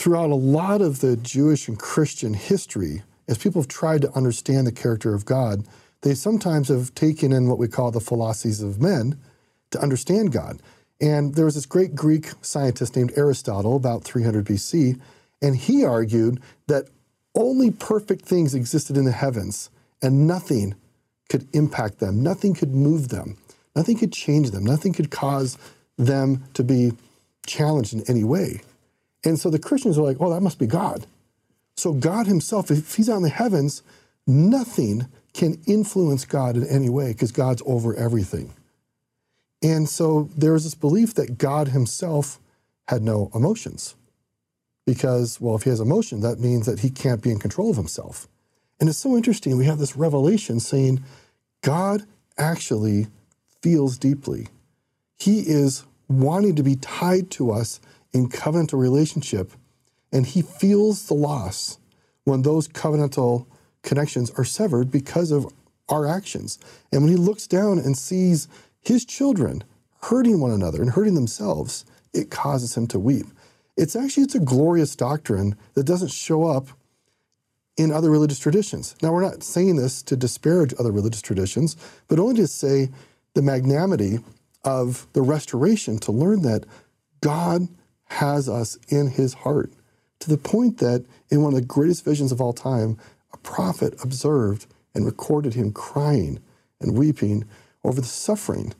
throughout 0.00 0.30
a 0.30 0.34
lot 0.34 0.80
of 0.80 1.00
the 1.00 1.14
Jewish 1.14 1.68
and 1.68 1.78
Christian 1.78 2.32
history, 2.32 3.02
as 3.28 3.36
people 3.36 3.60
have 3.60 3.68
tried 3.68 4.00
to 4.00 4.12
understand 4.12 4.66
the 4.66 4.72
character 4.72 5.14
of 5.14 5.26
God, 5.26 5.66
they 6.00 6.14
sometimes 6.14 6.68
have 6.68 6.94
taken 6.94 7.32
in 7.32 7.48
what 7.48 7.58
we 7.58 7.68
call 7.68 7.90
the 7.90 8.00
philosophies 8.00 8.62
of 8.62 8.80
men 8.80 9.20
to 9.72 9.78
understand 9.78 10.32
God. 10.32 10.62
And 11.02 11.34
there 11.34 11.44
was 11.44 11.54
this 11.54 11.66
great 11.66 11.94
Greek 11.94 12.30
scientist 12.40 12.96
named 12.96 13.12
Aristotle, 13.14 13.76
about 13.76 14.02
300 14.02 14.46
BC, 14.46 14.98
and 15.42 15.54
he 15.54 15.84
argued 15.84 16.40
that 16.66 16.88
only 17.34 17.70
perfect 17.70 18.24
things 18.24 18.54
existed 18.54 18.96
in 18.96 19.04
the 19.04 19.12
heavens 19.12 19.68
and 20.00 20.26
nothing 20.26 20.74
could 21.28 21.46
impact 21.52 21.98
them, 21.98 22.22
nothing 22.22 22.54
could 22.54 22.74
move 22.74 23.08
them, 23.08 23.36
nothing 23.74 23.98
could 23.98 24.12
change 24.12 24.50
them, 24.50 24.64
nothing 24.64 24.92
could 24.92 25.10
cause 25.10 25.58
them 25.96 26.44
to 26.54 26.62
be 26.64 26.92
challenged 27.46 27.92
in 27.92 28.02
any 28.08 28.24
way. 28.24 28.60
And 29.24 29.38
so 29.38 29.50
the 29.50 29.58
Christians 29.58 29.98
are 29.98 30.02
like, 30.02 30.16
oh, 30.20 30.30
that 30.30 30.40
must 30.40 30.58
be 30.58 30.66
God. 30.66 31.06
So 31.76 31.92
God 31.92 32.26
Himself, 32.26 32.70
if 32.70 32.94
He's 32.94 33.08
in 33.08 33.22
the 33.22 33.28
heavens, 33.28 33.82
nothing 34.26 35.06
can 35.32 35.60
influence 35.66 36.24
God 36.24 36.56
in 36.56 36.66
any 36.66 36.88
way 36.88 37.12
because 37.12 37.32
God's 37.32 37.62
over 37.66 37.94
everything. 37.94 38.52
And 39.62 39.88
so 39.88 40.28
there 40.36 40.52
was 40.52 40.64
this 40.64 40.74
belief 40.74 41.14
that 41.14 41.38
God 41.38 41.68
himself 41.68 42.38
had 42.88 43.02
no 43.02 43.30
emotions. 43.34 43.94
Because, 44.86 45.40
well, 45.40 45.54
if 45.54 45.62
he 45.62 45.70
has 45.70 45.80
emotion, 45.80 46.20
that 46.20 46.40
means 46.40 46.66
that 46.66 46.80
he 46.80 46.90
can't 46.90 47.22
be 47.22 47.30
in 47.30 47.38
control 47.38 47.70
of 47.70 47.76
himself. 47.76 48.26
And 48.80 48.88
it's 48.88 48.98
so 48.98 49.16
interesting. 49.16 49.56
We 49.56 49.66
have 49.66 49.78
this 49.78 49.96
revelation 49.96 50.58
saying 50.58 51.04
God 51.60 52.04
actually 52.38 53.08
feels 53.62 53.98
deeply. 53.98 54.48
He 55.16 55.40
is 55.40 55.84
wanting 56.08 56.56
to 56.56 56.62
be 56.62 56.76
tied 56.76 57.30
to 57.32 57.50
us 57.50 57.80
in 58.12 58.28
covenantal 58.28 58.80
relationship, 58.80 59.52
and 60.12 60.26
he 60.26 60.42
feels 60.42 61.06
the 61.06 61.14
loss 61.14 61.78
when 62.24 62.42
those 62.42 62.68
covenantal 62.68 63.46
connections 63.82 64.30
are 64.32 64.44
severed 64.44 64.90
because 64.90 65.30
of 65.30 65.52
our 65.88 66.06
actions. 66.06 66.58
And 66.92 67.02
when 67.02 67.10
he 67.10 67.16
looks 67.16 67.46
down 67.46 67.78
and 67.78 67.96
sees 67.96 68.48
his 68.80 69.04
children 69.04 69.64
hurting 70.02 70.40
one 70.40 70.50
another 70.50 70.80
and 70.80 70.90
hurting 70.90 71.14
themselves, 71.14 71.84
it 72.12 72.30
causes 72.30 72.76
him 72.76 72.86
to 72.88 72.98
weep. 72.98 73.26
It's 73.76 73.96
actually 73.96 74.24
it's 74.24 74.34
a 74.34 74.40
glorious 74.40 74.96
doctrine 74.96 75.56
that 75.74 75.84
doesn't 75.84 76.10
show 76.10 76.44
up 76.44 76.68
in 77.76 77.92
other 77.92 78.10
religious 78.10 78.38
traditions. 78.38 78.94
Now 79.02 79.12
we're 79.12 79.22
not 79.22 79.42
saying 79.42 79.76
this 79.76 80.02
to 80.02 80.16
disparage 80.16 80.74
other 80.78 80.92
religious 80.92 81.22
traditions, 81.22 81.76
but 82.08 82.18
only 82.18 82.34
to 82.36 82.46
say 82.46 82.90
the 83.34 83.42
magnanimity 83.42 84.18
of 84.64 85.06
the 85.12 85.22
restoration 85.22 85.98
to 85.98 86.12
learn 86.12 86.42
that 86.42 86.64
God 87.20 87.68
has 88.04 88.48
us 88.48 88.76
in 88.88 89.08
his 89.08 89.34
heart 89.34 89.72
to 90.20 90.28
the 90.28 90.36
point 90.36 90.78
that 90.78 91.04
in 91.30 91.42
one 91.42 91.54
of 91.54 91.60
the 91.60 91.66
greatest 91.66 92.04
visions 92.04 92.32
of 92.32 92.40
all 92.40 92.52
time, 92.52 92.98
a 93.32 93.36
prophet 93.38 93.94
observed 94.02 94.66
and 94.94 95.06
recorded 95.06 95.54
him 95.54 95.72
crying 95.72 96.40
and 96.80 96.96
weeping 96.96 97.44
over 97.84 98.00
the 98.00 98.06
suffering 98.06 98.74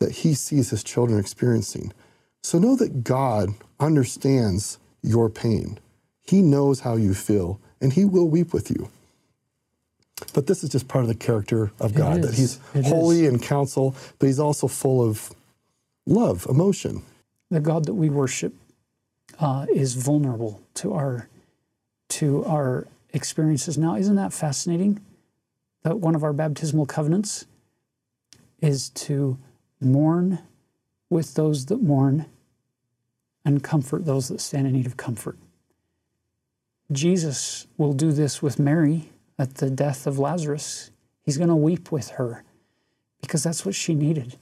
that 0.00 0.12
he 0.12 0.34
sees 0.34 0.70
his 0.70 0.84
children 0.84 1.18
experiencing. 1.18 1.92
So 2.42 2.58
know 2.58 2.76
that 2.76 3.02
God 3.02 3.50
understands 3.80 4.78
your 5.02 5.28
pain. 5.28 5.78
He 6.22 6.42
knows 6.42 6.80
how 6.80 6.96
you 6.96 7.14
feel, 7.14 7.60
and 7.80 7.92
he 7.92 8.04
will 8.04 8.28
weep 8.28 8.52
with 8.52 8.70
you. 8.70 8.90
But 10.34 10.46
this 10.46 10.64
is 10.64 10.70
just 10.70 10.88
part 10.88 11.04
of 11.04 11.08
the 11.08 11.14
character 11.14 11.70
of 11.80 11.94
God 11.94 12.22
that 12.22 12.34
he's 12.34 12.58
it 12.74 12.86
holy 12.86 13.24
is. 13.24 13.32
in 13.32 13.38
counsel, 13.38 13.94
but 14.18 14.26
he's 14.26 14.40
also 14.40 14.66
full 14.66 15.02
of 15.02 15.32
love, 16.06 16.46
emotion. 16.48 17.02
The 17.50 17.60
God 17.60 17.86
that 17.86 17.94
we 17.94 18.10
worship 18.10 18.54
uh, 19.38 19.66
is 19.72 19.94
vulnerable 19.94 20.60
to 20.74 20.92
our 20.94 21.28
to 22.08 22.44
our 22.44 22.86
experiences. 23.12 23.76
Now, 23.78 23.96
isn't 23.96 24.16
that 24.16 24.32
fascinating? 24.32 25.00
That 25.82 25.98
one 25.98 26.14
of 26.14 26.24
our 26.24 26.32
baptismal 26.32 26.86
covenants 26.86 27.46
is 28.60 28.88
to 28.90 29.38
mourn 29.80 30.40
with 31.10 31.34
those 31.34 31.66
that 31.66 31.80
mourn 31.80 32.26
and 33.44 33.62
comfort 33.62 34.04
those 34.04 34.28
that 34.28 34.40
stand 34.40 34.66
in 34.66 34.72
need 34.72 34.86
of 34.86 34.96
comfort. 34.96 35.38
Jesus 36.90 37.66
will 37.76 37.92
do 37.92 38.12
this 38.12 38.42
with 38.42 38.58
Mary 38.58 39.10
at 39.38 39.56
the 39.56 39.70
death 39.70 40.06
of 40.06 40.18
Lazarus. 40.18 40.90
He's 41.22 41.36
going 41.36 41.48
to 41.48 41.56
weep 41.56 41.92
with 41.92 42.10
her 42.10 42.44
because 43.20 43.42
that's 43.42 43.64
what 43.64 43.74
she 43.74 43.94
needed. 43.94 44.36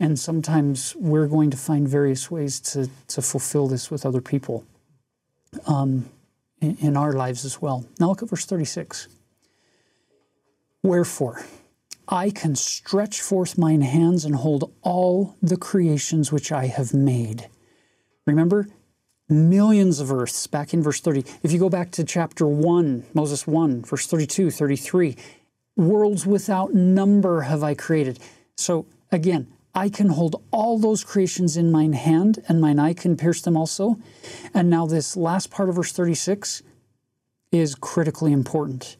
And 0.00 0.18
sometimes 0.18 0.96
we're 0.96 1.28
going 1.28 1.50
to 1.50 1.56
find 1.56 1.86
various 1.88 2.30
ways 2.30 2.60
to, 2.60 2.88
to 3.08 3.22
fulfill 3.22 3.68
this 3.68 3.90
with 3.90 4.04
other 4.04 4.20
people 4.20 4.64
um, 5.66 6.08
in, 6.60 6.76
in 6.78 6.96
our 6.96 7.12
lives 7.12 7.44
as 7.44 7.60
well. 7.60 7.86
Now 8.00 8.08
look 8.08 8.22
at 8.22 8.28
verse 8.28 8.44
36. 8.44 9.08
Wherefore, 10.82 11.44
I 12.08 12.30
can 12.30 12.56
stretch 12.56 13.20
forth 13.20 13.56
mine 13.56 13.82
hands 13.82 14.24
and 14.24 14.34
hold 14.34 14.72
all 14.82 15.36
the 15.40 15.56
creations 15.56 16.32
which 16.32 16.50
I 16.50 16.66
have 16.66 16.92
made. 16.92 17.48
Remember, 18.26 18.66
millions 19.32 20.00
of 20.00 20.12
earths 20.12 20.46
back 20.46 20.72
in 20.72 20.82
verse 20.82 21.00
30. 21.00 21.24
If 21.42 21.52
you 21.52 21.58
go 21.58 21.68
back 21.68 21.90
to 21.92 22.04
chapter 22.04 22.46
1, 22.46 23.04
Moses 23.14 23.46
1, 23.46 23.82
verse 23.82 24.06
32, 24.06 24.50
33, 24.50 25.16
worlds 25.76 26.26
without 26.26 26.74
number 26.74 27.42
have 27.42 27.62
I 27.62 27.74
created. 27.74 28.18
So 28.56 28.86
again, 29.10 29.48
I 29.74 29.88
can 29.88 30.10
hold 30.10 30.42
all 30.50 30.78
those 30.78 31.02
creations 31.02 31.56
in 31.56 31.72
mine 31.72 31.94
hand, 31.94 32.42
and 32.46 32.60
mine 32.60 32.78
eye 32.78 32.92
can 32.92 33.16
pierce 33.16 33.40
them 33.40 33.56
also. 33.56 33.98
And 34.52 34.68
now, 34.68 34.86
this 34.86 35.16
last 35.16 35.50
part 35.50 35.70
of 35.70 35.76
verse 35.76 35.92
36 35.92 36.62
is 37.50 37.74
critically 37.74 38.32
important. 38.32 38.96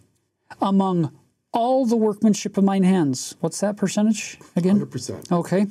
Among 0.61 1.15
all 1.53 1.85
the 1.85 1.97
workmanship 1.97 2.57
of 2.57 2.65
mine 2.65 2.85
hands, 2.85 3.35
what's 3.41 3.61
that 3.61 3.77
percentage 3.77 4.39
again? 4.57 4.81
100%. 4.81 5.31
Okay. 5.31 5.67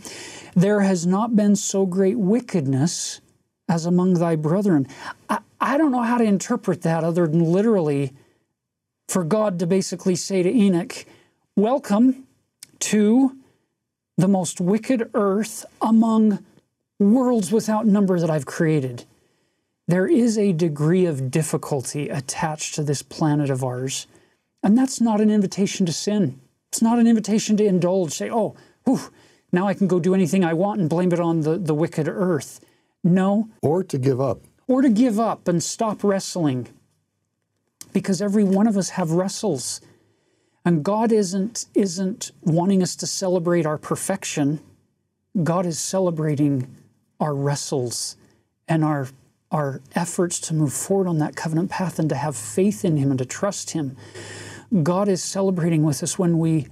There 0.56 0.82
has 0.82 1.08
not 1.08 1.36
been 1.36 1.56
so 1.56 1.88
great 1.88 2.20
wickedness 2.20 3.22
as 3.72 3.86
among 3.86 4.16
thy 4.16 4.36
brethren. 4.36 4.86
I, 5.30 5.40
I 5.62 5.78
don't 5.78 5.94
know 5.94 6.04
how 6.04 6.18
to 6.18 6.26
interpret 6.26 6.82
that 6.82 7.06
other 7.06 7.26
than 7.26 7.42
literally 7.42 8.12
for 9.08 9.24
God 9.24 9.60
to 9.60 9.66
basically 9.66 10.16
say 10.16 10.44
to 10.44 10.50
Enoch, 10.50 11.06
Welcome 11.56 12.28
to 12.80 13.38
the 14.18 14.28
most 14.28 14.60
wicked 14.60 15.10
earth 15.14 15.66
among 15.82 16.44
worlds 17.00 17.54
without 17.54 17.88
number 17.88 18.20
that 18.20 18.30
I've 18.30 18.46
created. 18.46 19.06
There 19.88 20.08
is 20.08 20.38
a 20.38 20.52
degree 20.52 21.06
of 21.06 21.32
difficulty 21.32 22.10
attached 22.10 22.76
to 22.76 22.84
this 22.84 23.02
planet 23.02 23.50
of 23.50 23.64
ours, 23.64 24.06
and 24.62 24.78
that's 24.78 25.00
not 25.00 25.22
an 25.22 25.32
invitation 25.32 25.86
to 25.86 25.94
sin. 25.94 26.42
It's 26.74 26.82
not 26.82 27.00
an 27.00 27.08
invitation 27.08 27.56
to 27.58 27.66
indulge, 27.66 28.12
say, 28.12 28.30
oh, 28.30 28.56
whew, 28.84 29.00
now 29.54 29.68
I 29.68 29.74
can 29.74 29.88
go 29.88 30.00
do 30.02 30.14
anything 30.14 30.44
I 30.44 30.54
want 30.54 30.82
and 30.82 30.90
blame 30.90 31.14
it 31.14 31.22
on 31.22 31.42
the, 31.42 31.58
the 31.58 31.74
wicked 31.74 32.10
earth. 32.10 32.60
No. 33.04 33.50
Or 33.62 33.84
to 33.84 33.98
give 33.98 34.22
up. 34.22 34.42
Or 34.68 34.82
to 34.82 34.90
give 34.90 35.20
up 35.20 35.48
and 35.48 35.62
stop 35.62 36.04
wrestling. 36.04 36.68
Because 37.94 38.22
every 38.22 38.44
one 38.44 38.68
of 38.68 38.78
us 38.78 38.90
have 38.90 39.12
wrestles. 39.12 39.82
And 40.64 40.84
God 40.84 41.12
isn't, 41.12 41.66
isn't 41.74 42.32
wanting 42.42 42.84
us 42.84 42.96
to 42.98 43.08
celebrate 43.08 43.66
our 43.66 43.78
perfection. 43.78 44.60
God 45.44 45.66
is 45.66 45.80
celebrating 45.80 46.76
our 47.20 47.34
wrestles 47.34 48.18
and 48.68 48.84
our, 48.84 49.08
our 49.52 49.82
efforts 49.96 50.40
to 50.40 50.54
move 50.54 50.74
forward 50.74 51.08
on 51.08 51.18
that 51.20 51.36
covenant 51.36 51.70
path 51.70 52.00
and 52.00 52.10
to 52.10 52.16
have 52.16 52.36
faith 52.36 52.86
in 52.86 52.98
Him 52.98 53.10
and 53.10 53.18
to 53.20 53.26
trust 53.26 53.72
Him. 53.72 53.98
God 54.84 55.10
is 55.10 55.24
celebrating 55.24 55.84
with 55.84 56.04
us 56.04 56.18
when 56.18 56.38
we 56.38 56.68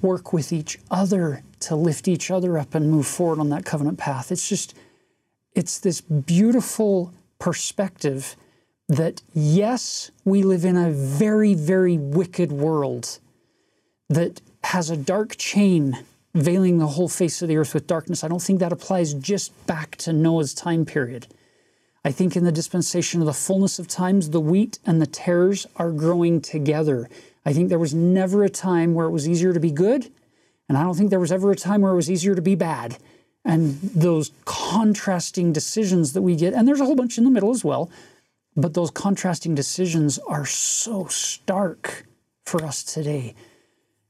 work 0.00 0.32
with 0.32 0.52
each 0.52 0.78
other 0.90 1.42
to 1.60 1.76
lift 1.76 2.08
each 2.08 2.30
other 2.30 2.58
up 2.58 2.74
and 2.74 2.90
move 2.90 3.06
forward 3.06 3.38
on 3.38 3.48
that 3.50 3.64
covenant 3.64 3.98
path. 3.98 4.30
It's 4.30 4.48
just, 4.48 4.74
it's 5.54 5.78
this 5.78 6.00
beautiful 6.00 7.12
perspective 7.38 8.36
that 8.88 9.22
yes, 9.32 10.10
we 10.24 10.42
live 10.42 10.64
in 10.64 10.76
a 10.76 10.90
very, 10.90 11.54
very 11.54 11.96
wicked 11.96 12.52
world 12.52 13.18
that 14.08 14.40
has 14.64 14.90
a 14.90 14.96
dark 14.96 15.36
chain 15.36 16.04
veiling 16.34 16.78
the 16.78 16.88
whole 16.88 17.08
face 17.08 17.40
of 17.40 17.48
the 17.48 17.56
earth 17.56 17.74
with 17.74 17.86
darkness. 17.86 18.24
I 18.24 18.28
don't 18.28 18.42
think 18.42 18.60
that 18.60 18.72
applies 18.72 19.14
just 19.14 19.66
back 19.66 19.96
to 19.98 20.12
Noah's 20.12 20.52
time 20.52 20.84
period. 20.84 21.26
I 22.04 22.10
think 22.10 22.36
in 22.36 22.44
the 22.44 22.52
dispensation 22.52 23.20
of 23.20 23.26
the 23.26 23.32
fullness 23.32 23.78
of 23.78 23.88
times, 23.88 24.30
the 24.30 24.40
wheat 24.40 24.78
and 24.84 25.00
the 25.00 25.06
tares 25.06 25.66
are 25.76 25.90
growing 25.90 26.40
together. 26.40 27.08
I 27.46 27.52
think 27.52 27.68
there 27.68 27.78
was 27.78 27.94
never 27.94 28.44
a 28.44 28.50
time 28.50 28.94
where 28.94 29.06
it 29.06 29.12
was 29.12 29.28
easier 29.28 29.54
to 29.54 29.60
be 29.60 29.70
good, 29.70 30.10
and 30.68 30.76
I 30.76 30.82
don't 30.82 30.96
think 30.96 31.10
there 31.10 31.20
was 31.20 31.32
ever 31.32 31.50
a 31.50 31.56
time 31.56 31.80
where 31.80 31.92
it 31.92 31.96
was 31.96 32.10
easier 32.10 32.34
to 32.34 32.42
be 32.42 32.56
bad. 32.56 32.98
And 33.44 33.78
those 33.82 34.32
contrasting 34.46 35.52
decisions 35.52 36.14
that 36.14 36.22
we 36.22 36.34
get, 36.34 36.54
and 36.54 36.66
there's 36.66 36.80
a 36.80 36.84
whole 36.84 36.96
bunch 36.96 37.18
in 37.18 37.24
the 37.24 37.30
middle 37.30 37.50
as 37.50 37.64
well, 37.64 37.90
but 38.56 38.74
those 38.74 38.90
contrasting 38.90 39.54
decisions 39.54 40.18
are 40.18 40.46
so 40.46 41.06
stark 41.06 42.06
for 42.44 42.64
us 42.64 42.82
today. 42.82 43.34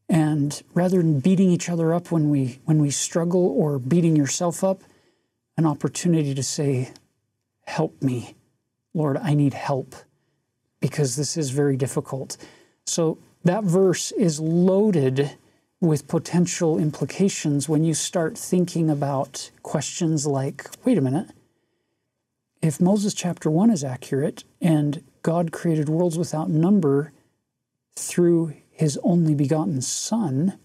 And 0.09 0.63
rather 0.75 0.99
than 0.99 1.21
beating 1.21 1.51
each 1.51 1.69
other 1.69 1.95
up 1.95 2.13
when 2.13 2.29
we 2.29 2.61
when 2.65 2.79
we 2.79 2.91
struggle 2.91 3.47
or 3.47 3.79
beating 3.79 4.17
yourself 4.17 4.63
up, 4.63 4.83
an 5.57 5.67
opportunity 5.67 6.35
to 6.35 6.43
say, 6.43 6.91
"Help 7.67 8.03
me, 8.03 8.35
Lord, 8.93 9.17
I 9.17 9.35
need 9.35 9.55
help." 9.55 9.97
Because 10.81 11.17
this 11.17 11.37
is 11.37 11.51
very 11.51 11.77
difficult. 11.77 12.37
So 12.87 13.19
that 13.45 13.65
verse 13.65 14.13
is 14.13 14.39
loaded 14.41 15.31
with 15.87 16.09
potential 16.09 16.79
implications 16.79 17.69
when 17.69 17.85
you 17.85 17.95
start 17.95 18.39
thinking 18.39 18.89
about 18.91 19.51
questions 19.63 20.27
like, 20.27 20.67
wait 20.85 20.99
a 20.99 21.01
minute, 21.01 21.29
if 22.63 22.81
Moses 22.81 23.15
chapter 23.15 23.51
1 23.51 23.71
is 23.71 23.85
accurate 23.85 24.45
and 24.61 25.05
God 25.23 25.53
created 25.53 25.89
worlds 25.89 26.17
without 26.17 26.49
number 26.49 27.13
through 27.95 28.55
his 28.71 28.99
only 29.03 29.35
begotten 29.35 29.81
Son, 29.81 30.59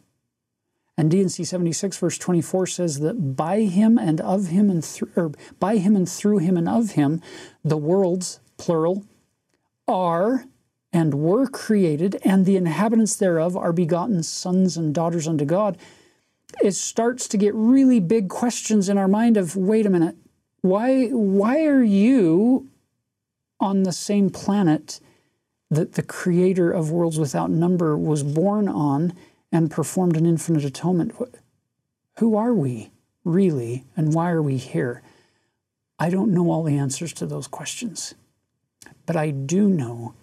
and 0.97 1.09
D&C 1.09 1.45
76 1.45 1.97
verse 1.97 2.17
24 2.17 2.67
says 2.67 2.99
that 2.99 3.35
by 3.37 3.61
him 3.61 3.97
and 3.97 4.19
of 4.19 4.47
him 4.47 4.69
and 4.69 4.83
through 4.83 5.09
or 5.15 5.31
by 5.57 5.77
him 5.77 5.95
and 5.95 6.09
through 6.09 6.39
him 6.39 6.57
and 6.57 6.67
of 6.67 6.91
him 6.91 7.21
the 7.63 7.77
worlds 7.77 8.41
plural 8.57 9.05
are 9.87 10.43
and 10.91 11.13
were 11.13 11.47
created, 11.47 12.19
and 12.23 12.45
the 12.45 12.57
inhabitants 12.57 13.15
thereof 13.15 13.55
are 13.55 13.73
begotten 13.73 14.23
sons 14.23 14.75
and 14.75 14.93
daughters 14.93 15.27
unto 15.27 15.45
God, 15.45 15.77
it 16.61 16.71
starts 16.71 17.27
to 17.27 17.37
get 17.37 17.53
really 17.53 17.99
big 17.99 18.29
questions 18.29 18.89
in 18.89 18.97
our 18.97 19.07
mind 19.07 19.37
of 19.37 19.55
wait 19.55 19.85
a 19.85 19.89
minute, 19.89 20.15
why 20.61 21.07
why 21.09 21.63
are 21.65 21.83
you 21.83 22.67
on 23.59 23.83
the 23.83 23.91
same 23.91 24.29
planet 24.29 24.99
that 25.69 25.93
the 25.93 26.01
creator 26.01 26.71
of 26.71 26.91
worlds 26.91 27.19
without 27.19 27.51
number 27.51 27.95
was 27.95 28.23
born 28.23 28.67
on 28.67 29.13
and 29.51 29.69
performed 29.71 30.17
an 30.17 30.25
infinite 30.25 30.65
atonement? 30.65 31.13
Who 32.17 32.35
are 32.35 32.53
we 32.53 32.91
really, 33.23 33.85
and 33.95 34.13
why 34.13 34.31
are 34.31 34.41
we 34.41 34.57
here? 34.57 35.03
I 35.99 36.09
don't 36.09 36.33
know 36.33 36.49
all 36.49 36.63
the 36.63 36.77
answers 36.77 37.13
to 37.13 37.25
those 37.25 37.47
questions, 37.47 38.15
but 39.05 39.15
I 39.15 39.29
do 39.29 39.69
know 39.69 40.13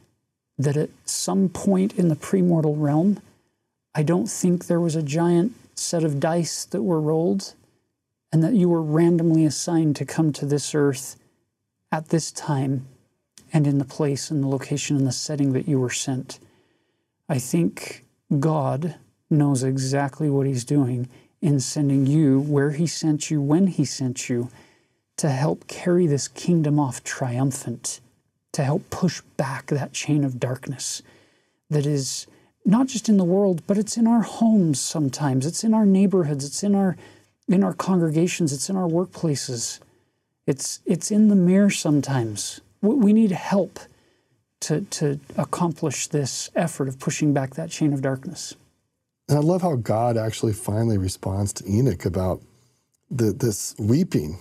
that 0.59 0.77
at 0.77 0.91
some 1.05 1.49
point 1.49 1.95
in 1.95 2.09
the 2.09 2.17
premortal 2.17 2.75
realm, 2.79 3.21
I 3.95 4.03
don't 4.03 4.29
think 4.29 4.67
there 4.67 4.81
was 4.81 4.97
a 4.97 5.03
giant 5.03 5.53
set 5.75 6.05
of 6.05 6.21
dice 6.21 6.65
that 6.67 6.83
were 6.83 7.01
rolled 7.01 7.55
and 8.33 8.43
that 8.43 8.55
you 8.55 8.69
were 8.69 8.83
randomly 8.83 9.45
assigned 9.45 9.97
to 9.97 10.05
come 10.05 10.33
to 10.33 10.47
this 10.47 10.75
earth 10.75 11.17
at 11.93 12.09
this 12.09 12.33
time 12.33 12.87
and 13.53 13.67
in 13.67 13.79
the 13.79 13.85
place 13.85 14.31
and 14.31 14.43
the 14.43 14.49
location 14.49 14.97
and 14.97 15.07
the 15.07 15.13
setting 15.13 15.53
that 15.53 15.69
you 15.69 15.79
were 15.79 15.91
sent. 15.91 16.39
I 17.29 17.39
think 17.39 18.05
God 18.39 18.97
knows 19.31 19.63
exactly 19.63 20.29
what 20.29 20.47
He's 20.47 20.65
doing 20.65 21.09
in 21.41 21.61
sending 21.61 22.07
you 22.07 22.41
where 22.41 22.73
He 22.73 22.87
sent 22.87 23.31
you, 23.31 23.41
when 23.41 23.69
He 23.69 23.85
sent 23.85 24.29
you, 24.29 24.51
to 25.17 25.31
help 25.31 25.67
carry 25.67 26.07
this 26.07 26.29
kingdom 26.29 26.79
off 26.79 27.03
triumphant, 27.03 28.01
to 28.57 28.65
help 28.65 28.89
push 28.89 29.21
back 29.37 29.67
that 29.67 29.93
chain 29.93 30.25
of 30.25 30.41
darkness 30.41 31.03
that 31.69 31.85
is 31.85 32.27
not 32.65 32.87
just 32.87 33.07
in 33.07 33.19
the 33.19 33.25
world, 33.25 33.63
but 33.67 33.77
it's 33.77 33.99
in 33.99 34.07
our 34.07 34.23
homes 34.23 34.81
sometimes. 34.81 35.45
It's 35.45 35.63
in 35.63 35.75
our 35.75 35.85
neighborhoods. 35.85 36.43
It's 36.43 36.63
in 36.63 36.75
our 36.75 36.97
in 37.49 37.63
our 37.63 37.75
congregations. 37.75 38.55
It's 38.55 38.71
in 38.71 38.77
our 38.77 38.89
workplaces. 38.89 39.79
It's 40.47 40.81
it's 40.87 41.11
in 41.11 41.29
the 41.29 41.37
mirror 41.37 41.69
sometimes. 41.69 42.63
We 42.81 43.13
need 43.13 43.31
help 43.31 43.79
to 44.61 44.81
to 44.81 45.21
accomplish 45.37 46.07
this 46.07 46.51
effort 46.55 46.89
of 46.89 46.99
pushing 46.99 47.35
back 47.35 47.57
that 47.57 47.69
chain 47.69 47.93
of 47.93 48.01
darkness. 48.01 48.55
And 49.29 49.37
I 49.37 49.43
love 49.43 49.61
how 49.61 49.77
God 49.77 50.17
actually 50.17 50.55
finally 50.55 50.97
responds 50.97 51.53
to 51.55 51.69
Enoch 51.69 52.07
about 52.07 52.41
the, 53.11 53.33
this 53.33 53.75
weeping. 53.79 54.39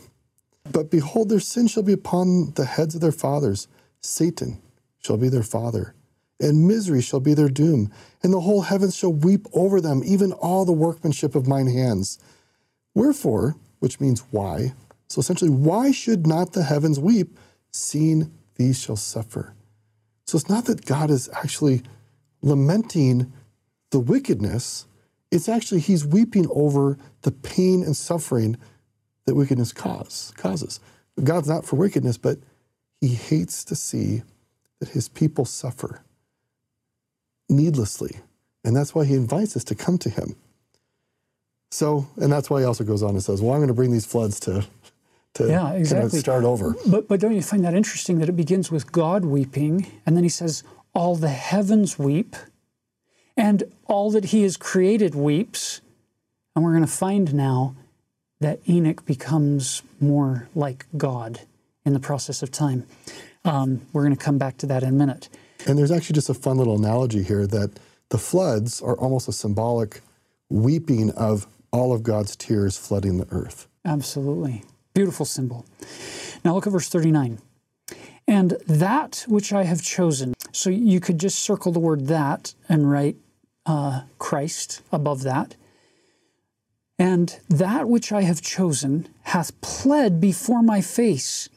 But 0.71 0.89
behold, 0.89 1.27
their 1.27 1.41
sin 1.41 1.67
shall 1.67 1.83
be 1.83 1.91
upon 1.91 2.53
the 2.53 2.65
heads 2.65 2.95
of 2.95 3.01
their 3.01 3.11
fathers. 3.11 3.67
Satan 4.05 4.61
shall 4.99 5.17
be 5.17 5.29
their 5.29 5.43
father 5.43 5.95
and 6.39 6.67
misery 6.67 7.01
shall 7.01 7.19
be 7.19 7.33
their 7.33 7.49
doom, 7.49 7.91
and 8.21 8.33
the 8.33 8.41
whole 8.41 8.61
heavens 8.61 8.95
shall 8.95 9.13
weep 9.13 9.47
over 9.53 9.79
them, 9.79 10.01
even 10.05 10.33
all 10.33 10.65
the 10.65 10.73
workmanship 10.73 11.35
of 11.35 11.47
mine 11.47 11.67
hands. 11.67 12.19
Wherefore, 12.93 13.55
which 13.79 13.99
means 13.99 14.23
why, 14.31 14.73
so 15.07 15.19
essentially, 15.19 15.51
why 15.51 15.91
should 15.91 16.27
not 16.27 16.53
the 16.53 16.63
heavens 16.63 16.99
weep, 16.99 17.37
seeing 17.71 18.31
these 18.55 18.81
shall 18.81 18.95
suffer? 18.95 19.53
So 20.25 20.37
it's 20.37 20.49
not 20.49 20.65
that 20.65 20.85
God 20.85 21.09
is 21.09 21.29
actually 21.33 21.83
lamenting 22.41 23.31
the 23.91 23.99
wickedness, 23.99 24.87
it's 25.31 25.47
actually 25.47 25.79
He's 25.79 26.05
weeping 26.05 26.47
over 26.51 26.97
the 27.21 27.31
pain 27.31 27.83
and 27.83 27.95
suffering 27.95 28.57
that 29.25 29.35
wickedness 29.35 29.71
cause, 29.71 30.33
causes. 30.35 30.79
God's 31.23 31.47
not 31.47 31.65
for 31.65 31.77
wickedness, 31.77 32.17
but 32.17 32.39
He 33.01 33.09
hates 33.09 33.63
to 33.65 33.75
see 33.75 34.23
that 34.79 34.89
His 34.89 35.07
people 35.09 35.45
suffer 35.45 36.01
needlessly. 37.49 38.17
And 38.63 38.75
that's 38.75 38.95
why 38.95 39.05
he 39.05 39.13
invites 39.13 39.55
us 39.55 39.63
to 39.65 39.75
come 39.75 39.97
to 39.99 40.09
him. 40.09 40.35
So, 41.71 42.07
and 42.17 42.31
that's 42.31 42.49
why 42.49 42.61
he 42.61 42.65
also 42.65 42.83
goes 42.83 43.03
on 43.03 43.11
and 43.11 43.23
says, 43.23 43.41
Well, 43.41 43.53
I'm 43.53 43.59
going 43.59 43.67
to 43.67 43.73
bring 43.73 43.91
these 43.91 44.05
floods 44.05 44.39
to, 44.41 44.65
to 45.35 45.47
yeah, 45.47 45.71
exactly. 45.73 46.09
Kind 46.09 46.13
of 46.13 46.19
start 46.19 46.43
over. 46.43 46.75
But, 46.87 47.07
but 47.07 47.19
don't 47.19 47.35
you 47.35 47.41
find 47.41 47.63
that 47.63 47.73
interesting 47.73 48.19
that 48.19 48.29
it 48.29 48.35
begins 48.35 48.71
with 48.71 48.91
God 48.91 49.25
weeping, 49.25 49.91
and 50.05 50.15
then 50.15 50.23
he 50.23 50.29
says, 50.29 50.63
All 50.93 51.15
the 51.15 51.29
heavens 51.29 51.99
weep, 51.99 52.35
and 53.35 53.63
all 53.85 54.09
that 54.11 54.25
he 54.25 54.43
has 54.43 54.57
created 54.57 55.13
weeps. 55.15 55.81
And 56.55 56.63
we're 56.63 56.71
going 56.71 56.85
to 56.85 56.91
find 56.91 57.33
now 57.33 57.75
that 58.39 58.59
Enoch 58.67 59.05
becomes 59.05 59.83
more 59.99 60.47
like 60.55 60.85
God 60.97 61.41
in 61.85 61.93
the 61.93 61.99
process 61.99 62.43
of 62.43 62.51
time. 62.51 62.85
Um, 63.45 63.85
we're 63.93 64.03
going 64.03 64.15
to 64.15 64.23
come 64.23 64.37
back 64.37 64.57
to 64.57 64.65
that 64.67 64.83
in 64.83 64.89
a 64.89 64.91
minute. 64.91 65.29
And 65.67 65.77
there's 65.77 65.91
actually 65.91 66.15
just 66.15 66.29
a 66.29 66.33
fun 66.33 66.57
little 66.57 66.75
analogy 66.75 67.23
here 67.23 67.47
that 67.47 67.79
the 68.09 68.17
floods 68.17 68.81
are 68.81 68.97
almost 68.97 69.27
a 69.27 69.31
symbolic 69.31 70.01
weeping 70.49 71.11
of 71.11 71.47
all 71.71 71.93
of 71.93 72.03
God's 72.03 72.35
tears 72.35 72.77
flooding 72.77 73.17
the 73.17 73.27
earth. 73.31 73.67
Absolutely. 73.83 74.63
Beautiful 74.93 75.25
symbol. 75.25 75.65
Now 76.43 76.53
look 76.53 76.67
at 76.67 76.73
verse 76.73 76.89
39. 76.89 77.39
And 78.27 78.51
that 78.67 79.25
which 79.27 79.53
I 79.53 79.63
have 79.63 79.81
chosen. 79.81 80.33
So 80.51 80.69
you 80.69 80.99
could 80.99 81.19
just 81.19 81.39
circle 81.39 81.71
the 81.71 81.79
word 81.79 82.07
that 82.07 82.55
and 82.67 82.89
write 82.89 83.17
uh, 83.65 84.01
Christ 84.19 84.81
above 84.91 85.23
that. 85.23 85.55
And 86.97 87.37
that 87.49 87.89
which 87.89 88.11
I 88.11 88.21
have 88.21 88.41
chosen 88.41 89.09
hath 89.23 89.59
pled 89.61 90.21
before 90.21 90.63
my 90.63 90.81
face. 90.81 91.49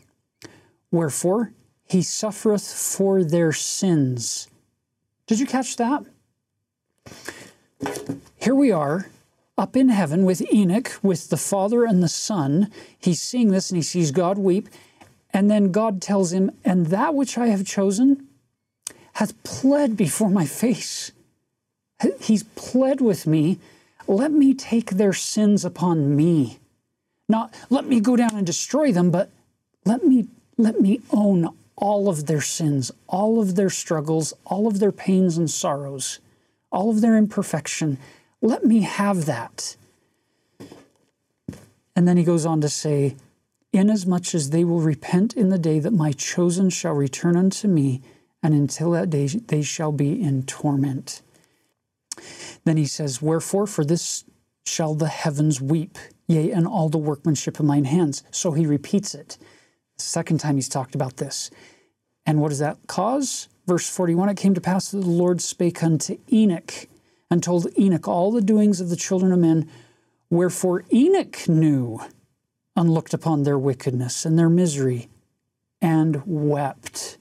Wherefore 0.90 1.52
he 1.86 2.02
suffereth 2.02 2.66
for 2.72 3.24
their 3.24 3.52
sins. 3.52 4.48
Did 5.26 5.40
you 5.40 5.46
catch 5.46 5.76
that? 5.76 6.04
Here 8.36 8.54
we 8.54 8.70
are 8.70 9.06
up 9.56 9.76
in 9.76 9.88
heaven 9.88 10.24
with 10.24 10.42
Enoch, 10.52 10.98
with 11.02 11.28
the 11.28 11.36
Father 11.36 11.84
and 11.84 12.02
the 12.02 12.08
Son. 12.08 12.70
He's 12.98 13.20
seeing 13.20 13.50
this 13.50 13.70
and 13.70 13.76
he 13.76 13.82
sees 13.82 14.10
God 14.10 14.38
weep. 14.38 14.68
And 15.30 15.50
then 15.50 15.72
God 15.72 16.00
tells 16.00 16.32
him, 16.32 16.50
And 16.64 16.86
that 16.86 17.14
which 17.14 17.36
I 17.36 17.48
have 17.48 17.66
chosen 17.66 18.26
hath 19.14 19.42
pled 19.42 19.96
before 19.96 20.30
my 20.30 20.46
face. 20.46 21.12
He's 22.20 22.44
pled 22.54 23.00
with 23.00 23.26
me. 23.26 23.58
Let 24.06 24.30
me 24.32 24.54
take 24.54 24.92
their 24.92 25.12
sins 25.12 25.64
upon 25.64 26.16
me. 26.16 26.60
Not 27.28 27.52
let 27.68 27.84
me 27.84 28.00
go 28.00 28.16
down 28.16 28.34
and 28.34 28.46
destroy 28.46 28.92
them, 28.92 29.10
but 29.10 29.30
let 29.84 30.04
me 30.04 30.28
let 30.58 30.80
me 30.80 31.00
own 31.10 31.48
all 31.76 32.08
of 32.08 32.26
their 32.26 32.40
sins, 32.40 32.90
all 33.06 33.40
of 33.40 33.54
their 33.54 33.70
struggles, 33.70 34.34
all 34.44 34.66
of 34.66 34.80
their 34.80 34.92
pains 34.92 35.38
and 35.38 35.48
sorrows, 35.48 36.18
all 36.70 36.90
of 36.90 37.00
their 37.00 37.16
imperfection. 37.16 37.96
Let 38.42 38.64
me 38.64 38.80
have 38.80 39.26
that. 39.26 39.76
And 41.94 42.06
then 42.06 42.16
he 42.16 42.24
goes 42.24 42.44
on 42.44 42.60
to 42.60 42.68
say, 42.68 43.16
Inasmuch 43.72 44.34
as 44.34 44.50
they 44.50 44.64
will 44.64 44.80
repent 44.80 45.34
in 45.34 45.50
the 45.50 45.58
day 45.58 45.78
that 45.78 45.92
my 45.92 46.12
chosen 46.12 46.70
shall 46.70 46.94
return 46.94 47.36
unto 47.36 47.68
me, 47.68 48.02
and 48.42 48.54
until 48.54 48.90
that 48.92 49.10
day 49.10 49.26
they 49.26 49.62
shall 49.62 49.92
be 49.92 50.20
in 50.20 50.42
torment. 50.44 51.22
Then 52.64 52.76
he 52.76 52.86
says, 52.86 53.22
Wherefore, 53.22 53.66
for 53.66 53.84
this 53.84 54.24
shall 54.64 54.94
the 54.94 55.08
heavens 55.08 55.60
weep, 55.60 55.98
yea, 56.26 56.50
and 56.50 56.66
all 56.66 56.88
the 56.88 56.98
workmanship 56.98 57.60
of 57.60 57.66
mine 57.66 57.84
hands. 57.84 58.24
So 58.30 58.52
he 58.52 58.66
repeats 58.66 59.14
it. 59.14 59.38
Second 59.98 60.38
time 60.38 60.54
he's 60.54 60.68
talked 60.68 60.94
about 60.94 61.16
this. 61.16 61.50
And 62.24 62.40
what 62.40 62.50
does 62.50 62.60
that 62.60 62.78
cause? 62.86 63.48
Verse 63.66 63.88
41 63.88 64.28
It 64.28 64.36
came 64.36 64.54
to 64.54 64.60
pass 64.60 64.90
that 64.90 64.98
the 64.98 65.06
Lord 65.06 65.40
spake 65.40 65.82
unto 65.82 66.18
Enoch 66.32 66.86
and 67.30 67.42
told 67.42 67.66
Enoch 67.78 68.08
all 68.08 68.30
the 68.30 68.40
doings 68.40 68.80
of 68.80 68.90
the 68.90 68.96
children 68.96 69.32
of 69.32 69.38
men. 69.38 69.68
Wherefore 70.30 70.84
Enoch 70.92 71.48
knew 71.48 72.00
and 72.76 72.90
looked 72.90 73.12
upon 73.12 73.42
their 73.42 73.58
wickedness 73.58 74.24
and 74.24 74.38
their 74.38 74.48
misery 74.48 75.08
and 75.80 76.22
wept. 76.26 77.18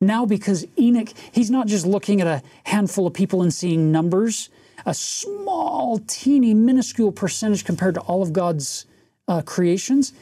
Now, 0.00 0.26
because 0.26 0.66
Enoch, 0.76 1.10
he's 1.30 1.50
not 1.50 1.68
just 1.68 1.86
looking 1.86 2.20
at 2.20 2.26
a 2.26 2.42
handful 2.64 3.06
of 3.06 3.14
people 3.14 3.40
and 3.40 3.54
seeing 3.54 3.92
numbers, 3.92 4.50
a 4.84 4.94
small, 4.94 6.00
teeny, 6.08 6.54
minuscule 6.54 7.12
percentage 7.12 7.64
compared 7.64 7.94
to 7.94 8.00
all 8.00 8.20
of 8.20 8.32
God's 8.32 8.84
uh, 9.28 9.42
creations 9.42 10.12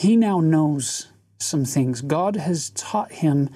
he 0.00 0.16
now 0.16 0.40
knows 0.40 1.08
some 1.36 1.66
things. 1.66 2.00
God 2.00 2.36
has 2.36 2.70
taught 2.70 3.12
him 3.12 3.50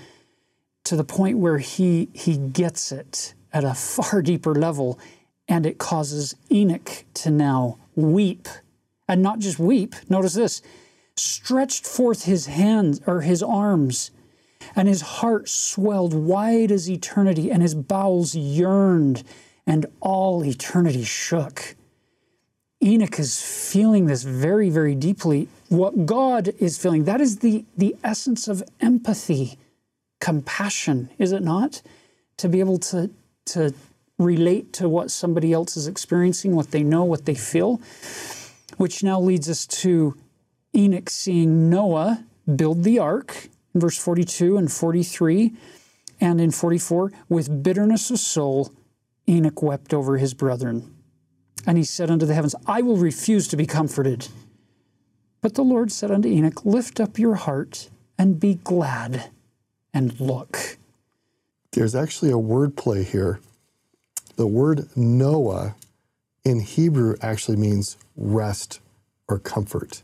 to 0.85 0.95
the 0.95 1.03
point 1.03 1.39
where 1.39 1.57
he, 1.57 2.11
he 2.13 2.37
gets 2.37 2.93
it 2.93 3.33
at 3.51 3.65
a 3.65 3.73
far 3.73 4.21
deeper 4.21 4.55
level, 4.55 4.99
and 5.49 5.65
it 5.65 5.79
causes 5.79 6.37
Enoch 6.53 7.07
to 7.15 7.31
now 7.31 7.79
weep. 7.97 8.47
And 9.09 9.23
not 9.23 9.39
just 9.39 9.59
weep, 9.59 9.95
notice 10.11 10.35
this 10.35 10.61
stretched 11.17 11.87
forth 11.87 12.25
his 12.25 12.45
hands 12.45 13.01
or 13.07 13.23
his 13.23 13.43
arms, 13.43 14.11
and 14.77 14.87
his 14.87 15.01
heart 15.01 15.49
swelled 15.49 16.13
wide 16.13 16.71
as 16.71 16.91
eternity, 16.91 17.51
and 17.51 17.63
his 17.63 17.75
bowels 17.75 18.35
yearned, 18.35 19.25
and 19.67 19.87
all 20.03 20.45
eternity 20.45 21.05
shook. 21.05 21.75
Enoch 22.83 23.19
is 23.19 23.41
feeling 23.41 24.05
this 24.05 24.25
very, 24.25 24.69
very 24.69 24.95
deeply. 24.95 25.49
What 25.75 26.07
God 26.07 26.55
is 26.61 26.79
feeling, 26.79 27.03
that 27.05 27.21
is 27.21 27.39
the, 27.39 27.65
the 27.77 27.97
essence 28.05 28.47
of 28.47 28.63
empathy 28.81 29.59
compassion, 30.21 31.11
is 31.19 31.33
it 31.33 31.43
not? 31.43 31.83
To 32.37 32.49
be 32.49 32.61
able 32.61 32.79
to, 32.79 33.11
to 33.47 33.75
relate 34.17 34.73
to 34.75 34.89
what 34.89 35.11
somebody 35.11 35.53
else 35.53 35.77
is 35.77 35.89
experiencing, 35.89 36.55
what 36.55 36.71
they 36.71 36.85
know, 36.85 37.03
what 37.03 37.25
they 37.25 37.35
feel. 37.35 37.81
Which 38.77 39.03
now 39.03 39.21
leads 39.21 39.51
us 39.51 39.67
to 39.83 40.17
Enoch 40.77 41.11
seeing 41.11 41.71
Noah 41.71 42.25
build 42.55 42.85
the 42.85 43.01
ark 43.01 43.49
in 43.75 43.81
verse 43.81 43.99
42 43.99 44.57
and 44.57 44.71
43. 44.71 45.55
And 46.21 46.41
in 46.41 46.53
44, 46.53 47.11
with 47.29 47.65
bitterness 47.65 48.13
of 48.13 48.21
soul, 48.21 48.73
Enoch 49.29 49.61
wept 49.61 49.93
over 49.93 50.19
his 50.19 50.35
brethren. 50.35 50.95
And 51.67 51.77
he 51.77 51.85
said 51.85 52.13
unto 52.13 52.27
the 52.27 52.35
heavens, 52.35 52.55
I 52.65 52.81
will 52.83 52.97
refuse 52.97 53.49
to 53.49 53.57
be 53.57 53.67
comforted. 53.67 54.29
But 55.45 55.57
the 55.57 55.63
Lord 55.63 55.93
said 55.93 56.11
unto 56.11 56.27
Enoch, 56.27 56.65
Lift 56.65 56.99
up 57.01 57.19
your 57.19 57.35
heart 57.35 57.91
and 58.17 58.41
be 58.41 58.55
glad 58.55 59.29
and 59.93 60.19
look. 60.19 60.79
There's 61.73 61.95
actually 61.95 62.31
a 62.31 62.39
word 62.39 62.79
play 62.79 63.03
here. 63.03 63.41
The 64.37 64.47
word 64.47 64.89
Noah 64.97 65.75
in 66.47 66.61
Hebrew 66.61 67.17
actually 67.21 67.59
means 67.59 67.99
rest 68.17 68.81
or 69.29 69.39
comfort. 69.39 70.03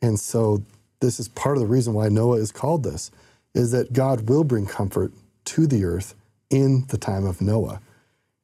And 0.00 0.20
so 0.20 0.62
this 1.00 1.18
is 1.18 1.26
part 1.26 1.56
of 1.56 1.60
the 1.60 1.66
reason 1.66 1.92
why 1.92 2.08
Noah 2.08 2.36
is 2.36 2.52
called 2.52 2.84
this 2.84 3.10
is 3.54 3.72
that 3.72 3.92
God 3.92 4.28
will 4.28 4.44
bring 4.44 4.66
comfort 4.66 5.10
to 5.46 5.66
the 5.66 5.84
earth 5.84 6.14
in 6.48 6.86
the 6.90 6.98
time 6.98 7.26
of 7.26 7.40
Noah. 7.40 7.80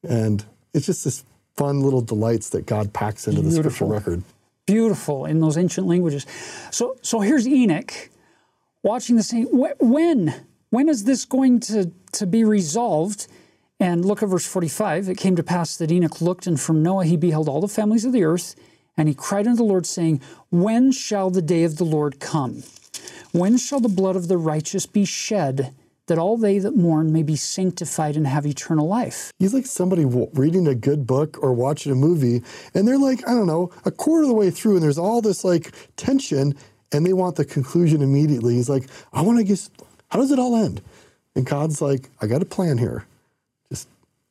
And 0.03 0.43
it's 0.73 0.87
just 0.87 1.05
this 1.05 1.23
fun 1.55 1.79
little 1.79 2.01
delights 2.01 2.49
that 2.49 2.65
God 2.65 2.91
packs 2.91 3.29
into 3.29 3.39
Beautiful. 3.39 3.63
the 3.63 3.69
scripture 3.69 3.93
record. 3.93 4.23
Beautiful 4.71 5.25
in 5.25 5.39
those 5.39 5.57
ancient 5.57 5.87
languages. 5.87 6.25
So 6.71 6.95
so 7.01 7.19
here's 7.19 7.47
Enoch 7.47 7.93
watching 8.83 9.15
the 9.15 9.23
same 9.23 9.47
when 9.51 10.33
when 10.69 10.89
is 10.89 11.03
this 11.03 11.25
going 11.25 11.59
to 11.61 11.91
to 12.13 12.25
be 12.25 12.43
resolved? 12.43 13.27
And 13.79 14.05
look 14.05 14.21
at 14.21 14.29
verse 14.29 14.45
45. 14.45 15.09
It 15.09 15.17
came 15.17 15.35
to 15.35 15.43
pass 15.43 15.75
that 15.77 15.91
Enoch 15.91 16.21
looked, 16.21 16.45
and 16.45 16.59
from 16.59 16.83
Noah 16.83 17.03
he 17.03 17.17
beheld 17.17 17.49
all 17.49 17.61
the 17.61 17.67
families 17.67 18.05
of 18.05 18.13
the 18.13 18.23
earth, 18.23 18.55
and 18.95 19.07
he 19.07 19.15
cried 19.15 19.47
unto 19.47 19.57
the 19.57 19.63
Lord, 19.63 19.87
saying, 19.87 20.21
When 20.51 20.91
shall 20.91 21.31
the 21.31 21.41
day 21.41 21.63
of 21.63 21.77
the 21.77 21.83
Lord 21.83 22.19
come? 22.19 22.61
When 23.31 23.57
shall 23.57 23.79
the 23.79 23.89
blood 23.89 24.15
of 24.15 24.27
the 24.27 24.37
righteous 24.37 24.85
be 24.85 25.03
shed, 25.03 25.73
that 26.11 26.17
all 26.17 26.35
they 26.35 26.59
that 26.59 26.75
mourn 26.75 27.13
may 27.13 27.23
be 27.23 27.37
sanctified 27.37 28.17
and 28.17 28.27
have 28.27 28.45
eternal 28.45 28.85
life? 28.85 29.31
He's 29.39 29.53
like 29.53 29.65
somebody 29.65 30.03
reading 30.03 30.67
a 30.67 30.75
good 30.75 31.07
book 31.07 31.41
or 31.41 31.53
watching 31.53 31.89
a 31.89 31.95
movie, 31.95 32.43
and 32.73 32.85
they're 32.85 32.97
like, 32.97 33.25
I 33.25 33.33
don't 33.33 33.47
know, 33.47 33.71
a 33.85 33.91
quarter 33.91 34.23
of 34.23 34.27
the 34.27 34.35
way 34.35 34.51
through, 34.51 34.73
and 34.73 34.83
there's 34.83 34.97
all 34.97 35.21
this 35.21 35.45
like 35.45 35.73
tension, 35.95 36.53
and 36.91 37.05
they 37.05 37.13
want 37.13 37.37
the 37.37 37.45
conclusion 37.45 38.01
immediately. 38.01 38.55
He's 38.55 38.67
like, 38.67 38.89
I 39.13 39.21
want 39.21 39.37
to 39.37 39.45
get, 39.45 39.69
how 40.09 40.19
does 40.19 40.31
it 40.31 40.37
all 40.37 40.57
end? 40.57 40.81
And 41.33 41.45
God's 41.45 41.81
like, 41.81 42.09
I 42.21 42.27
got 42.27 42.41
a 42.41 42.45
plan 42.45 42.77
here. 42.77 43.05
Just 43.69 43.87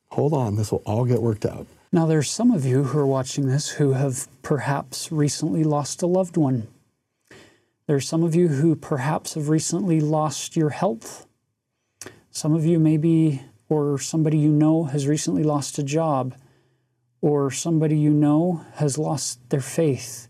hold 0.09 0.33
on, 0.33 0.57
this 0.57 0.71
will 0.71 0.83
all 0.85 1.05
get 1.05 1.19
worked 1.19 1.47
out. 1.47 1.65
Now, 1.91 2.05
there's 2.05 2.29
some 2.29 2.51
of 2.51 2.63
you 2.63 2.83
who 2.83 2.99
are 2.99 3.07
watching 3.07 3.47
this 3.47 3.69
who 3.69 3.93
have 3.93 4.27
perhaps 4.43 5.11
recently 5.11 5.63
lost 5.63 6.03
a 6.03 6.05
loved 6.05 6.37
one. 6.37 6.67
There's 7.87 8.07
some 8.07 8.21
of 8.21 8.35
you 8.35 8.49
who 8.49 8.75
perhaps 8.75 9.33
have 9.33 9.49
recently 9.49 9.99
lost 9.99 10.55
your 10.55 10.69
health. 10.69 11.25
Some 12.31 12.53
of 12.53 12.65
you 12.65 12.79
maybe, 12.79 13.41
or 13.67 13.99
somebody 13.99 14.37
you 14.37 14.51
know 14.51 14.85
has 14.85 15.05
recently 15.05 15.43
lost 15.43 15.77
a 15.77 15.83
job, 15.83 16.33
or 17.19 17.51
somebody 17.51 17.97
you 17.97 18.11
know 18.11 18.65
has 18.75 18.97
lost 18.97 19.49
their 19.49 19.61
faith, 19.61 20.29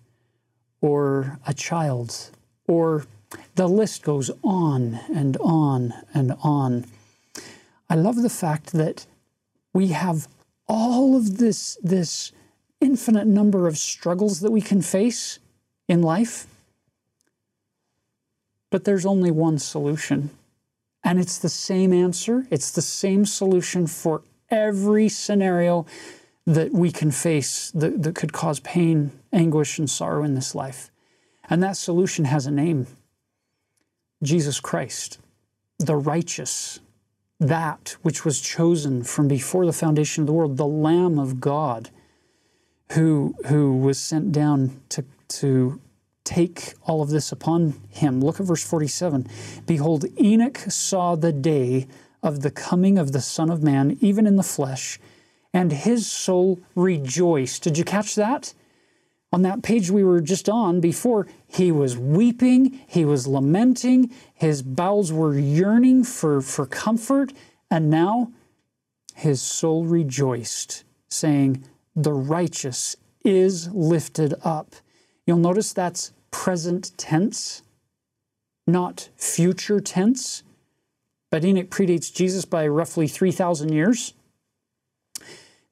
or 0.82 1.39
a 1.45 1.54
child, 1.54 2.32
or 2.68 3.06
the 3.54 3.68
list 3.68 4.02
goes 4.02 4.32
on 4.43 4.99
and 5.14 5.38
on 5.38 5.93
and 6.12 6.36
on. 6.41 6.86
I 7.88 7.95
love 7.95 8.16
the 8.16 8.30
fact 8.30 8.74
that 8.74 9.06
we 9.72 9.89
have 9.89 10.28
all 10.68 11.16
of 11.16 11.38
this, 11.38 11.78
this 11.84 12.32
infinite 12.80 13.28
number 13.28 13.68
of 13.68 13.78
struggles 13.78 14.39
that 14.39 14.52
we 14.52 14.62
can 14.62 14.82
face 14.82 15.38
in 15.88 16.02
life. 16.02 16.47
But 18.72 18.86
there's 18.86 19.06
only 19.06 19.30
one 19.30 19.60
solution. 19.60 20.32
And 21.04 21.20
it's 21.20 21.38
the 21.39 21.49
same 21.49 21.93
answer, 21.93 22.45
it's 22.52 22.72
the 22.72 22.82
same 22.82 23.26
solution 23.26 23.88
for 23.88 24.24
every 24.49 25.10
scenario 25.10 25.86
that 26.45 26.72
we 26.74 26.91
can 26.91 27.12
face 27.12 27.72
that, 27.72 28.04
that 28.04 28.16
could 28.16 28.34
cause 28.34 28.60
pain, 28.60 29.12
anguish, 29.32 29.80
and 29.80 29.89
sorrow 29.89 30.24
in 30.24 30.36
this 30.36 30.54
life. 30.54 30.91
And 31.49 31.62
that 31.64 31.78
solution 31.78 32.26
has 32.26 32.45
a 32.45 32.52
name 32.52 32.88
Jesus 34.24 34.60
Christ, 34.60 35.20
the 35.80 35.95
righteous, 35.95 36.80
that 37.39 37.95
which 38.04 38.24
was 38.24 38.39
chosen 38.39 39.04
from 39.04 39.28
before 39.28 39.66
the 39.66 39.74
foundation 39.74 40.22
of 40.22 40.28
the 40.28 40.34
world, 40.34 40.58
the 40.58 40.66
Lamb 40.66 41.18
of 41.18 41.39
God, 41.39 41.89
who, 42.91 43.34
who 43.47 43.76
was 43.76 43.99
sent 43.99 44.32
down 44.32 44.80
to, 44.89 45.04
to 45.28 45.82
take 46.24 46.74
all 46.84 47.01
of 47.01 47.09
this 47.09 47.32
upon 47.32 47.82
him. 47.89 48.22
Look 48.22 48.39
at 48.39 48.45
verse 48.45 48.63
47. 48.63 49.28
Behold, 49.65 50.05
Enoch 50.19 50.57
saw 50.57 51.15
the 51.15 51.32
day 51.32 51.88
of 52.24 52.41
the 52.41 52.51
coming 52.51 52.97
of 52.97 53.11
the 53.11 53.22
Son 53.22 53.49
of 53.49 53.63
Man, 53.63 53.97
even 54.01 54.28
in 54.28 54.36
the 54.36 54.43
flesh, 54.43 54.99
and 55.53 55.72
his 55.72 56.09
soul 56.09 56.59
rejoiced. 56.76 57.63
Did 57.63 57.78
you 57.78 57.84
catch 57.84 58.15
that? 58.15 58.53
On 59.34 59.43
that 59.43 59.63
page 59.63 59.89
we 59.89 60.03
were 60.03 60.22
just 60.22 60.49
on 60.49 60.82
before, 60.82 61.26
he 61.47 61.72
was 61.72 61.97
weeping, 61.97 62.82
he 62.86 63.05
was 63.05 63.28
lamenting, 63.28 64.11
his 64.34 64.61
bowels 64.61 65.11
were 65.11 65.38
yearning 65.38 66.03
for, 66.03 66.41
for 66.41 66.65
comfort, 66.65 67.32
and 67.69 67.89
now 67.89 68.32
his 69.15 69.41
soul 69.41 69.86
rejoiced, 69.86 70.84
saying, 71.07 71.63
The 71.95 72.13
righteous 72.13 72.97
is 73.24 73.69
lifted 73.69 74.34
up. 74.43 74.76
You'll 75.32 75.40
notice 75.40 75.72
that's 75.72 76.12
present 76.30 76.92
tense, 76.98 77.62
not 78.68 79.08
future 79.16 79.80
tense. 79.80 80.44
But 81.30 81.46
Enoch 81.46 81.70
predates 81.70 82.14
Jesus 82.14 82.44
by 82.44 82.68
roughly 82.68 83.08
3,000 83.08 83.72
years. 83.72 84.14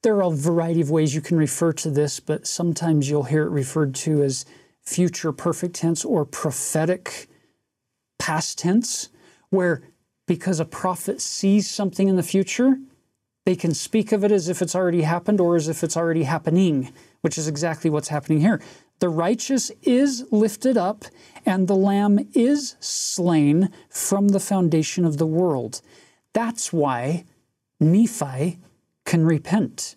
There 0.02 0.16
are 0.16 0.32
a 0.32 0.34
variety 0.34 0.80
of 0.80 0.90
ways 0.90 1.14
you 1.14 1.20
can 1.20 1.36
refer 1.36 1.74
to 1.74 1.90
this, 1.90 2.20
but 2.20 2.46
sometimes 2.46 3.10
you'll 3.10 3.24
hear 3.24 3.42
it 3.42 3.50
referred 3.50 3.94
to 3.96 4.22
as 4.22 4.46
future 4.80 5.30
perfect 5.30 5.76
tense 5.76 6.06
or 6.06 6.24
prophetic 6.24 7.26
past 8.18 8.56
tense, 8.56 9.10
where 9.50 9.82
because 10.26 10.58
a 10.58 10.64
prophet 10.64 11.20
sees 11.20 11.68
something 11.68 12.08
in 12.08 12.16
the 12.16 12.22
future, 12.22 12.78
they 13.44 13.56
can 13.56 13.74
speak 13.74 14.10
of 14.10 14.24
it 14.24 14.32
as 14.32 14.48
if 14.48 14.62
it's 14.62 14.74
already 14.74 15.02
happened 15.02 15.38
or 15.38 15.54
as 15.54 15.68
if 15.68 15.84
it's 15.84 15.98
already 15.98 16.22
happening, 16.22 16.94
which 17.20 17.36
is 17.36 17.46
exactly 17.46 17.90
what's 17.90 18.08
happening 18.08 18.40
here. 18.40 18.58
The 19.00 19.08
righteous 19.08 19.70
is 19.82 20.24
lifted 20.30 20.76
up, 20.76 21.06
and 21.44 21.66
the 21.66 21.74
Lamb 21.74 22.28
is 22.34 22.76
slain 22.80 23.70
from 23.88 24.28
the 24.28 24.40
foundation 24.40 25.04
of 25.04 25.16
the 25.16 25.26
world. 25.26 25.80
That's 26.32 26.72
why 26.72 27.24
Nephi 27.80 28.58
can 29.04 29.24
repent. 29.24 29.96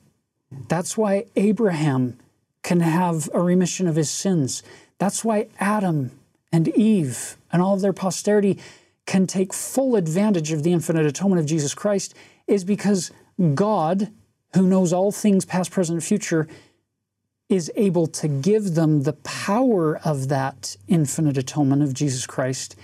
That's 0.69 0.97
why 0.97 1.25
Abraham 1.35 2.17
can 2.63 2.79
have 2.79 3.29
a 3.33 3.41
remission 3.41 3.87
of 3.87 3.97
his 3.97 4.09
sins. 4.09 4.63
That's 4.99 5.25
why 5.25 5.47
Adam 5.59 6.11
and 6.51 6.69
Eve 6.69 7.35
and 7.51 7.61
all 7.61 7.73
of 7.73 7.81
their 7.81 7.93
posterity 7.93 8.57
can 9.05 9.27
take 9.27 9.53
full 9.53 9.97
advantage 9.97 10.53
of 10.53 10.63
the 10.63 10.71
infinite 10.71 11.05
atonement 11.05 11.41
of 11.41 11.45
Jesus 11.45 11.73
Christ 11.73 12.15
is 12.47 12.63
because 12.63 13.11
God, 13.53 14.11
who 14.53 14.65
knows 14.65 14.93
all 14.93 15.11
things 15.11 15.43
past, 15.43 15.71
present, 15.71 15.97
and 15.97 16.03
future, 16.03 16.47
is 17.49 17.71
able 17.75 18.07
to 18.07 18.27
give 18.27 18.75
them 18.75 19.03
the 19.03 19.13
power 19.13 19.97
of 19.99 20.29
that 20.29 20.75
infinite 20.87 21.37
atonement 21.37 21.83
of 21.83 21.93
Jesus 21.93 22.25
Christ 22.25 22.75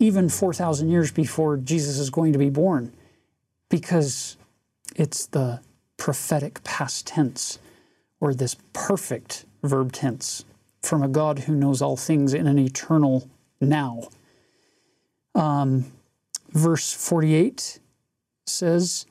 even 0.00 0.30
4,000 0.30 0.88
years 0.88 1.12
before 1.12 1.58
Jesus 1.58 1.98
is 1.98 2.10
going 2.10 2.32
to 2.32 2.38
be 2.38 2.50
born 2.50 2.92
because 3.68 4.36
it's 4.96 5.26
the 5.26 5.60
prophetic 5.98 6.64
past 6.64 7.06
tense 7.06 7.58
or 8.18 8.34
this 8.34 8.56
perfect 8.72 9.44
verb 9.62 9.92
tense 9.92 10.44
from 10.82 11.02
a 11.02 11.08
God 11.08 11.40
who 11.40 11.54
knows 11.54 11.82
all 11.82 11.96
things 11.96 12.32
in 12.32 12.46
an 12.46 12.58
eternal 12.58 13.28
now. 13.60 14.08
Um, 15.34 15.92
verse 16.50 16.92
48 16.92 17.78
says, 18.46 19.04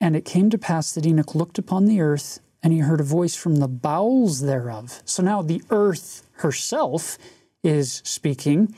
And 0.00 0.14
it 0.14 0.26
came 0.26 0.50
to 0.50 0.58
pass 0.58 0.92
that 0.92 1.06
Enoch 1.06 1.34
looked 1.34 1.58
upon 1.58 1.86
the 1.86 2.02
earth, 2.02 2.40
and 2.66 2.72
he 2.72 2.80
heard 2.80 2.98
a 2.98 3.04
voice 3.04 3.36
from 3.36 3.58
the 3.58 3.68
bowels 3.68 4.40
thereof. 4.40 5.00
So 5.04 5.22
now 5.22 5.40
the 5.40 5.62
earth 5.70 6.26
herself 6.38 7.16
is 7.62 8.02
speaking, 8.04 8.74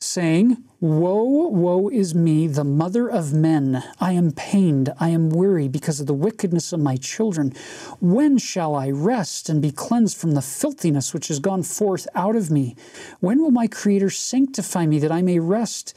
saying, 0.00 0.64
Woe, 0.80 1.48
woe 1.48 1.90
is 1.90 2.14
me, 2.14 2.46
the 2.46 2.64
mother 2.64 3.06
of 3.06 3.34
men. 3.34 3.84
I 4.00 4.12
am 4.12 4.32
pained, 4.32 4.90
I 4.98 5.10
am 5.10 5.28
weary 5.28 5.68
because 5.68 6.00
of 6.00 6.06
the 6.06 6.14
wickedness 6.14 6.72
of 6.72 6.80
my 6.80 6.96
children. 6.96 7.52
When 8.00 8.38
shall 8.38 8.74
I 8.74 8.88
rest 8.88 9.50
and 9.50 9.60
be 9.60 9.70
cleansed 9.70 10.16
from 10.16 10.30
the 10.30 10.40
filthiness 10.40 11.12
which 11.12 11.28
has 11.28 11.40
gone 11.40 11.64
forth 11.64 12.08
out 12.14 12.36
of 12.36 12.50
me? 12.50 12.74
When 13.20 13.42
will 13.42 13.50
my 13.50 13.66
Creator 13.66 14.08
sanctify 14.08 14.86
me 14.86 14.98
that 15.00 15.12
I 15.12 15.20
may 15.20 15.40
rest 15.40 15.92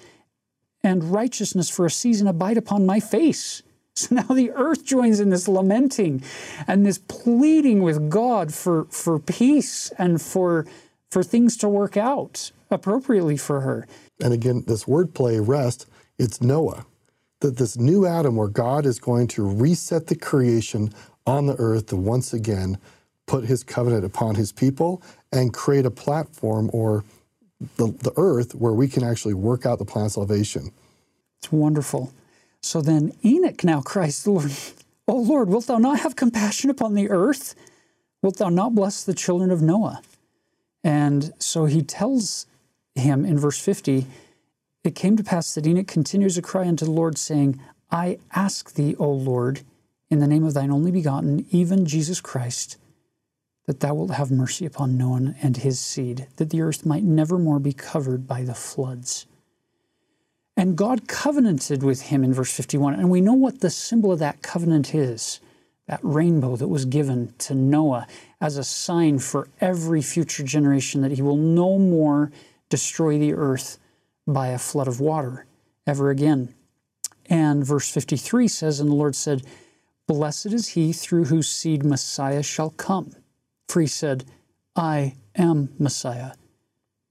and 0.83 1.05
righteousness 1.05 1.69
for 1.69 1.85
a 1.85 1.89
season 1.89 2.27
abide 2.27 2.57
upon 2.57 2.85
my 2.85 2.99
face. 2.99 3.63
So 3.95 4.15
now 4.15 4.23
the 4.23 4.51
earth 4.51 4.85
joins 4.85 5.19
in 5.19 5.29
this 5.29 5.47
lamenting 5.47 6.23
and 6.67 6.85
this 6.85 6.97
pleading 6.97 7.81
with 7.81 8.09
God 8.09 8.53
for, 8.53 8.85
for 8.85 9.19
peace 9.19 9.91
and 9.97 10.21
for, 10.21 10.65
for 11.09 11.23
things 11.23 11.57
to 11.57 11.69
work 11.69 11.97
out 11.97 12.51
appropriately 12.69 13.37
for 13.37 13.61
her. 13.61 13.87
And 14.21 14.33
again, 14.33 14.63
this 14.67 14.85
wordplay, 14.85 15.45
rest, 15.45 15.87
it's 16.17 16.41
Noah. 16.41 16.85
That 17.41 17.57
this 17.57 17.75
new 17.75 18.05
Adam 18.05 18.35
where 18.35 18.47
God 18.47 18.85
is 18.85 18.99
going 18.99 19.27
to 19.29 19.43
reset 19.43 20.07
the 20.07 20.15
creation 20.15 20.93
on 21.25 21.47
the 21.47 21.55
earth 21.55 21.87
to 21.87 21.95
once 21.95 22.33
again 22.33 22.77
put 23.25 23.45
his 23.45 23.63
covenant 23.63 24.05
upon 24.05 24.35
his 24.35 24.51
people 24.51 25.01
and 25.31 25.53
create 25.53 25.85
a 25.85 25.91
platform 25.91 26.69
or 26.71 27.03
the, 27.77 27.87
the 27.87 28.13
earth 28.15 28.53
where 28.53 28.73
we 28.73 28.87
can 28.87 29.03
actually 29.03 29.33
work 29.33 29.65
out 29.65 29.79
the 29.79 29.85
plan 29.85 30.05
of 30.05 30.11
salvation. 30.11 30.71
It's 31.39 31.51
wonderful. 31.51 32.11
So 32.61 32.81
then 32.81 33.13
Enoch 33.25 33.63
now 33.63 33.81
cries 33.81 34.19
to 34.19 34.23
the 34.23 34.31
Lord, 34.31 34.51
O 35.07 35.15
Lord, 35.15 35.49
wilt 35.49 35.67
thou 35.67 35.77
not 35.77 35.99
have 36.01 36.15
compassion 36.15 36.69
upon 36.69 36.93
the 36.93 37.09
earth? 37.09 37.55
Wilt 38.21 38.37
thou 38.37 38.49
not 38.49 38.75
bless 38.75 39.03
the 39.03 39.13
children 39.13 39.51
of 39.51 39.61
Noah? 39.61 40.01
And 40.83 41.33
so 41.39 41.65
he 41.65 41.81
tells 41.81 42.45
him 42.95 43.25
in 43.25 43.37
verse 43.37 43.59
50 43.59 44.05
It 44.83 44.95
came 44.95 45.17
to 45.17 45.23
pass 45.23 45.53
that 45.53 45.67
Enoch 45.67 45.87
continues 45.87 46.35
to 46.35 46.41
cry 46.41 46.67
unto 46.67 46.85
the 46.85 46.91
Lord, 46.91 47.17
saying, 47.17 47.59
I 47.91 48.19
ask 48.33 48.73
thee, 48.73 48.95
O 48.99 49.11
Lord, 49.11 49.61
in 50.09 50.19
the 50.19 50.27
name 50.27 50.43
of 50.43 50.53
thine 50.53 50.71
only 50.71 50.91
begotten, 50.91 51.45
even 51.51 51.85
Jesus 51.85 52.21
Christ, 52.21 52.77
that 53.65 53.79
thou 53.79 53.95
wilt 53.95 54.11
have 54.11 54.31
mercy 54.31 54.65
upon 54.65 54.97
Noah 54.97 55.35
and 55.41 55.57
his 55.57 55.79
seed, 55.79 56.27
that 56.37 56.51
the 56.51 56.61
earth 56.61 56.85
might 56.85 57.03
never 57.03 57.37
more 57.37 57.59
be 57.59 57.73
covered 57.73 58.27
by 58.27 58.43
the 58.43 58.53
floods. 58.53 59.25
And 60.61 60.77
God 60.77 61.07
covenanted 61.07 61.81
with 61.81 62.03
him 62.03 62.23
in 62.23 62.35
verse 62.35 62.55
51. 62.55 62.93
And 62.93 63.09
we 63.09 63.19
know 63.19 63.33
what 63.33 63.61
the 63.61 63.71
symbol 63.71 64.11
of 64.11 64.19
that 64.19 64.43
covenant 64.43 64.93
is 64.93 65.39
that 65.87 65.99
rainbow 66.03 66.55
that 66.55 66.67
was 66.67 66.85
given 66.85 67.33
to 67.39 67.55
Noah 67.55 68.05
as 68.39 68.57
a 68.57 68.63
sign 68.63 69.17
for 69.17 69.47
every 69.59 70.03
future 70.03 70.43
generation 70.43 71.01
that 71.01 71.13
he 71.13 71.23
will 71.23 71.35
no 71.35 71.79
more 71.79 72.31
destroy 72.69 73.17
the 73.17 73.33
earth 73.33 73.79
by 74.27 74.49
a 74.49 74.59
flood 74.59 74.87
of 74.87 74.99
water 74.99 75.47
ever 75.87 76.11
again. 76.11 76.53
And 77.25 77.65
verse 77.65 77.89
53 77.89 78.47
says, 78.47 78.79
And 78.79 78.91
the 78.91 78.95
Lord 78.95 79.15
said, 79.15 79.41
Blessed 80.05 80.53
is 80.53 80.67
he 80.67 80.93
through 80.93 81.25
whose 81.25 81.49
seed 81.49 81.83
Messiah 81.83 82.43
shall 82.43 82.69
come. 82.69 83.15
For 83.67 83.81
he 83.81 83.87
said, 83.87 84.25
I 84.75 85.15
am 85.33 85.73
Messiah, 85.79 86.33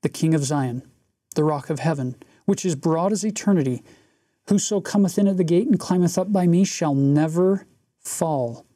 the 0.02 0.08
King 0.08 0.34
of 0.34 0.44
Zion, 0.44 0.88
the 1.34 1.42
rock 1.42 1.68
of 1.68 1.80
heaven 1.80 2.14
which 2.50 2.64
is 2.64 2.74
broad 2.74 3.12
as 3.12 3.24
eternity. 3.24 3.80
Whoso 4.48 4.80
cometh 4.80 5.16
in 5.18 5.28
at 5.28 5.36
the 5.36 5.44
gate 5.44 5.68
and 5.68 5.78
climbeth 5.78 6.18
up 6.18 6.32
by 6.32 6.48
me 6.48 6.64
shall 6.64 6.96
never 6.96 7.64
fall. 8.00 8.66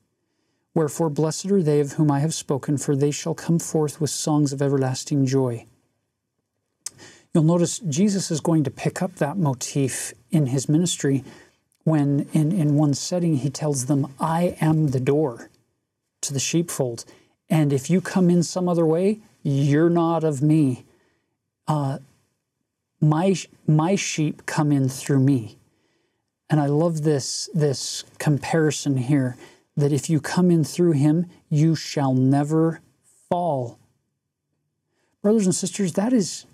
Wherefore, 0.75 1.11
blessed 1.11 1.51
are 1.51 1.61
they 1.61 1.81
of 1.81 1.95
whom 1.95 2.09
I 2.09 2.21
have 2.21 2.35
spoken, 2.35 2.79
for 2.79 2.95
they 2.95 3.11
shall 3.11 3.35
come 3.35 3.59
forth 3.59 4.01
with 4.01 4.11
songs 4.11 4.53
of 4.53 4.63
everlasting 4.63 5.27
joy. 5.27 5.67
You'll 7.33 7.43
notice 7.43 7.81
Jesus 7.81 8.31
is 8.31 8.41
going 8.41 8.63
to 8.63 8.71
pick 8.71 9.03
up 9.03 9.17
that 9.17 9.39
motif 9.39 10.15
in 10.31 10.47
his 10.47 10.69
ministry 10.69 11.25
when, 11.83 12.29
in, 12.33 12.53
in 12.53 12.77
one 12.77 12.95
setting, 12.95 13.39
he 13.39 13.51
tells 13.51 13.87
them, 13.87 14.07
I 14.21 14.57
am 14.61 14.91
the 14.93 15.01
door 15.01 15.51
to 16.21 16.33
the 16.33 16.39
sheepfold. 16.39 17.05
And 17.51 17.73
if 17.73 17.91
you 17.91 18.01
come 18.01 18.31
in 18.31 18.45
some 18.45 18.69
other 18.69 18.87
way, 18.87 19.19
you're 19.43 19.91
not 19.91 20.23
of 20.23 20.43
me. 20.43 20.85
Uh, 21.67 21.99
my 23.05 23.35
my 23.67 23.95
sheep 23.95 24.47
come 24.47 24.73
in 24.73 24.89
through 24.89 25.21
me. 25.21 25.59
And 26.51 26.61
i 26.61 26.67
love 26.67 27.03
this 27.03 27.49
this 27.55 28.05
comparison 28.19 28.97
here 28.97 29.37
that 29.77 29.93
if 29.93 30.09
you 30.09 30.21
come 30.21 30.51
in 30.51 30.65
through 30.65 30.93
him 30.93 31.27
you 31.49 31.75
shall 31.75 32.15
never 32.15 32.81
fall. 33.29 33.79
Brothers 35.23 35.47
and 35.47 35.55
sisters 35.55 35.93
that 35.95 36.13
is 36.13 36.47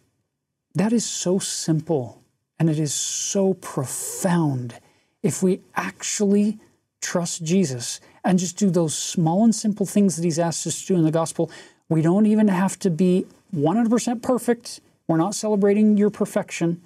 that 0.74 0.92
is 0.92 1.04
so 1.04 1.38
simple 1.38 2.22
and 2.58 2.68
it 2.68 2.78
is 2.78 2.92
so 2.92 3.54
profound. 3.54 4.74
If 5.22 5.42
we 5.42 5.60
actually 5.74 6.58
trust 7.00 7.42
jesus 7.42 8.00
and 8.24 8.38
just 8.38 8.58
do 8.58 8.70
those 8.70 8.94
small 8.94 9.44
and 9.44 9.54
simple 9.54 9.86
things 9.86 10.16
that 10.16 10.24
he's 10.24 10.38
asked 10.38 10.66
us 10.66 10.82
to 10.82 10.88
do 10.88 10.96
in 10.96 11.04
the 11.04 11.10
gospel 11.10 11.50
we 11.88 12.02
don't 12.02 12.26
even 12.26 12.48
have 12.48 12.78
to 12.78 12.90
be 12.90 13.26
100% 13.54 14.22
perfect 14.22 14.80
we're 15.10 15.16
not 15.16 15.34
celebrating 15.34 15.96
your 15.96 16.08
perfection, 16.08 16.80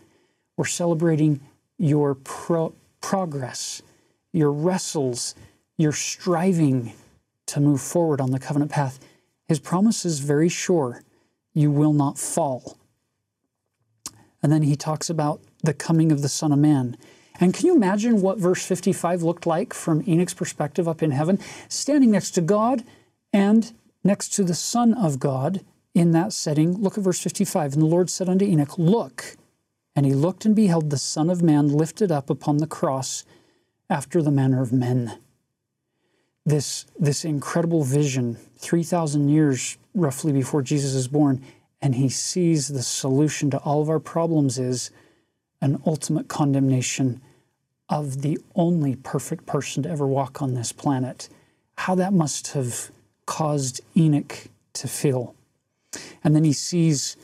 we're 0.57 0.65
celebrating 0.65 1.41
your 1.77 2.15
pro- 2.15 2.75
progress, 3.03 3.83
your 4.33 4.51
wrestles, 4.51 5.35
your 5.77 5.93
striving 5.93 6.95
to 7.45 7.61
move 7.61 7.83
forward 7.83 8.23
on 8.23 8.31
the 8.31 8.39
covenant 8.39 8.71
path. 8.71 8.99
His 9.47 9.61
promise 9.61 10.07
is 10.07 10.21
very 10.21 10.49
sure 10.49 11.03
you 11.53 11.71
will 11.71 11.93
not 11.93 12.19
fall. 12.19 12.79
And 14.43 14.51
then 14.51 14.63
he 14.63 14.75
talks 14.75 15.11
about 15.11 15.43
the 15.63 15.75
coming 15.75 16.11
of 16.11 16.23
the 16.23 16.31
Son 16.31 16.51
of 16.51 16.59
Man. 16.59 16.97
And 17.41 17.53
can 17.53 17.67
you 17.67 17.77
imagine 17.77 18.23
what 18.23 18.39
verse 18.39 18.65
55 18.65 19.23
looked 19.23 19.45
like 19.45 19.75
from 19.75 20.03
Enoch's 20.09 20.33
perspective 20.33 20.89
up 20.89 21.03
in 21.03 21.11
heaven? 21.11 21.39
Standing 21.69 22.13
next 22.13 22.31
to 22.31 22.41
God 22.41 22.85
and 23.35 23.71
next 24.03 24.31
to 24.31 24.45
the 24.45 24.55
Son 24.55 24.95
of 24.95 25.19
God 25.19 25.61
in 25.95 26.11
that 26.11 26.33
setting. 26.33 26.75
Look 26.75 26.99
at 26.99 27.05
verse 27.05 27.21
55. 27.21 27.75
And 27.75 27.83
the 27.83 27.87
Lord 27.87 28.11
said 28.11 28.29
unto 28.29 28.45
Enoch, 28.45 28.79
Look. 28.79 29.37
And 29.97 30.05
he 30.05 30.13
looked 30.13 30.45
and 30.45 30.57
beheld 30.57 30.91
the 30.91 30.99
Son 30.99 31.31
of 31.31 31.41
Man 31.41 31.69
lifted 31.69 32.11
up 32.11 32.29
upon 32.29 32.59
the 32.59 32.67
cross 32.67 33.25
after 33.89 34.21
the 34.21 34.33
manner 34.33 34.61
of 34.61 34.73
men. 34.73 35.19
This, 36.45 36.85
this 36.99 37.25
incredible 37.25 37.85
vision, 37.85 38.37
3,000 38.59 39.29
years 39.29 39.79
roughly 39.95 40.33
before 40.33 40.63
Jesus 40.63 40.95
is 40.95 41.07
born, 41.07 41.43
and 41.81 41.95
he 41.95 42.09
sees 42.09 42.69
the 42.69 42.83
solution 42.83 43.51
to 43.51 43.59
all 43.59 43.81
of 43.81 43.89
our 43.89 44.01
problems 44.01 44.59
is 44.59 44.91
an 45.61 45.81
ultimate 45.87 46.29
condemnation 46.29 47.21
of 47.89 48.23
the 48.23 48.39
only 48.55 48.97
perfect 48.97 49.47
person 49.47 49.83
to 49.85 49.91
ever 49.91 50.07
walk 50.07 50.43
on 50.43 50.55
this 50.55 50.73
planet. 50.73 51.29
How 51.79 51.95
that 51.95 52.13
must 52.13 52.49
have 52.49 52.91
caused 53.27 53.81
Enoch 53.97 54.49
to 54.75 54.89
feel. 54.89 55.35
And 56.23 56.35
then 56.35 56.45
he 56.45 56.53
sees 56.53 57.17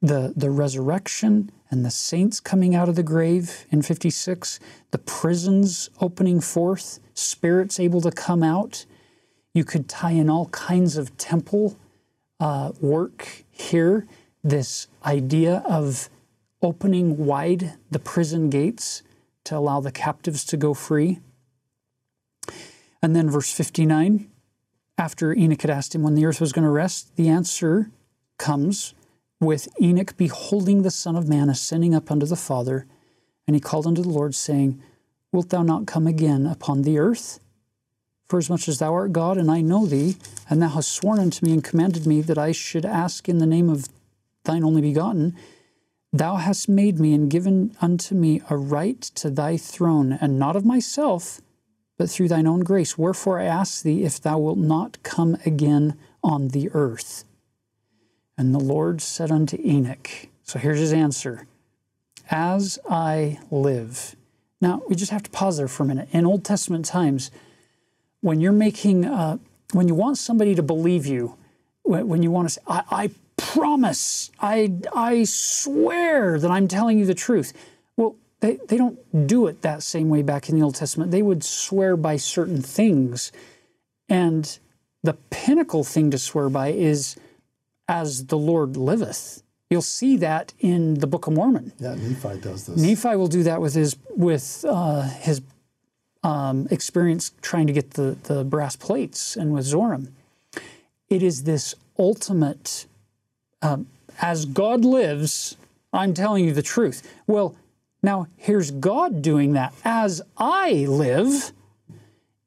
the, 0.00 0.32
the 0.36 0.50
resurrection 0.50 1.50
and 1.70 1.84
the 1.84 1.90
saints 1.90 2.40
coming 2.40 2.74
out 2.74 2.88
of 2.88 2.94
the 2.94 3.02
grave 3.02 3.64
in 3.70 3.82
56, 3.82 4.60
the 4.90 4.98
prisons 4.98 5.90
opening 6.00 6.40
forth, 6.40 7.00
spirits 7.14 7.80
able 7.80 8.00
to 8.02 8.10
come 8.10 8.42
out. 8.42 8.84
You 9.54 9.64
could 9.64 9.88
tie 9.88 10.12
in 10.12 10.28
all 10.28 10.46
kinds 10.46 10.96
of 10.96 11.16
temple 11.16 11.76
uh, 12.38 12.72
work 12.80 13.44
here, 13.50 14.06
this 14.42 14.88
idea 15.04 15.62
of 15.66 16.10
opening 16.60 17.24
wide 17.26 17.74
the 17.90 17.98
prison 17.98 18.50
gates 18.50 19.02
to 19.44 19.56
allow 19.56 19.80
the 19.80 19.92
captives 19.92 20.44
to 20.44 20.56
go 20.56 20.74
free. 20.74 21.20
And 23.02 23.14
then 23.14 23.30
verse 23.30 23.52
59 23.52 24.30
after 24.96 25.32
Enoch 25.32 25.62
had 25.62 25.70
asked 25.70 25.94
him 25.94 26.02
when 26.02 26.14
the 26.14 26.24
earth 26.24 26.40
was 26.40 26.52
going 26.52 26.64
to 26.64 26.70
rest, 26.70 27.16
the 27.16 27.28
answer 27.28 27.90
comes 28.38 28.94
with 29.40 29.68
Enoch 29.80 30.16
beholding 30.16 30.82
the 30.82 30.90
Son 30.90 31.16
of 31.16 31.28
Man 31.28 31.48
ascending 31.48 31.94
up 31.94 32.10
unto 32.10 32.26
the 32.26 32.36
Father. 32.36 32.86
And 33.46 33.54
he 33.54 33.60
called 33.60 33.86
unto 33.86 34.02
the 34.02 34.08
Lord, 34.08 34.34
saying, 34.34 34.80
Wilt 35.32 35.50
thou 35.50 35.62
not 35.62 35.86
come 35.86 36.06
again 36.06 36.46
upon 36.46 36.82
the 36.82 36.98
earth? 36.98 37.40
For 38.26 38.38
as 38.38 38.48
much 38.48 38.68
as 38.68 38.78
thou 38.78 38.94
art 38.94 39.12
God, 39.12 39.36
and 39.36 39.50
I 39.50 39.60
know 39.60 39.84
thee, 39.84 40.16
and 40.48 40.62
thou 40.62 40.68
hast 40.68 40.92
sworn 40.92 41.18
unto 41.18 41.44
me 41.44 41.52
and 41.52 41.62
commanded 41.62 42.06
me 42.06 42.22
that 42.22 42.38
I 42.38 42.52
should 42.52 42.86
ask 42.86 43.28
in 43.28 43.38
the 43.38 43.46
name 43.46 43.68
of 43.68 43.88
thine 44.44 44.64
only 44.64 44.80
begotten, 44.80 45.36
thou 46.12 46.36
hast 46.36 46.68
made 46.68 46.98
me 46.98 47.12
and 47.12 47.30
given 47.30 47.76
unto 47.82 48.14
me 48.14 48.40
a 48.48 48.56
right 48.56 49.00
to 49.02 49.28
thy 49.28 49.56
throne, 49.56 50.12
and 50.12 50.38
not 50.38 50.56
of 50.56 50.64
myself, 50.64 51.42
but 51.96 52.10
through 52.10 52.28
thine 52.28 52.46
own 52.46 52.60
grace. 52.60 52.98
Wherefore 52.98 53.40
I 53.40 53.44
ask 53.44 53.82
thee 53.82 54.04
if 54.04 54.20
thou 54.20 54.38
wilt 54.38 54.58
not 54.58 55.02
come 55.02 55.36
again 55.46 55.96
on 56.22 56.48
the 56.48 56.70
earth. 56.72 57.24
And 58.36 58.54
the 58.54 58.60
Lord 58.60 59.00
said 59.00 59.30
unto 59.30 59.56
Enoch, 59.62 60.08
so 60.42 60.58
here's 60.58 60.80
his 60.80 60.92
answer 60.92 61.46
As 62.30 62.78
I 62.88 63.38
live. 63.50 64.16
Now, 64.60 64.82
we 64.88 64.96
just 64.96 65.12
have 65.12 65.22
to 65.24 65.30
pause 65.30 65.58
there 65.58 65.68
for 65.68 65.82
a 65.82 65.86
minute. 65.86 66.08
In 66.12 66.24
Old 66.24 66.44
Testament 66.44 66.86
times, 66.86 67.30
when 68.20 68.40
you're 68.40 68.52
making, 68.52 69.04
uh, 69.04 69.36
when 69.72 69.88
you 69.88 69.94
want 69.94 70.16
somebody 70.16 70.54
to 70.54 70.62
believe 70.62 71.06
you, 71.06 71.36
when 71.82 72.22
you 72.22 72.30
want 72.30 72.48
to 72.48 72.54
say, 72.54 72.60
I, 72.66 72.82
I 72.90 73.10
promise, 73.36 74.30
I, 74.40 74.72
I 74.94 75.24
swear 75.24 76.38
that 76.38 76.50
I'm 76.50 76.66
telling 76.66 76.98
you 76.98 77.04
the 77.04 77.14
truth. 77.14 77.52
They, 78.44 78.58
they 78.68 78.76
don't 78.76 79.26
do 79.26 79.46
it 79.46 79.62
that 79.62 79.82
same 79.82 80.10
way 80.10 80.20
back 80.20 80.50
in 80.50 80.58
the 80.58 80.62
Old 80.62 80.74
Testament. 80.74 81.10
They 81.10 81.22
would 81.22 81.42
swear 81.42 81.96
by 81.96 82.18
certain 82.18 82.60
things. 82.60 83.32
And 84.06 84.58
the 85.02 85.14
pinnacle 85.30 85.82
thing 85.82 86.10
to 86.10 86.18
swear 86.18 86.50
by 86.50 86.68
is, 86.68 87.16
as 87.88 88.26
the 88.26 88.36
Lord 88.36 88.76
liveth. 88.76 89.42
You'll 89.70 89.80
see 89.80 90.18
that 90.18 90.52
in 90.58 90.96
the 90.96 91.06
Book 91.06 91.26
of 91.26 91.32
Mormon. 91.32 91.72
Yeah, 91.78 91.94
Nephi 91.94 92.38
does 92.40 92.66
this. 92.66 92.78
Nephi 92.78 93.16
will 93.16 93.28
do 93.28 93.44
that 93.44 93.62
with 93.62 93.72
his 93.72 93.96
with 94.10 94.62
uh, 94.68 95.08
his 95.08 95.40
um, 96.22 96.68
experience 96.70 97.32
trying 97.40 97.66
to 97.66 97.72
get 97.72 97.92
the, 97.92 98.18
the 98.24 98.44
brass 98.44 98.76
plates 98.76 99.38
and 99.38 99.54
with 99.54 99.64
Zoram. 99.64 100.08
It 101.08 101.22
is 101.22 101.44
this 101.44 101.74
ultimate, 101.98 102.84
um, 103.62 103.86
as 104.20 104.44
God 104.44 104.84
lives, 104.84 105.56
I'm 105.94 106.12
telling 106.12 106.44
you 106.44 106.52
the 106.52 106.62
truth. 106.62 107.10
Well, 107.26 107.56
now 108.04 108.26
here's 108.36 108.70
God 108.70 109.22
doing 109.22 109.54
that. 109.54 109.74
As 109.82 110.20
I 110.36 110.84
live, 110.86 111.52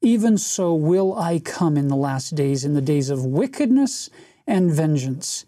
even 0.00 0.38
so 0.38 0.72
will 0.72 1.18
I 1.18 1.40
come 1.40 1.76
in 1.76 1.88
the 1.88 1.96
last 1.96 2.36
days, 2.36 2.64
in 2.64 2.74
the 2.74 2.80
days 2.80 3.10
of 3.10 3.24
wickedness 3.24 4.08
and 4.46 4.70
vengeance, 4.70 5.44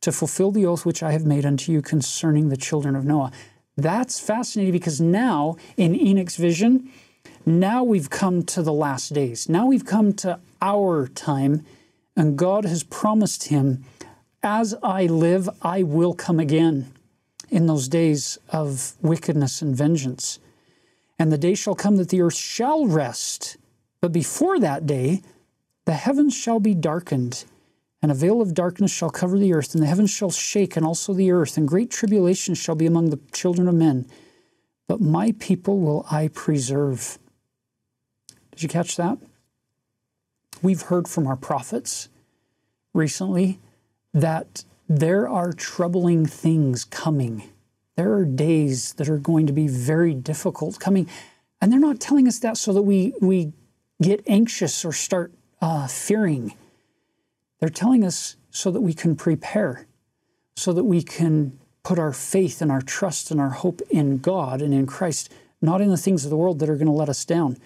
to 0.00 0.12
fulfill 0.12 0.50
the 0.50 0.64
oath 0.64 0.86
which 0.86 1.02
I 1.02 1.12
have 1.12 1.26
made 1.26 1.44
unto 1.44 1.72
you 1.72 1.82
concerning 1.82 2.48
the 2.48 2.56
children 2.56 2.96
of 2.96 3.04
Noah. 3.04 3.32
That's 3.76 4.18
fascinating 4.18 4.72
because 4.72 4.98
now 4.98 5.56
in 5.76 5.94
Enoch's 5.94 6.36
vision, 6.36 6.90
now 7.44 7.84
we've 7.84 8.08
come 8.08 8.42
to 8.44 8.62
the 8.62 8.72
last 8.72 9.12
days. 9.12 9.48
Now 9.48 9.66
we've 9.66 9.84
come 9.84 10.14
to 10.14 10.40
our 10.62 11.06
time, 11.06 11.66
and 12.16 12.38
God 12.38 12.64
has 12.64 12.82
promised 12.82 13.48
him, 13.48 13.84
As 14.42 14.74
I 14.82 15.04
live, 15.04 15.50
I 15.60 15.82
will 15.82 16.14
come 16.14 16.40
again 16.40 16.92
in 17.50 17.66
those 17.66 17.88
days 17.88 18.38
of 18.48 18.94
wickedness 19.02 19.60
and 19.60 19.76
vengeance. 19.76 20.38
And 21.18 21.30
the 21.30 21.38
day 21.38 21.54
shall 21.54 21.74
come 21.74 21.96
that 21.96 22.08
the 22.08 22.22
earth 22.22 22.36
shall 22.36 22.86
rest. 22.86 23.56
But 24.00 24.12
before 24.12 24.58
that 24.60 24.86
day, 24.86 25.22
the 25.84 25.92
heavens 25.92 26.34
shall 26.34 26.60
be 26.60 26.74
darkened, 26.74 27.44
and 28.00 28.10
a 28.10 28.14
veil 28.14 28.40
of 28.40 28.54
darkness 28.54 28.92
shall 28.92 29.10
cover 29.10 29.38
the 29.38 29.52
earth, 29.52 29.74
and 29.74 29.82
the 29.82 29.88
heavens 29.88 30.10
shall 30.10 30.30
shake, 30.30 30.76
and 30.76 30.86
also 30.86 31.12
the 31.12 31.32
earth, 31.32 31.56
and 31.56 31.68
great 31.68 31.90
tribulation 31.90 32.54
shall 32.54 32.76
be 32.76 32.86
among 32.86 33.10
the 33.10 33.20
children 33.32 33.68
of 33.68 33.74
men. 33.74 34.06
But 34.86 35.00
my 35.00 35.34
people 35.38 35.78
will 35.80 36.06
I 36.10 36.28
preserve. 36.28 37.18
Did 38.52 38.62
you 38.62 38.68
catch 38.68 38.96
that? 38.96 39.18
We've 40.62 40.82
heard 40.82 41.08
from 41.08 41.26
our 41.26 41.36
prophets 41.36 42.08
recently 42.94 43.58
that 44.12 44.64
there 44.90 45.28
are 45.28 45.52
troubling 45.52 46.26
things 46.26 46.84
coming. 46.84 47.44
There 47.94 48.12
are 48.12 48.24
days 48.24 48.94
that 48.94 49.08
are 49.08 49.18
going 49.18 49.46
to 49.46 49.52
be 49.52 49.68
very 49.68 50.14
difficult 50.14 50.80
coming. 50.80 51.08
And 51.60 51.70
they're 51.70 51.78
not 51.78 52.00
telling 52.00 52.26
us 52.26 52.40
that 52.40 52.56
so 52.56 52.72
that 52.72 52.82
we, 52.82 53.14
we 53.20 53.52
get 54.02 54.20
anxious 54.26 54.84
or 54.84 54.92
start 54.92 55.32
uh, 55.62 55.86
fearing. 55.86 56.56
They're 57.60 57.68
telling 57.68 58.04
us 58.04 58.34
so 58.50 58.72
that 58.72 58.80
we 58.80 58.92
can 58.92 59.14
prepare, 59.14 59.86
so 60.56 60.72
that 60.72 60.82
we 60.82 61.02
can 61.02 61.56
put 61.84 62.00
our 62.00 62.12
faith 62.12 62.60
and 62.60 62.72
our 62.72 62.82
trust 62.82 63.30
and 63.30 63.40
our 63.40 63.50
hope 63.50 63.80
in 63.90 64.18
God 64.18 64.60
and 64.60 64.74
in 64.74 64.86
Christ, 64.86 65.32
not 65.62 65.80
in 65.80 65.90
the 65.90 65.96
things 65.96 66.24
of 66.24 66.30
the 66.30 66.36
world 66.36 66.58
that 66.58 66.68
are 66.68 66.74
going 66.74 66.86
to 66.86 66.92
let 66.92 67.08
us 67.08 67.24
down. 67.24 67.58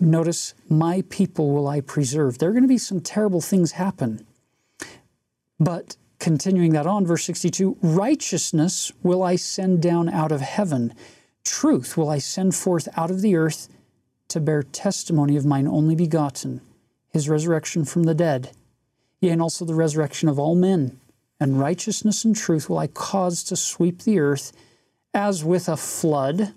Notice, 0.00 0.54
my 0.68 1.04
people 1.10 1.52
will 1.52 1.68
I 1.68 1.80
preserve. 1.80 2.38
There 2.38 2.48
are 2.48 2.52
going 2.52 2.62
to 2.64 2.68
be 2.68 2.78
some 2.78 3.00
terrible 3.00 3.40
things 3.40 3.72
happen. 3.72 4.26
But 5.60 5.96
continuing 6.24 6.72
that 6.72 6.86
on, 6.86 7.04
verse 7.04 7.22
62 7.26 7.76
righteousness 7.82 8.90
will 9.02 9.22
I 9.22 9.36
send 9.36 9.82
down 9.82 10.08
out 10.08 10.32
of 10.32 10.40
heaven, 10.40 10.94
truth 11.44 11.98
will 11.98 12.08
I 12.08 12.16
send 12.16 12.54
forth 12.54 12.88
out 12.96 13.10
of 13.10 13.20
the 13.20 13.36
earth 13.36 13.68
to 14.28 14.40
bear 14.40 14.62
testimony 14.62 15.36
of 15.36 15.44
mine 15.44 15.68
only 15.68 15.94
begotten, 15.94 16.62
his 17.10 17.28
resurrection 17.28 17.84
from 17.84 18.04
the 18.04 18.14
dead, 18.14 18.52
yea, 19.20 19.32
and 19.32 19.42
also 19.42 19.66
the 19.66 19.74
resurrection 19.74 20.30
of 20.30 20.38
all 20.38 20.54
men. 20.54 20.98
And 21.38 21.60
righteousness 21.60 22.24
and 22.24 22.34
truth 22.34 22.70
will 22.70 22.78
I 22.78 22.86
cause 22.86 23.44
to 23.44 23.54
sweep 23.54 24.04
the 24.04 24.18
earth 24.18 24.50
as 25.12 25.44
with 25.44 25.68
a 25.68 25.76
flood 25.76 26.54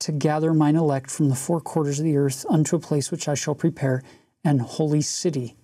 to 0.00 0.10
gather 0.10 0.52
mine 0.52 0.74
elect 0.74 1.08
from 1.08 1.28
the 1.28 1.36
four 1.36 1.60
quarters 1.60 2.00
of 2.00 2.04
the 2.04 2.16
earth 2.16 2.44
unto 2.50 2.74
a 2.74 2.80
place 2.80 3.12
which 3.12 3.28
I 3.28 3.34
shall 3.34 3.54
prepare, 3.54 4.02
an 4.42 4.58
holy 4.58 5.02
city, 5.02 5.54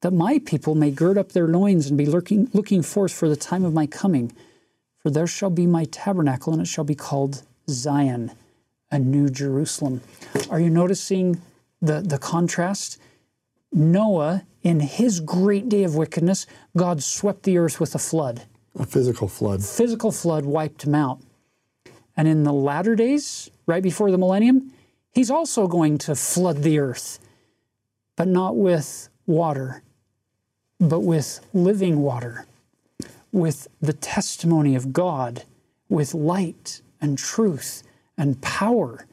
that 0.00 0.12
my 0.12 0.38
people 0.38 0.74
may 0.74 0.90
gird 0.90 1.18
up 1.18 1.32
their 1.32 1.48
loins 1.48 1.88
and 1.88 1.98
be 1.98 2.06
looking, 2.06 2.48
looking 2.52 2.82
forth 2.82 3.12
for 3.12 3.28
the 3.28 3.36
time 3.36 3.64
of 3.64 3.72
my 3.72 3.86
coming. 3.86 4.32
For 4.98 5.10
there 5.10 5.26
shall 5.26 5.50
be 5.50 5.66
my 5.66 5.84
tabernacle, 5.84 6.52
and 6.52 6.62
it 6.62 6.66
shall 6.66 6.84
be 6.84 6.94
called 6.94 7.42
Zion, 7.68 8.32
a 8.90 8.98
new 8.98 9.28
Jerusalem. 9.28 10.00
Are 10.50 10.60
you 10.60 10.70
noticing 10.70 11.40
the, 11.80 12.00
the 12.00 12.18
contrast? 12.18 12.98
Noah, 13.72 14.44
in 14.62 14.80
his 14.80 15.20
great 15.20 15.68
day 15.68 15.84
of 15.84 15.94
wickedness, 15.94 16.46
God 16.76 17.02
swept 17.02 17.42
the 17.42 17.58
earth 17.58 17.80
with 17.80 17.94
a 17.94 17.98
flood. 17.98 18.42
A 18.78 18.86
physical 18.86 19.28
flood. 19.28 19.64
Physical 19.64 20.12
flood 20.12 20.44
wiped 20.44 20.84
him 20.84 20.94
out. 20.94 21.20
And 22.16 22.26
in 22.26 22.44
the 22.44 22.52
latter 22.52 22.96
days, 22.96 23.50
right 23.66 23.82
before 23.82 24.10
the 24.10 24.18
millennium, 24.18 24.72
he's 25.12 25.30
also 25.30 25.66
going 25.66 25.98
to 25.98 26.14
flood 26.14 26.62
the 26.62 26.78
earth, 26.78 27.18
but 28.16 28.26
not 28.26 28.56
with 28.56 29.08
water, 29.26 29.82
but 30.80 31.00
with 31.00 31.40
living 31.52 32.00
water, 32.00 32.46
with 33.32 33.68
the 33.80 33.92
testimony 33.92 34.74
of 34.74 34.92
God, 34.92 35.44
with 35.88 36.14
light 36.14 36.80
and 37.00 37.18
truth 37.18 37.82
and 38.16 38.40
power 38.40 39.06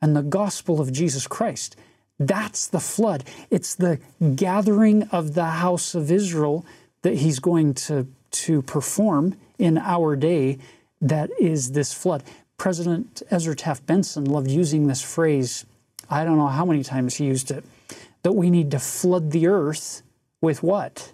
and 0.00 0.16
the 0.16 0.22
gospel 0.22 0.80
of 0.80 0.92
Jesus 0.92 1.26
Christ. 1.26 1.76
That's 2.18 2.66
the 2.66 2.80
flood. 2.80 3.24
It's 3.50 3.74
the 3.74 3.98
gathering 4.34 5.04
of 5.04 5.34
the 5.34 5.46
house 5.46 5.94
of 5.94 6.10
Israel 6.10 6.64
that 7.02 7.14
he's 7.14 7.38
going 7.38 7.74
to, 7.74 8.06
to 8.32 8.62
perform 8.62 9.36
in 9.58 9.78
our 9.78 10.16
day 10.16 10.58
that 11.00 11.30
is 11.40 11.72
this 11.72 11.92
flood. 11.92 12.22
President 12.58 13.22
Ezra 13.30 13.56
Taft 13.56 13.86
Benson 13.86 14.26
loved 14.26 14.50
using 14.50 14.86
this 14.86 15.00
phrase. 15.00 15.64
I 16.10 16.24
don't 16.24 16.36
know 16.36 16.48
how 16.48 16.66
many 16.66 16.82
times 16.82 17.14
he 17.14 17.24
used 17.24 17.50
it. 17.50 17.64
That 18.22 18.32
we 18.32 18.50
need 18.50 18.70
to 18.72 18.78
flood 18.78 19.30
the 19.30 19.46
earth 19.46 20.02
with 20.40 20.62
what? 20.62 21.12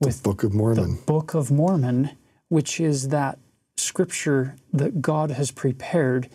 With 0.00 0.22
the 0.22 0.28
Book 0.28 0.42
of 0.42 0.54
Mormon. 0.54 0.96
The 0.96 1.02
Book 1.02 1.34
of 1.34 1.50
Mormon, 1.50 2.10
which 2.48 2.80
is 2.80 3.08
that 3.08 3.38
scripture 3.76 4.56
that 4.72 5.02
God 5.02 5.30
has 5.32 5.50
prepared 5.50 6.28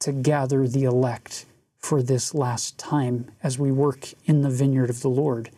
to 0.00 0.12
gather 0.12 0.66
the 0.66 0.84
elect 0.84 1.46
for 1.78 2.02
this 2.02 2.34
last 2.34 2.78
time 2.78 3.30
as 3.42 3.58
we 3.58 3.70
work 3.70 4.08
in 4.24 4.42
the 4.42 4.50
vineyard 4.50 4.90
of 4.90 5.02
the 5.02 5.08
Lord 5.08 5.50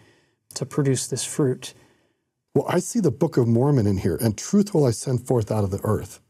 to 0.54 0.66
produce 0.66 1.06
this 1.06 1.24
fruit. 1.24 1.74
Well, 2.54 2.66
I 2.68 2.78
see 2.78 3.00
the 3.00 3.10
Book 3.10 3.36
of 3.36 3.46
Mormon 3.46 3.86
in 3.86 3.98
here, 3.98 4.16
and 4.16 4.36
truth 4.36 4.74
will 4.74 4.86
I 4.86 4.90
send 4.90 5.26
forth 5.26 5.50
out 5.50 5.64
of 5.64 5.70
the 5.70 5.80
earth. 5.84 6.20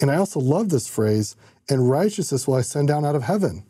And 0.00 0.10
I 0.10 0.16
also 0.16 0.40
love 0.40 0.68
this 0.68 0.88
phrase, 0.88 1.36
and 1.68 1.88
righteousness 1.88 2.46
will 2.46 2.54
I 2.54 2.62
send 2.62 2.88
down 2.88 3.04
out 3.04 3.14
of 3.14 3.22
heaven. 3.22 3.64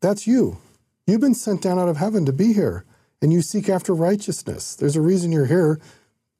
That's 0.00 0.26
you. 0.26 0.58
You've 1.06 1.20
been 1.20 1.34
sent 1.34 1.62
down 1.62 1.78
out 1.78 1.88
of 1.88 1.96
heaven 1.96 2.26
to 2.26 2.32
be 2.32 2.52
here, 2.52 2.84
and 3.22 3.32
you 3.32 3.42
seek 3.42 3.68
after 3.68 3.94
righteousness. 3.94 4.76
There's 4.76 4.96
a 4.96 5.00
reason 5.00 5.32
you're 5.32 5.46
here 5.46 5.80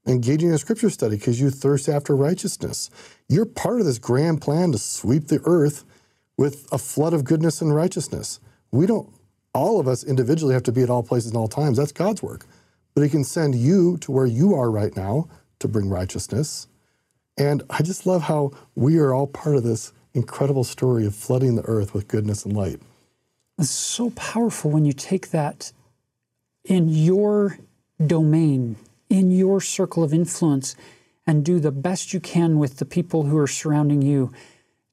engaging 0.06 0.48
in 0.48 0.54
a 0.54 0.58
scripture 0.58 0.90
study 0.90 1.16
because 1.16 1.40
you 1.40 1.50
thirst 1.50 1.88
after 1.88 2.16
righteousness. 2.16 2.90
You're 3.28 3.46
part 3.46 3.80
of 3.80 3.86
this 3.86 3.98
grand 3.98 4.40
plan 4.40 4.72
to 4.72 4.78
sweep 4.78 5.28
the 5.28 5.40
earth 5.44 5.84
with 6.36 6.66
a 6.72 6.78
flood 6.78 7.12
of 7.12 7.24
goodness 7.24 7.60
and 7.60 7.74
righteousness. 7.74 8.40
We 8.72 8.86
don't, 8.86 9.12
all 9.52 9.78
of 9.80 9.88
us 9.88 10.04
individually 10.04 10.54
have 10.54 10.62
to 10.64 10.72
be 10.72 10.82
at 10.82 10.90
all 10.90 11.02
places 11.02 11.30
and 11.32 11.38
all 11.38 11.48
times. 11.48 11.76
That's 11.76 11.92
God's 11.92 12.22
work. 12.22 12.46
But 12.94 13.02
He 13.02 13.10
can 13.10 13.24
send 13.24 13.54
you 13.54 13.98
to 13.98 14.12
where 14.12 14.26
you 14.26 14.54
are 14.54 14.70
right 14.70 14.96
now 14.96 15.28
to 15.58 15.68
bring 15.68 15.90
righteousness 15.90 16.66
and 17.40 17.62
I 17.70 17.82
just 17.82 18.04
love 18.04 18.24
how 18.24 18.52
we 18.74 18.98
are 18.98 19.14
all 19.14 19.26
part 19.26 19.56
of 19.56 19.62
this 19.62 19.94
incredible 20.12 20.62
story 20.62 21.06
of 21.06 21.14
flooding 21.14 21.56
the 21.56 21.64
earth 21.64 21.94
with 21.94 22.06
goodness 22.06 22.44
and 22.44 22.54
light. 22.54 22.80
It's 23.58 23.70
so 23.70 24.10
powerful 24.10 24.70
when 24.70 24.84
you 24.84 24.92
take 24.92 25.30
that 25.30 25.72
in 26.70 26.88
your 26.88 27.58
domain, 28.06 28.76
in 29.08 29.32
your 29.32 29.60
circle 29.60 30.04
of 30.04 30.14
influence, 30.14 30.76
and 31.26 31.44
do 31.44 31.58
the 31.58 31.72
best 31.72 32.14
you 32.14 32.20
can 32.20 32.58
with 32.58 32.76
the 32.76 32.84
people 32.84 33.24
who 33.24 33.36
are 33.36 33.48
surrounding 33.48 34.00
you 34.00 34.32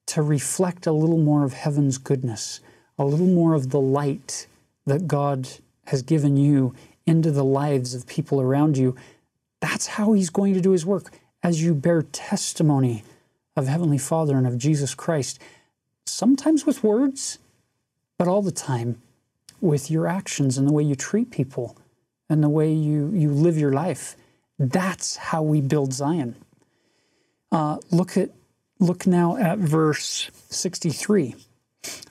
to 0.06 0.20
reflect 0.20 0.88
a 0.88 0.92
little 0.92 1.18
more 1.18 1.44
of 1.44 1.52
heaven's 1.52 1.96
goodness, 1.96 2.60
a 2.98 3.04
little 3.04 3.28
more 3.28 3.54
of 3.54 3.70
the 3.70 3.80
light 3.80 4.48
that 4.86 5.06
God 5.06 5.48
has 5.86 6.02
given 6.02 6.36
you 6.36 6.74
into 7.06 7.30
the 7.30 7.44
lives 7.44 7.94
of 7.94 8.08
people 8.08 8.40
around 8.40 8.76
you. 8.76 8.96
That's 9.60 9.86
how 9.86 10.14
He's 10.14 10.30
going 10.30 10.54
to 10.54 10.60
do 10.60 10.72
His 10.72 10.84
work 10.84 11.12
as 11.44 11.62
you 11.62 11.74
bear 11.74 12.02
testimony 12.02 13.04
of 13.54 13.68
Heavenly 13.68 13.98
Father 13.98 14.36
and 14.36 14.48
of 14.48 14.58
Jesus 14.58 14.96
Christ, 14.96 15.40
sometimes 16.06 16.66
with 16.66 16.82
words, 16.82 17.38
but 18.18 18.26
all 18.26 18.42
the 18.42 18.50
time 18.50 19.00
with 19.60 19.90
your 19.90 20.06
actions 20.06 20.58
and 20.58 20.68
the 20.68 20.72
way 20.72 20.82
you 20.82 20.94
treat 20.94 21.30
people 21.30 21.76
and 22.28 22.42
the 22.42 22.48
way 22.48 22.72
you, 22.72 23.10
you 23.12 23.30
live 23.30 23.58
your 23.58 23.72
life. 23.72 24.16
That's 24.58 25.16
how 25.16 25.42
we 25.42 25.60
build 25.60 25.92
Zion. 25.92 26.36
Uh, 27.50 27.78
look 27.90 28.16
at 28.16 28.30
look 28.80 29.06
now 29.06 29.36
at 29.36 29.58
verse 29.58 30.30
63. 30.50 31.34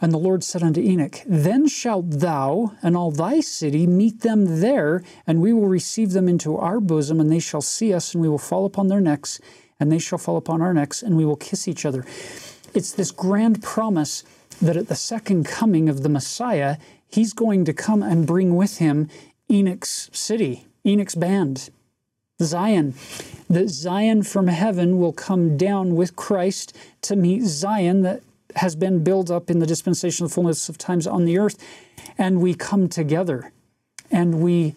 And 0.01 0.11
the 0.11 0.17
Lord 0.17 0.43
said 0.43 0.63
unto 0.63 0.81
Enoch, 0.81 1.21
Then 1.25 1.67
shalt 1.67 2.09
thou 2.09 2.73
and 2.81 2.95
all 2.95 3.11
thy 3.11 3.41
city 3.41 3.85
meet 3.85 4.21
them 4.21 4.61
there, 4.61 5.03
and 5.25 5.41
we 5.41 5.53
will 5.53 5.67
receive 5.67 6.11
them 6.11 6.27
into 6.27 6.57
our 6.57 6.79
bosom, 6.79 7.19
and 7.19 7.31
they 7.31 7.39
shall 7.39 7.61
see 7.61 7.93
us, 7.93 8.13
and 8.13 8.21
we 8.21 8.29
will 8.29 8.37
fall 8.37 8.65
upon 8.65 8.87
their 8.87 9.01
necks, 9.01 9.39
and 9.79 9.91
they 9.91 9.99
shall 9.99 10.17
fall 10.17 10.37
upon 10.37 10.61
our 10.61 10.73
necks, 10.73 11.03
and 11.03 11.17
we 11.17 11.25
will 11.25 11.35
kiss 11.35 11.67
each 11.67 11.85
other. 11.85 12.05
It's 12.73 12.91
this 12.91 13.11
grand 13.11 13.61
promise 13.61 14.23
that 14.61 14.77
at 14.77 14.87
the 14.87 14.95
second 14.95 15.45
coming 15.45 15.89
of 15.89 16.01
the 16.01 16.09
Messiah, 16.09 16.77
he's 17.09 17.33
going 17.33 17.65
to 17.65 17.73
come 17.73 18.03
and 18.03 18.27
bring 18.27 18.55
with 18.55 18.77
him 18.77 19.09
Enoch's 19.49 20.09
city, 20.13 20.67
Enoch's 20.85 21.15
band, 21.15 21.69
Zion. 22.41 22.93
That 23.49 23.69
Zion 23.69 24.23
from 24.23 24.47
heaven 24.47 24.99
will 24.99 25.13
come 25.13 25.57
down 25.57 25.95
with 25.95 26.15
Christ 26.15 26.75
to 27.03 27.15
meet 27.15 27.43
Zion 27.43 28.01
that 28.01 28.21
has 28.55 28.75
been 28.75 29.03
built 29.03 29.31
up 29.31 29.49
in 29.49 29.59
the 29.59 29.65
dispensation 29.65 30.25
of 30.25 30.31
fullness 30.31 30.69
of 30.69 30.77
times 30.77 31.07
on 31.07 31.25
the 31.25 31.37
earth. 31.37 31.63
And 32.17 32.41
we 32.41 32.53
come 32.53 32.89
together 32.89 33.51
and 34.11 34.41
we 34.41 34.75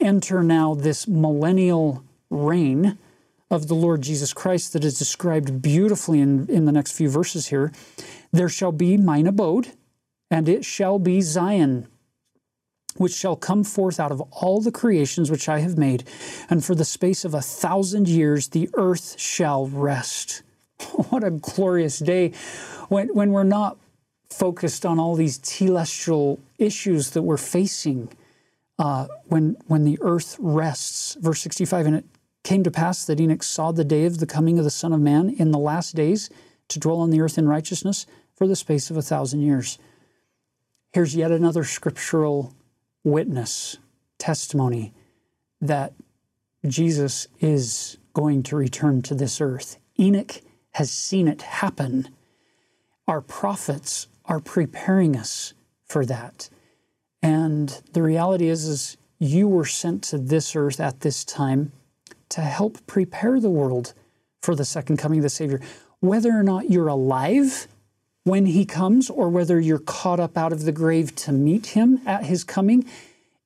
enter 0.00 0.42
now 0.42 0.74
this 0.74 1.06
millennial 1.06 2.02
reign 2.30 2.98
of 3.50 3.68
the 3.68 3.74
Lord 3.74 4.02
Jesus 4.02 4.32
Christ 4.32 4.72
that 4.72 4.84
is 4.84 4.98
described 4.98 5.62
beautifully 5.62 6.20
in, 6.20 6.48
in 6.48 6.64
the 6.64 6.72
next 6.72 6.92
few 6.92 7.08
verses 7.08 7.48
here. 7.48 7.72
There 8.32 8.48
shall 8.48 8.72
be 8.72 8.96
mine 8.96 9.26
abode, 9.26 9.68
and 10.30 10.48
it 10.48 10.64
shall 10.64 10.98
be 10.98 11.20
Zion, 11.20 11.86
which 12.96 13.14
shall 13.14 13.36
come 13.36 13.64
forth 13.64 14.00
out 14.00 14.12
of 14.12 14.20
all 14.30 14.60
the 14.60 14.72
creations 14.72 15.30
which 15.30 15.48
I 15.48 15.60
have 15.60 15.78
made, 15.78 16.04
and 16.48 16.64
for 16.64 16.74
the 16.74 16.84
space 16.84 17.24
of 17.24 17.34
a 17.34 17.42
thousand 17.42 18.08
years 18.08 18.48
the 18.48 18.68
earth 18.74 19.18
shall 19.18 19.66
rest. 19.66 20.42
what 21.10 21.24
a 21.24 21.30
glorious 21.30 21.98
day 21.98 22.32
when, 22.88 23.08
when 23.08 23.32
we're 23.32 23.44
not 23.44 23.78
focused 24.30 24.84
on 24.84 24.98
all 24.98 25.14
these 25.14 25.38
telestial 25.38 26.38
issues 26.58 27.10
that 27.10 27.22
we're 27.22 27.36
facing. 27.36 28.08
Uh, 28.78 29.06
when 29.24 29.56
when 29.68 29.84
the 29.84 29.98
earth 30.02 30.36
rests, 30.38 31.16
verse 31.20 31.40
65, 31.40 31.86
and 31.86 31.96
it 31.96 32.04
came 32.44 32.62
to 32.62 32.70
pass 32.70 33.06
that 33.06 33.18
Enoch 33.18 33.42
saw 33.42 33.72
the 33.72 33.84
day 33.84 34.04
of 34.04 34.18
the 34.18 34.26
coming 34.26 34.58
of 34.58 34.64
the 34.64 34.70
Son 34.70 34.92
of 34.92 35.00
Man 35.00 35.30
in 35.30 35.50
the 35.50 35.58
last 35.58 35.96
days 35.96 36.28
to 36.68 36.78
dwell 36.78 36.98
on 36.98 37.10
the 37.10 37.20
earth 37.20 37.38
in 37.38 37.48
righteousness 37.48 38.06
for 38.34 38.46
the 38.46 38.54
space 38.54 38.90
of 38.90 38.96
a 38.96 39.02
thousand 39.02 39.40
years. 39.40 39.78
Here's 40.96 41.14
yet 41.14 41.30
another 41.30 41.62
scriptural 41.62 42.54
witness, 43.04 43.76
testimony 44.16 44.94
that 45.60 45.92
Jesus 46.66 47.28
is 47.38 47.98
going 48.14 48.42
to 48.44 48.56
return 48.56 49.02
to 49.02 49.14
this 49.14 49.38
earth. 49.38 49.76
Enoch 50.00 50.40
has 50.70 50.90
seen 50.90 51.28
it 51.28 51.42
happen. 51.42 52.08
Our 53.06 53.20
prophets 53.20 54.06
are 54.24 54.40
preparing 54.40 55.18
us 55.18 55.52
for 55.84 56.06
that. 56.06 56.48
And 57.22 57.78
the 57.92 58.02
reality 58.02 58.48
is, 58.48 58.64
is 58.66 58.96
you 59.18 59.48
were 59.48 59.66
sent 59.66 60.02
to 60.04 60.16
this 60.16 60.56
earth 60.56 60.80
at 60.80 61.00
this 61.00 61.26
time 61.26 61.72
to 62.30 62.40
help 62.40 62.86
prepare 62.86 63.38
the 63.38 63.50
world 63.50 63.92
for 64.40 64.54
the 64.54 64.64
second 64.64 64.96
coming 64.96 65.18
of 65.18 65.24
the 65.24 65.28
Savior. 65.28 65.60
Whether 66.00 66.30
or 66.30 66.42
not 66.42 66.70
you're 66.70 66.88
alive 66.88 67.68
when 68.26 68.46
He 68.46 68.64
comes, 68.64 69.08
or 69.08 69.28
whether 69.28 69.60
you're 69.60 69.78
caught 69.78 70.18
up 70.18 70.36
out 70.36 70.52
of 70.52 70.64
the 70.64 70.72
grave 70.72 71.14
to 71.14 71.30
meet 71.30 71.66
Him 71.66 72.00
at 72.04 72.24
His 72.24 72.42
coming, 72.42 72.84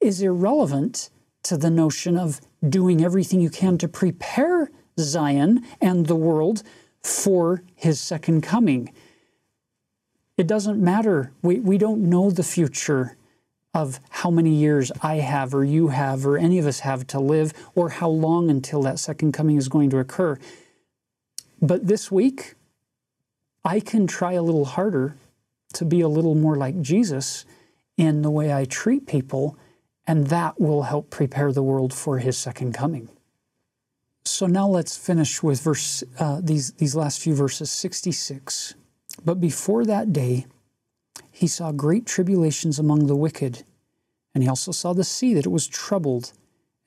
is 0.00 0.22
irrelevant 0.22 1.10
to 1.42 1.58
the 1.58 1.68
notion 1.68 2.16
of 2.16 2.40
doing 2.66 3.04
everything 3.04 3.42
you 3.42 3.50
can 3.50 3.76
to 3.76 3.86
prepare 3.86 4.70
Zion 4.98 5.66
and 5.82 6.06
the 6.06 6.16
world 6.16 6.62
for 7.02 7.62
His 7.74 8.00
second 8.00 8.40
coming. 8.40 8.90
It 10.38 10.46
doesn't 10.46 10.82
matter. 10.82 11.30
We, 11.42 11.60
we 11.60 11.76
don't 11.76 12.08
know 12.08 12.30
the 12.30 12.42
future 12.42 13.18
of 13.74 14.00
how 14.08 14.30
many 14.30 14.54
years 14.54 14.90
I 15.02 15.16
have, 15.16 15.54
or 15.54 15.62
you 15.62 15.88
have, 15.88 16.24
or 16.24 16.38
any 16.38 16.58
of 16.58 16.66
us 16.66 16.80
have 16.80 17.06
to 17.08 17.20
live, 17.20 17.52
or 17.74 17.90
how 17.90 18.08
long 18.08 18.48
until 18.48 18.80
that 18.84 18.98
second 18.98 19.32
coming 19.32 19.58
is 19.58 19.68
going 19.68 19.90
to 19.90 19.98
occur. 19.98 20.38
But 21.60 21.86
this 21.86 22.10
week, 22.10 22.54
I 23.64 23.80
can 23.80 24.06
try 24.06 24.32
a 24.32 24.42
little 24.42 24.64
harder 24.64 25.16
to 25.74 25.84
be 25.84 26.00
a 26.00 26.08
little 26.08 26.34
more 26.34 26.56
like 26.56 26.80
Jesus 26.80 27.44
in 27.96 28.22
the 28.22 28.30
way 28.30 28.52
I 28.52 28.64
treat 28.64 29.06
people, 29.06 29.58
and 30.06 30.28
that 30.28 30.60
will 30.60 30.82
help 30.82 31.10
prepare 31.10 31.52
the 31.52 31.62
world 31.62 31.92
for 31.92 32.18
his 32.18 32.36
second 32.36 32.72
coming. 32.72 33.08
So 34.24 34.46
now 34.46 34.66
let's 34.66 34.96
finish 34.96 35.42
with 35.42 35.60
verse 35.60 36.02
uh, 36.18 36.40
these 36.42 36.72
these 36.72 36.94
last 36.94 37.20
few 37.20 37.34
verses 37.34 37.70
66. 37.70 38.74
But 39.24 39.40
before 39.40 39.84
that 39.84 40.12
day, 40.12 40.46
he 41.30 41.46
saw 41.46 41.72
great 41.72 42.06
tribulations 42.06 42.78
among 42.78 43.06
the 43.06 43.16
wicked, 43.16 43.64
and 44.34 44.42
he 44.42 44.48
also 44.48 44.72
saw 44.72 44.92
the 44.92 45.04
sea 45.04 45.34
that 45.34 45.46
it 45.46 45.50
was 45.50 45.66
troubled, 45.66 46.32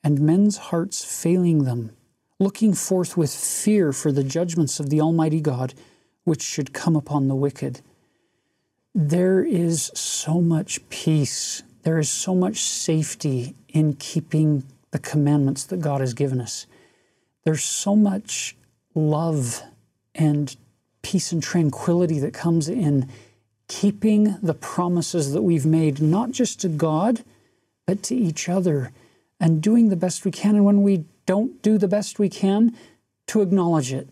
and 0.03 0.19
men's 0.19 0.57
hearts 0.57 1.03
failing 1.03 1.63
them, 1.63 1.91
looking 2.39 2.73
forth 2.73 3.15
with 3.17 3.33
fear 3.33 3.93
for 3.93 4.11
the 4.11 4.23
judgments 4.23 4.79
of 4.79 4.89
the 4.89 5.01
Almighty 5.01 5.41
God, 5.41 5.73
which 6.23 6.41
should 6.41 6.73
come 6.73 6.95
upon 6.95 7.27
the 7.27 7.35
wicked. 7.35 7.81
There 8.95 9.43
is 9.43 9.91
so 9.95 10.39
much 10.39 10.87
peace, 10.89 11.63
there 11.83 11.99
is 11.99 12.09
so 12.09 12.35
much 12.35 12.61
safety 12.61 13.55
in 13.69 13.93
keeping 13.93 14.63
the 14.91 14.99
commandments 14.99 15.63
that 15.65 15.81
God 15.81 16.01
has 16.01 16.13
given 16.13 16.39
us. 16.39 16.67
There's 17.43 17.63
so 17.63 17.95
much 17.95 18.55
love 18.95 19.63
and 20.15 20.55
peace 21.01 21.31
and 21.31 21.41
tranquility 21.41 22.19
that 22.19 22.33
comes 22.33 22.69
in 22.69 23.09
keeping 23.67 24.37
the 24.41 24.53
promises 24.53 25.33
that 25.33 25.41
we've 25.41 25.65
made, 25.65 26.01
not 26.01 26.31
just 26.31 26.61
to 26.61 26.69
God, 26.69 27.23
but 27.85 28.03
to 28.03 28.15
each 28.15 28.47
other, 28.47 28.91
and 29.39 29.61
doing 29.61 29.89
the 29.89 29.95
best 29.95 30.25
we 30.25 30.31
can. 30.31 30.55
And 30.55 30.65
when 30.65 30.83
we 30.83 31.05
don't 31.25 31.61
do 31.61 31.77
the 31.77 31.87
best 31.87 32.19
we 32.19 32.29
can, 32.29 32.75
to 33.27 33.41
acknowledge 33.41 33.91
it 33.91 34.09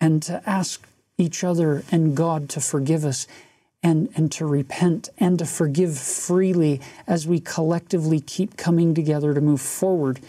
and 0.00 0.22
to 0.24 0.42
ask 0.48 0.86
each 1.20 1.44
other 1.44 1.84
and 1.90 2.16
God 2.16 2.48
to 2.50 2.60
forgive 2.60 3.04
us 3.04 3.26
and, 3.82 4.08
and 4.14 4.30
to 4.32 4.46
repent 4.46 5.08
and 5.18 5.38
to 5.38 5.46
forgive 5.46 5.96
freely 5.96 6.80
as 7.06 7.26
we 7.26 7.40
collectively 7.40 8.20
keep 8.20 8.56
coming 8.56 8.94
together 8.94 9.34
to 9.34 9.40
move 9.40 9.60
forward. 9.60 10.20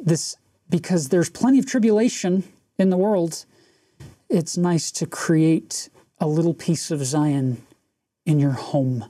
This 0.00 0.36
because 0.70 1.08
there's 1.08 1.30
plenty 1.30 1.58
of 1.58 1.66
tribulation 1.66 2.44
in 2.78 2.90
the 2.90 2.96
world. 2.96 3.44
It's 4.28 4.56
nice 4.56 4.90
to 4.92 5.06
create 5.06 5.88
a 6.18 6.26
little 6.26 6.54
piece 6.54 6.90
of 6.90 7.04
Zion 7.04 7.62
in 8.24 8.40
your 8.40 8.52
home 8.52 9.04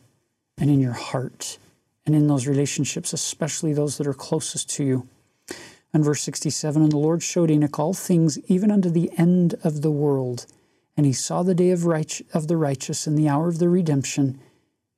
and 0.59 0.69
in 0.69 0.81
your 0.81 0.93
heart 0.93 1.59
and 2.05 2.15
in 2.15 2.27
those 2.27 2.47
relationships, 2.47 3.13
especially 3.13 3.73
those 3.73 3.99
that 3.99 4.07
are 4.07 4.15
closest 4.15 4.69
to 4.71 4.85
you. 4.85 5.09
And 5.93 6.05
verse 6.05 6.23
67 6.23 6.83
And 6.83 6.93
the 6.93 6.99
Lord 6.99 7.23
showed 7.23 7.51
Enoch 7.51 7.79
all 7.79 7.95
things, 7.95 8.39
even 8.51 8.71
unto 8.71 8.91
the 8.91 9.11
end 9.17 9.55
of 9.63 9.83
the 9.83 9.91
world. 9.91 10.47
And 10.97 11.07
he 11.07 11.13
saw 11.13 11.43
the 11.43 11.55
day 11.55 11.71
of, 11.71 11.87
right, 11.87 12.21
of 12.33 12.49
the 12.49 12.57
righteous 12.57 13.07
and 13.07 13.19
the 13.19 13.29
hour 13.29 13.49
of 13.49 13.59
the 13.59 13.69
redemption, 13.69 14.41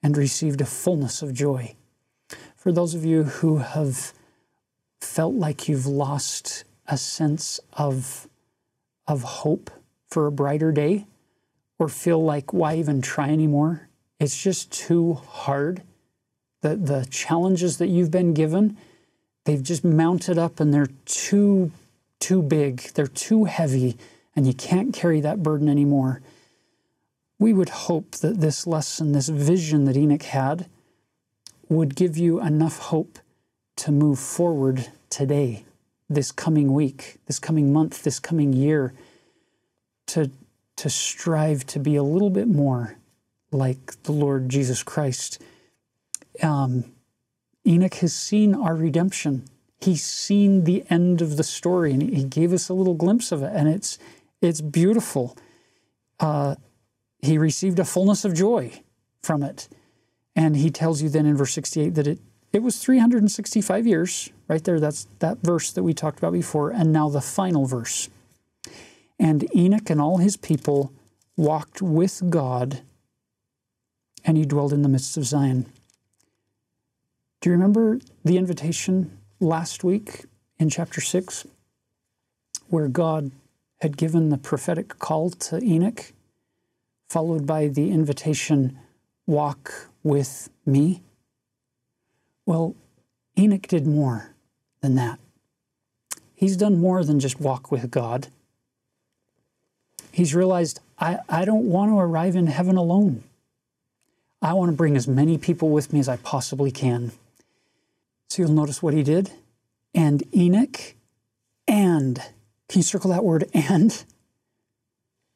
and 0.02 0.16
received 0.16 0.60
a 0.60 0.66
fullness 0.66 1.23
of 1.23 1.32
joy. 1.32 1.74
For 2.55 2.70
those 2.70 2.94
of 2.94 3.05
you 3.05 3.24
who 3.24 3.59
have 3.59 4.12
felt 5.01 5.35
like 5.35 5.68
you've 5.68 5.86
lost 5.86 6.64
a 6.86 6.97
sense 6.97 7.59
of, 7.73 8.28
of 9.09 9.23
hope 9.23 9.70
for 10.09 10.27
a 10.27 10.32
brighter 10.32 10.70
day, 10.70 11.06
or 11.78 11.89
feel 11.89 12.23
like, 12.23 12.52
why 12.52 12.77
even 12.77 13.02
try 13.02 13.31
anymore? 13.31 13.89
It's 14.18 14.43
just 14.43 14.73
too 14.73 15.14
hard. 15.14 15.82
The, 16.62 16.77
the 16.77 17.06
challenges 17.10 17.78
that 17.78 17.89
you've 17.89 18.10
been 18.10 18.32
given, 18.32 18.77
they've 19.44 19.62
just 19.62 19.85
mounted 19.85 20.39
up 20.39 20.59
and 20.59 20.73
they're 20.73 20.90
too, 21.05 21.70
too 22.18 22.43
big, 22.43 22.81
they're 22.94 23.06
too 23.06 23.44
heavy, 23.44 23.97
and 24.36 24.46
you 24.46 24.52
can't 24.52 24.94
carry 24.94 25.20
that 25.22 25.42
burden 25.42 25.68
anymore. 25.68 26.20
We 27.38 27.52
would 27.52 27.70
hope 27.70 28.12
that 28.16 28.40
this 28.40 28.66
lesson, 28.66 29.12
this 29.12 29.28
vision 29.28 29.86
that 29.86 29.96
Enoch 29.96 30.22
had, 30.22 30.68
would 31.68 31.96
give 31.96 32.16
you 32.16 32.40
enough 32.40 32.78
hope 32.78 33.18
to 33.76 33.90
move 33.90 34.18
forward 34.18 34.88
today, 35.10 35.64
this 36.08 36.30
coming 36.30 36.72
week, 36.72 37.16
this 37.26 37.38
coming 37.38 37.72
month, 37.72 38.02
this 38.02 38.20
coming 38.20 38.52
year, 38.52 38.94
to, 40.06 40.30
to 40.76 40.88
strive 40.88 41.66
to 41.66 41.78
be 41.78 41.96
a 41.96 42.02
little 42.02 42.30
bit 42.30 42.46
more 42.46 42.96
like 43.50 44.02
the 44.04 44.12
Lord 44.12 44.48
Jesus 44.48 44.82
Christ. 44.82 45.42
Um, 46.42 46.84
Enoch 47.66 47.94
has 47.94 48.14
seen 48.14 48.54
our 48.54 48.76
redemption. 48.76 49.44
He's 49.80 50.04
seen 50.04 50.64
the 50.64 50.84
end 50.88 51.20
of 51.20 51.36
the 51.36 51.44
story, 51.44 51.92
and 51.92 52.02
he 52.02 52.24
gave 52.24 52.52
us 52.52 52.68
a 52.68 52.74
little 52.74 52.94
glimpse 52.94 53.32
of 53.32 53.42
it, 53.42 53.52
and 53.54 53.68
it's 53.68 53.98
it's 54.40 54.60
beautiful. 54.60 55.36
Uh, 56.20 56.56
he 57.20 57.38
received 57.38 57.78
a 57.78 57.84
fullness 57.84 58.24
of 58.24 58.34
joy 58.34 58.82
from 59.22 59.42
it, 59.42 59.68
and 60.34 60.56
he 60.56 60.70
tells 60.70 61.02
you 61.02 61.08
then 61.08 61.26
in 61.26 61.36
verse 61.36 61.52
sixty-eight 61.52 61.94
that 61.94 62.06
it 62.06 62.20
it 62.52 62.62
was 62.62 62.78
three 62.78 62.98
hundred 62.98 63.22
and 63.22 63.30
sixty-five 63.30 63.86
years. 63.86 64.30
Right 64.48 64.62
there, 64.62 64.80
that's 64.80 65.08
that 65.18 65.38
verse 65.38 65.72
that 65.72 65.82
we 65.82 65.92
talked 65.92 66.18
about 66.18 66.32
before, 66.32 66.70
and 66.70 66.92
now 66.92 67.08
the 67.08 67.20
final 67.20 67.66
verse. 67.66 68.08
And 69.18 69.48
Enoch 69.56 69.90
and 69.90 70.00
all 70.00 70.18
his 70.18 70.36
people 70.36 70.92
walked 71.36 71.80
with 71.80 72.22
God 72.28 72.80
and 74.26 74.36
he 74.36 74.44
dwelled 74.44 74.72
in 74.72 74.82
the 74.82 74.88
midst 74.88 75.16
of 75.16 75.24
Zion. 75.24 75.66
Do 77.40 77.50
you 77.50 77.52
remember 77.52 78.00
the 78.24 78.36
invitation 78.36 79.18
last 79.38 79.84
week 79.84 80.24
in 80.58 80.68
chapter 80.68 81.00
6 81.00 81.46
where 82.68 82.88
God 82.88 83.30
had 83.81 83.97
given 83.97 84.31
the 84.31 84.39
prophetic 84.39 84.98
call 84.98 85.31
to 85.31 85.62
Enoch, 85.62 86.12
followed 87.09 87.47
by 87.47 87.69
the 87.69 87.90
invitation, 87.90 88.78
Walk 89.27 89.89
with 90.05 90.51
me? 90.65 91.03
Well, 92.47 92.77
Enoch 93.36 93.66
did 93.66 93.86
more 93.86 94.31
than 94.81 94.94
that. 94.94 95.19
He's 96.36 96.57
done 96.57 96.78
more 96.78 97.03
than 97.03 97.19
just 97.19 97.40
walk 97.40 97.73
with 97.73 97.90
God. 97.90 98.28
He's 100.12 100.35
realized, 100.35 100.81
I, 100.98 101.19
I 101.28 101.44
don't 101.44 101.69
want 101.69 101.90
to 101.90 101.98
arrive 101.98 102.36
in 102.36 102.47
heaven 102.47 102.77
alone. 102.77 103.24
I 104.40 104.53
want 104.53 104.70
to 104.70 104.77
bring 104.77 104.97
as 104.97 105.09
many 105.09 105.39
people 105.39 105.70
with 105.70 105.93
me 105.93 105.98
as 105.98 106.09
I 106.09 106.19
possibly 106.19 106.70
can. 106.70 107.11
So 108.28 108.43
you'll 108.43 108.53
notice 108.53 108.82
what 108.82 108.94
he 108.94 109.03
did. 109.03 109.32
And 109.94 110.23
Enoch 110.35 110.94
and, 111.66 112.23
can 112.68 112.80
you 112.80 112.82
circle 112.82 113.10
that 113.10 113.24
word 113.24 113.48
and? 113.55 114.05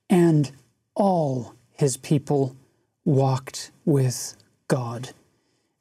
And 0.09 0.51
all 0.95 1.55
his 1.73 1.97
people 1.97 2.57
walked 3.05 3.71
with 3.85 4.37
God. 4.69 5.11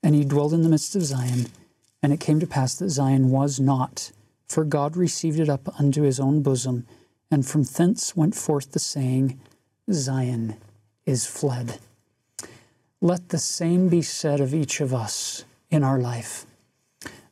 And 0.03 0.15
he 0.15 0.23
dwelled 0.23 0.53
in 0.53 0.63
the 0.63 0.69
midst 0.69 0.95
of 0.95 1.03
Zion. 1.03 1.47
And 2.01 2.13
it 2.13 2.19
came 2.19 2.39
to 2.39 2.47
pass 2.47 2.75
that 2.75 2.89
Zion 2.89 3.29
was 3.29 3.59
not, 3.59 4.11
for 4.47 4.63
God 4.63 4.95
received 4.95 5.39
it 5.39 5.49
up 5.49 5.67
unto 5.79 6.03
his 6.03 6.19
own 6.19 6.41
bosom. 6.41 6.85
And 7.29 7.45
from 7.45 7.63
thence 7.63 8.15
went 8.15 8.35
forth 8.35 8.71
the 8.71 8.79
saying, 8.79 9.39
Zion 9.91 10.55
is 11.05 11.25
fled. 11.25 11.79
Let 13.01 13.29
the 13.29 13.37
same 13.37 13.89
be 13.89 14.01
said 14.01 14.39
of 14.39 14.53
each 14.53 14.79
of 14.79 14.93
us 14.93 15.43
in 15.69 15.83
our 15.83 15.99
life 15.99 16.45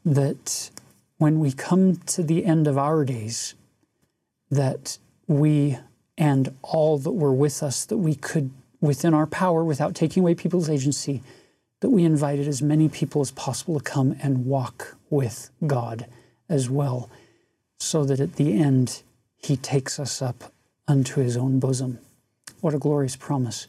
that 0.06 0.70
when 1.18 1.40
we 1.40 1.52
come 1.52 1.98
to 1.98 2.24
the 2.24 2.46
end 2.46 2.68
of 2.68 2.78
our 2.78 3.04
days, 3.04 3.56
that 4.50 4.98
we 5.28 5.78
and 6.18 6.56
all 6.62 6.98
that 6.98 7.12
were 7.12 7.34
with 7.34 7.62
us, 7.62 7.86
that 7.86 7.98
we 7.98 8.16
could, 8.16 8.52
within 8.82 9.14
our 9.14 9.28
power, 9.28 9.64
without 9.64 9.94
taking 9.94 10.24
away 10.24 10.34
people's 10.34 10.70
agency, 10.70 11.22
that 11.82 11.90
we 11.90 12.04
invited 12.04 12.48
as 12.48 12.62
many 12.62 12.90
people 12.90 13.22
as 13.22 13.32
possible 13.32 13.80
to 13.80 13.84
come 13.84 14.16
and 14.22 14.46
walk 14.46 14.98
with 15.10 15.52
God 15.66 16.08
as 16.50 16.70
well, 16.70 17.10
so 17.80 18.04
that 18.06 18.20
at 18.20 18.36
the 18.36 18.60
end, 18.60 19.04
He 19.38 19.56
takes 19.56 20.00
us 20.00 20.22
up 20.22 20.52
unto 20.88 21.22
His 21.22 21.38
own 21.38 21.60
bosom. 21.60 22.00
What 22.62 22.74
a 22.74 22.80
glorious 22.80 23.16
promise. 23.16 23.68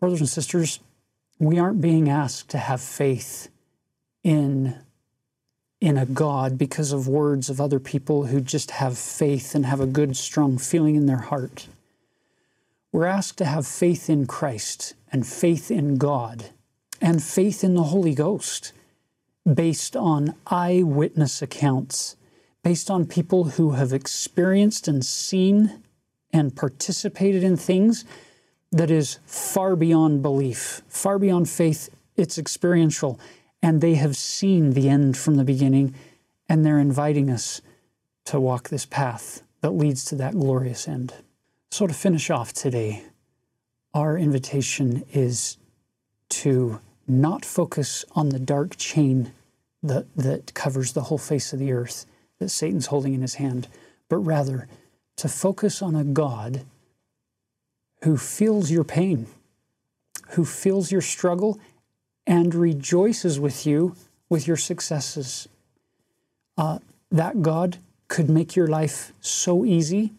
Brothers 0.00 0.20
and 0.20 0.28
sisters, 0.28 0.80
we 1.38 1.58
aren't 1.58 1.80
being 1.80 2.08
asked 2.08 2.48
to 2.50 2.58
have 2.58 2.80
faith 2.80 3.48
in 4.24 4.76
in 5.84 5.98
a 5.98 6.06
God 6.06 6.56
because 6.56 6.92
of 6.92 7.06
words 7.06 7.50
of 7.50 7.60
other 7.60 7.78
people 7.78 8.24
who 8.24 8.40
just 8.40 8.70
have 8.70 8.96
faith 8.96 9.54
and 9.54 9.66
have 9.66 9.80
a 9.80 9.86
good, 9.86 10.16
strong 10.16 10.56
feeling 10.56 10.94
in 10.94 11.04
their 11.04 11.18
heart. 11.18 11.68
We're 12.90 13.04
asked 13.04 13.36
to 13.38 13.44
have 13.44 13.66
faith 13.66 14.08
in 14.08 14.26
Christ 14.26 14.94
and 15.12 15.26
faith 15.26 15.70
in 15.70 15.98
God 15.98 16.46
and 17.02 17.22
faith 17.22 17.62
in 17.62 17.74
the 17.74 17.82
Holy 17.82 18.14
Ghost 18.14 18.72
based 19.52 19.94
on 19.94 20.34
eyewitness 20.46 21.42
accounts, 21.42 22.16
based 22.62 22.90
on 22.90 23.04
people 23.04 23.44
who 23.44 23.72
have 23.72 23.92
experienced 23.92 24.88
and 24.88 25.04
seen 25.04 25.82
and 26.32 26.56
participated 26.56 27.44
in 27.44 27.58
things 27.58 28.06
that 28.72 28.90
is 28.90 29.18
far 29.26 29.76
beyond 29.76 30.22
belief, 30.22 30.80
far 30.88 31.18
beyond 31.18 31.50
faith. 31.50 31.90
It's 32.16 32.38
experiential 32.38 33.20
and 33.64 33.80
they 33.80 33.94
have 33.94 34.14
seen 34.14 34.74
the 34.74 34.90
end 34.90 35.16
from 35.16 35.36
the 35.36 35.42
beginning, 35.42 35.94
and 36.50 36.66
they're 36.66 36.78
inviting 36.78 37.30
us 37.30 37.62
to 38.26 38.38
walk 38.38 38.68
this 38.68 38.84
path 38.84 39.42
that 39.62 39.70
leads 39.70 40.04
to 40.04 40.14
that 40.14 40.34
glorious 40.34 40.86
end. 40.86 41.14
So, 41.70 41.86
to 41.86 41.94
finish 41.94 42.28
off 42.28 42.52
today, 42.52 43.04
our 43.94 44.18
invitation 44.18 45.02
is 45.14 45.56
to 46.28 46.78
not 47.08 47.42
focus 47.42 48.04
on 48.14 48.28
the 48.28 48.38
dark 48.38 48.76
chain 48.76 49.32
that, 49.82 50.14
that 50.14 50.52
covers 50.52 50.92
the 50.92 51.04
whole 51.04 51.16
face 51.16 51.54
of 51.54 51.58
the 51.58 51.72
earth 51.72 52.04
that 52.40 52.50
Satan's 52.50 52.88
holding 52.88 53.14
in 53.14 53.22
his 53.22 53.36
hand, 53.36 53.68
but 54.10 54.18
rather 54.18 54.68
to 55.16 55.26
focus 55.26 55.80
on 55.80 55.94
a 55.94 56.04
God 56.04 56.66
who 58.02 58.18
feels 58.18 58.70
your 58.70 58.84
pain, 58.84 59.26
who 60.32 60.44
feels 60.44 60.92
your 60.92 61.00
struggle, 61.00 61.58
and 62.26 62.54
rejoices 62.54 63.38
with 63.38 63.66
you 63.66 63.94
with 64.28 64.46
your 64.46 64.56
successes. 64.56 65.48
Uh, 66.56 66.78
that 67.10 67.42
God 67.42 67.78
could 68.08 68.28
make 68.28 68.56
your 68.56 68.66
life 68.66 69.12
so 69.20 69.64
easy, 69.64 70.12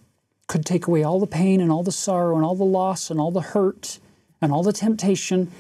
could 0.48 0.66
take 0.66 0.88
away 0.88 1.04
all 1.04 1.20
the 1.20 1.28
pain 1.28 1.60
and 1.60 1.72
all 1.72 1.84
the 1.84 1.92
sorrow 1.92 2.36
and 2.36 2.46
all 2.46 2.56
the 2.56 2.64
loss 2.64 3.10
and 3.10 3.20
all 3.20 3.32
the 3.32 3.42
hurt 3.42 4.00
and 4.42 4.52
all 4.52 4.64
the 4.64 4.74
temptation 4.74 5.52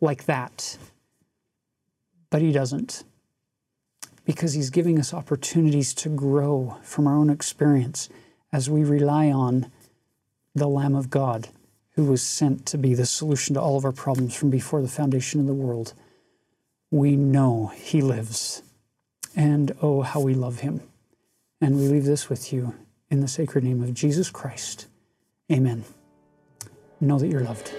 like 0.00 0.24
that. 0.26 0.76
But 2.30 2.42
He 2.42 2.52
doesn't. 2.52 3.04
Because 4.24 4.54
He's 4.54 4.70
giving 4.70 4.98
us 4.98 5.14
opportunities 5.14 5.94
to 5.94 6.08
grow 6.08 6.76
from 6.82 7.06
our 7.06 7.16
own 7.16 7.30
experience 7.30 8.08
as 8.52 8.70
we 8.70 8.84
rely 8.84 9.30
on 9.30 9.70
the 10.54 10.68
Lamb 10.68 10.94
of 10.94 11.10
God 11.10 11.48
who 11.94 12.04
was 12.04 12.22
sent 12.22 12.66
to 12.66 12.78
be 12.78 12.94
the 12.94 13.06
solution 13.06 13.54
to 13.54 13.60
all 13.60 13.76
of 13.76 13.84
our 13.84 13.92
problems 13.92 14.34
from 14.34 14.50
before 14.50 14.82
the 14.82 14.88
foundation 14.88 15.40
of 15.40 15.46
the 15.46 15.54
world. 15.54 15.94
We 16.90 17.16
know 17.16 17.72
He 17.76 18.00
lives, 18.00 18.62
and 19.36 19.74
oh, 19.80 20.02
how 20.02 20.20
we 20.20 20.34
love 20.34 20.60
Him. 20.60 20.80
And 21.60 21.76
we 21.76 21.88
leave 21.88 22.04
this 22.04 22.28
with 22.28 22.52
you 22.52 22.74
in 23.10 23.20
the 23.20 23.28
sacred 23.28 23.64
name 23.64 23.82
of 23.82 23.94
Jesus 23.94 24.30
Christ. 24.30 24.86
Amen. 25.50 25.84
Know 27.00 27.18
that 27.18 27.28
you're 27.28 27.42
loved. 27.42 27.72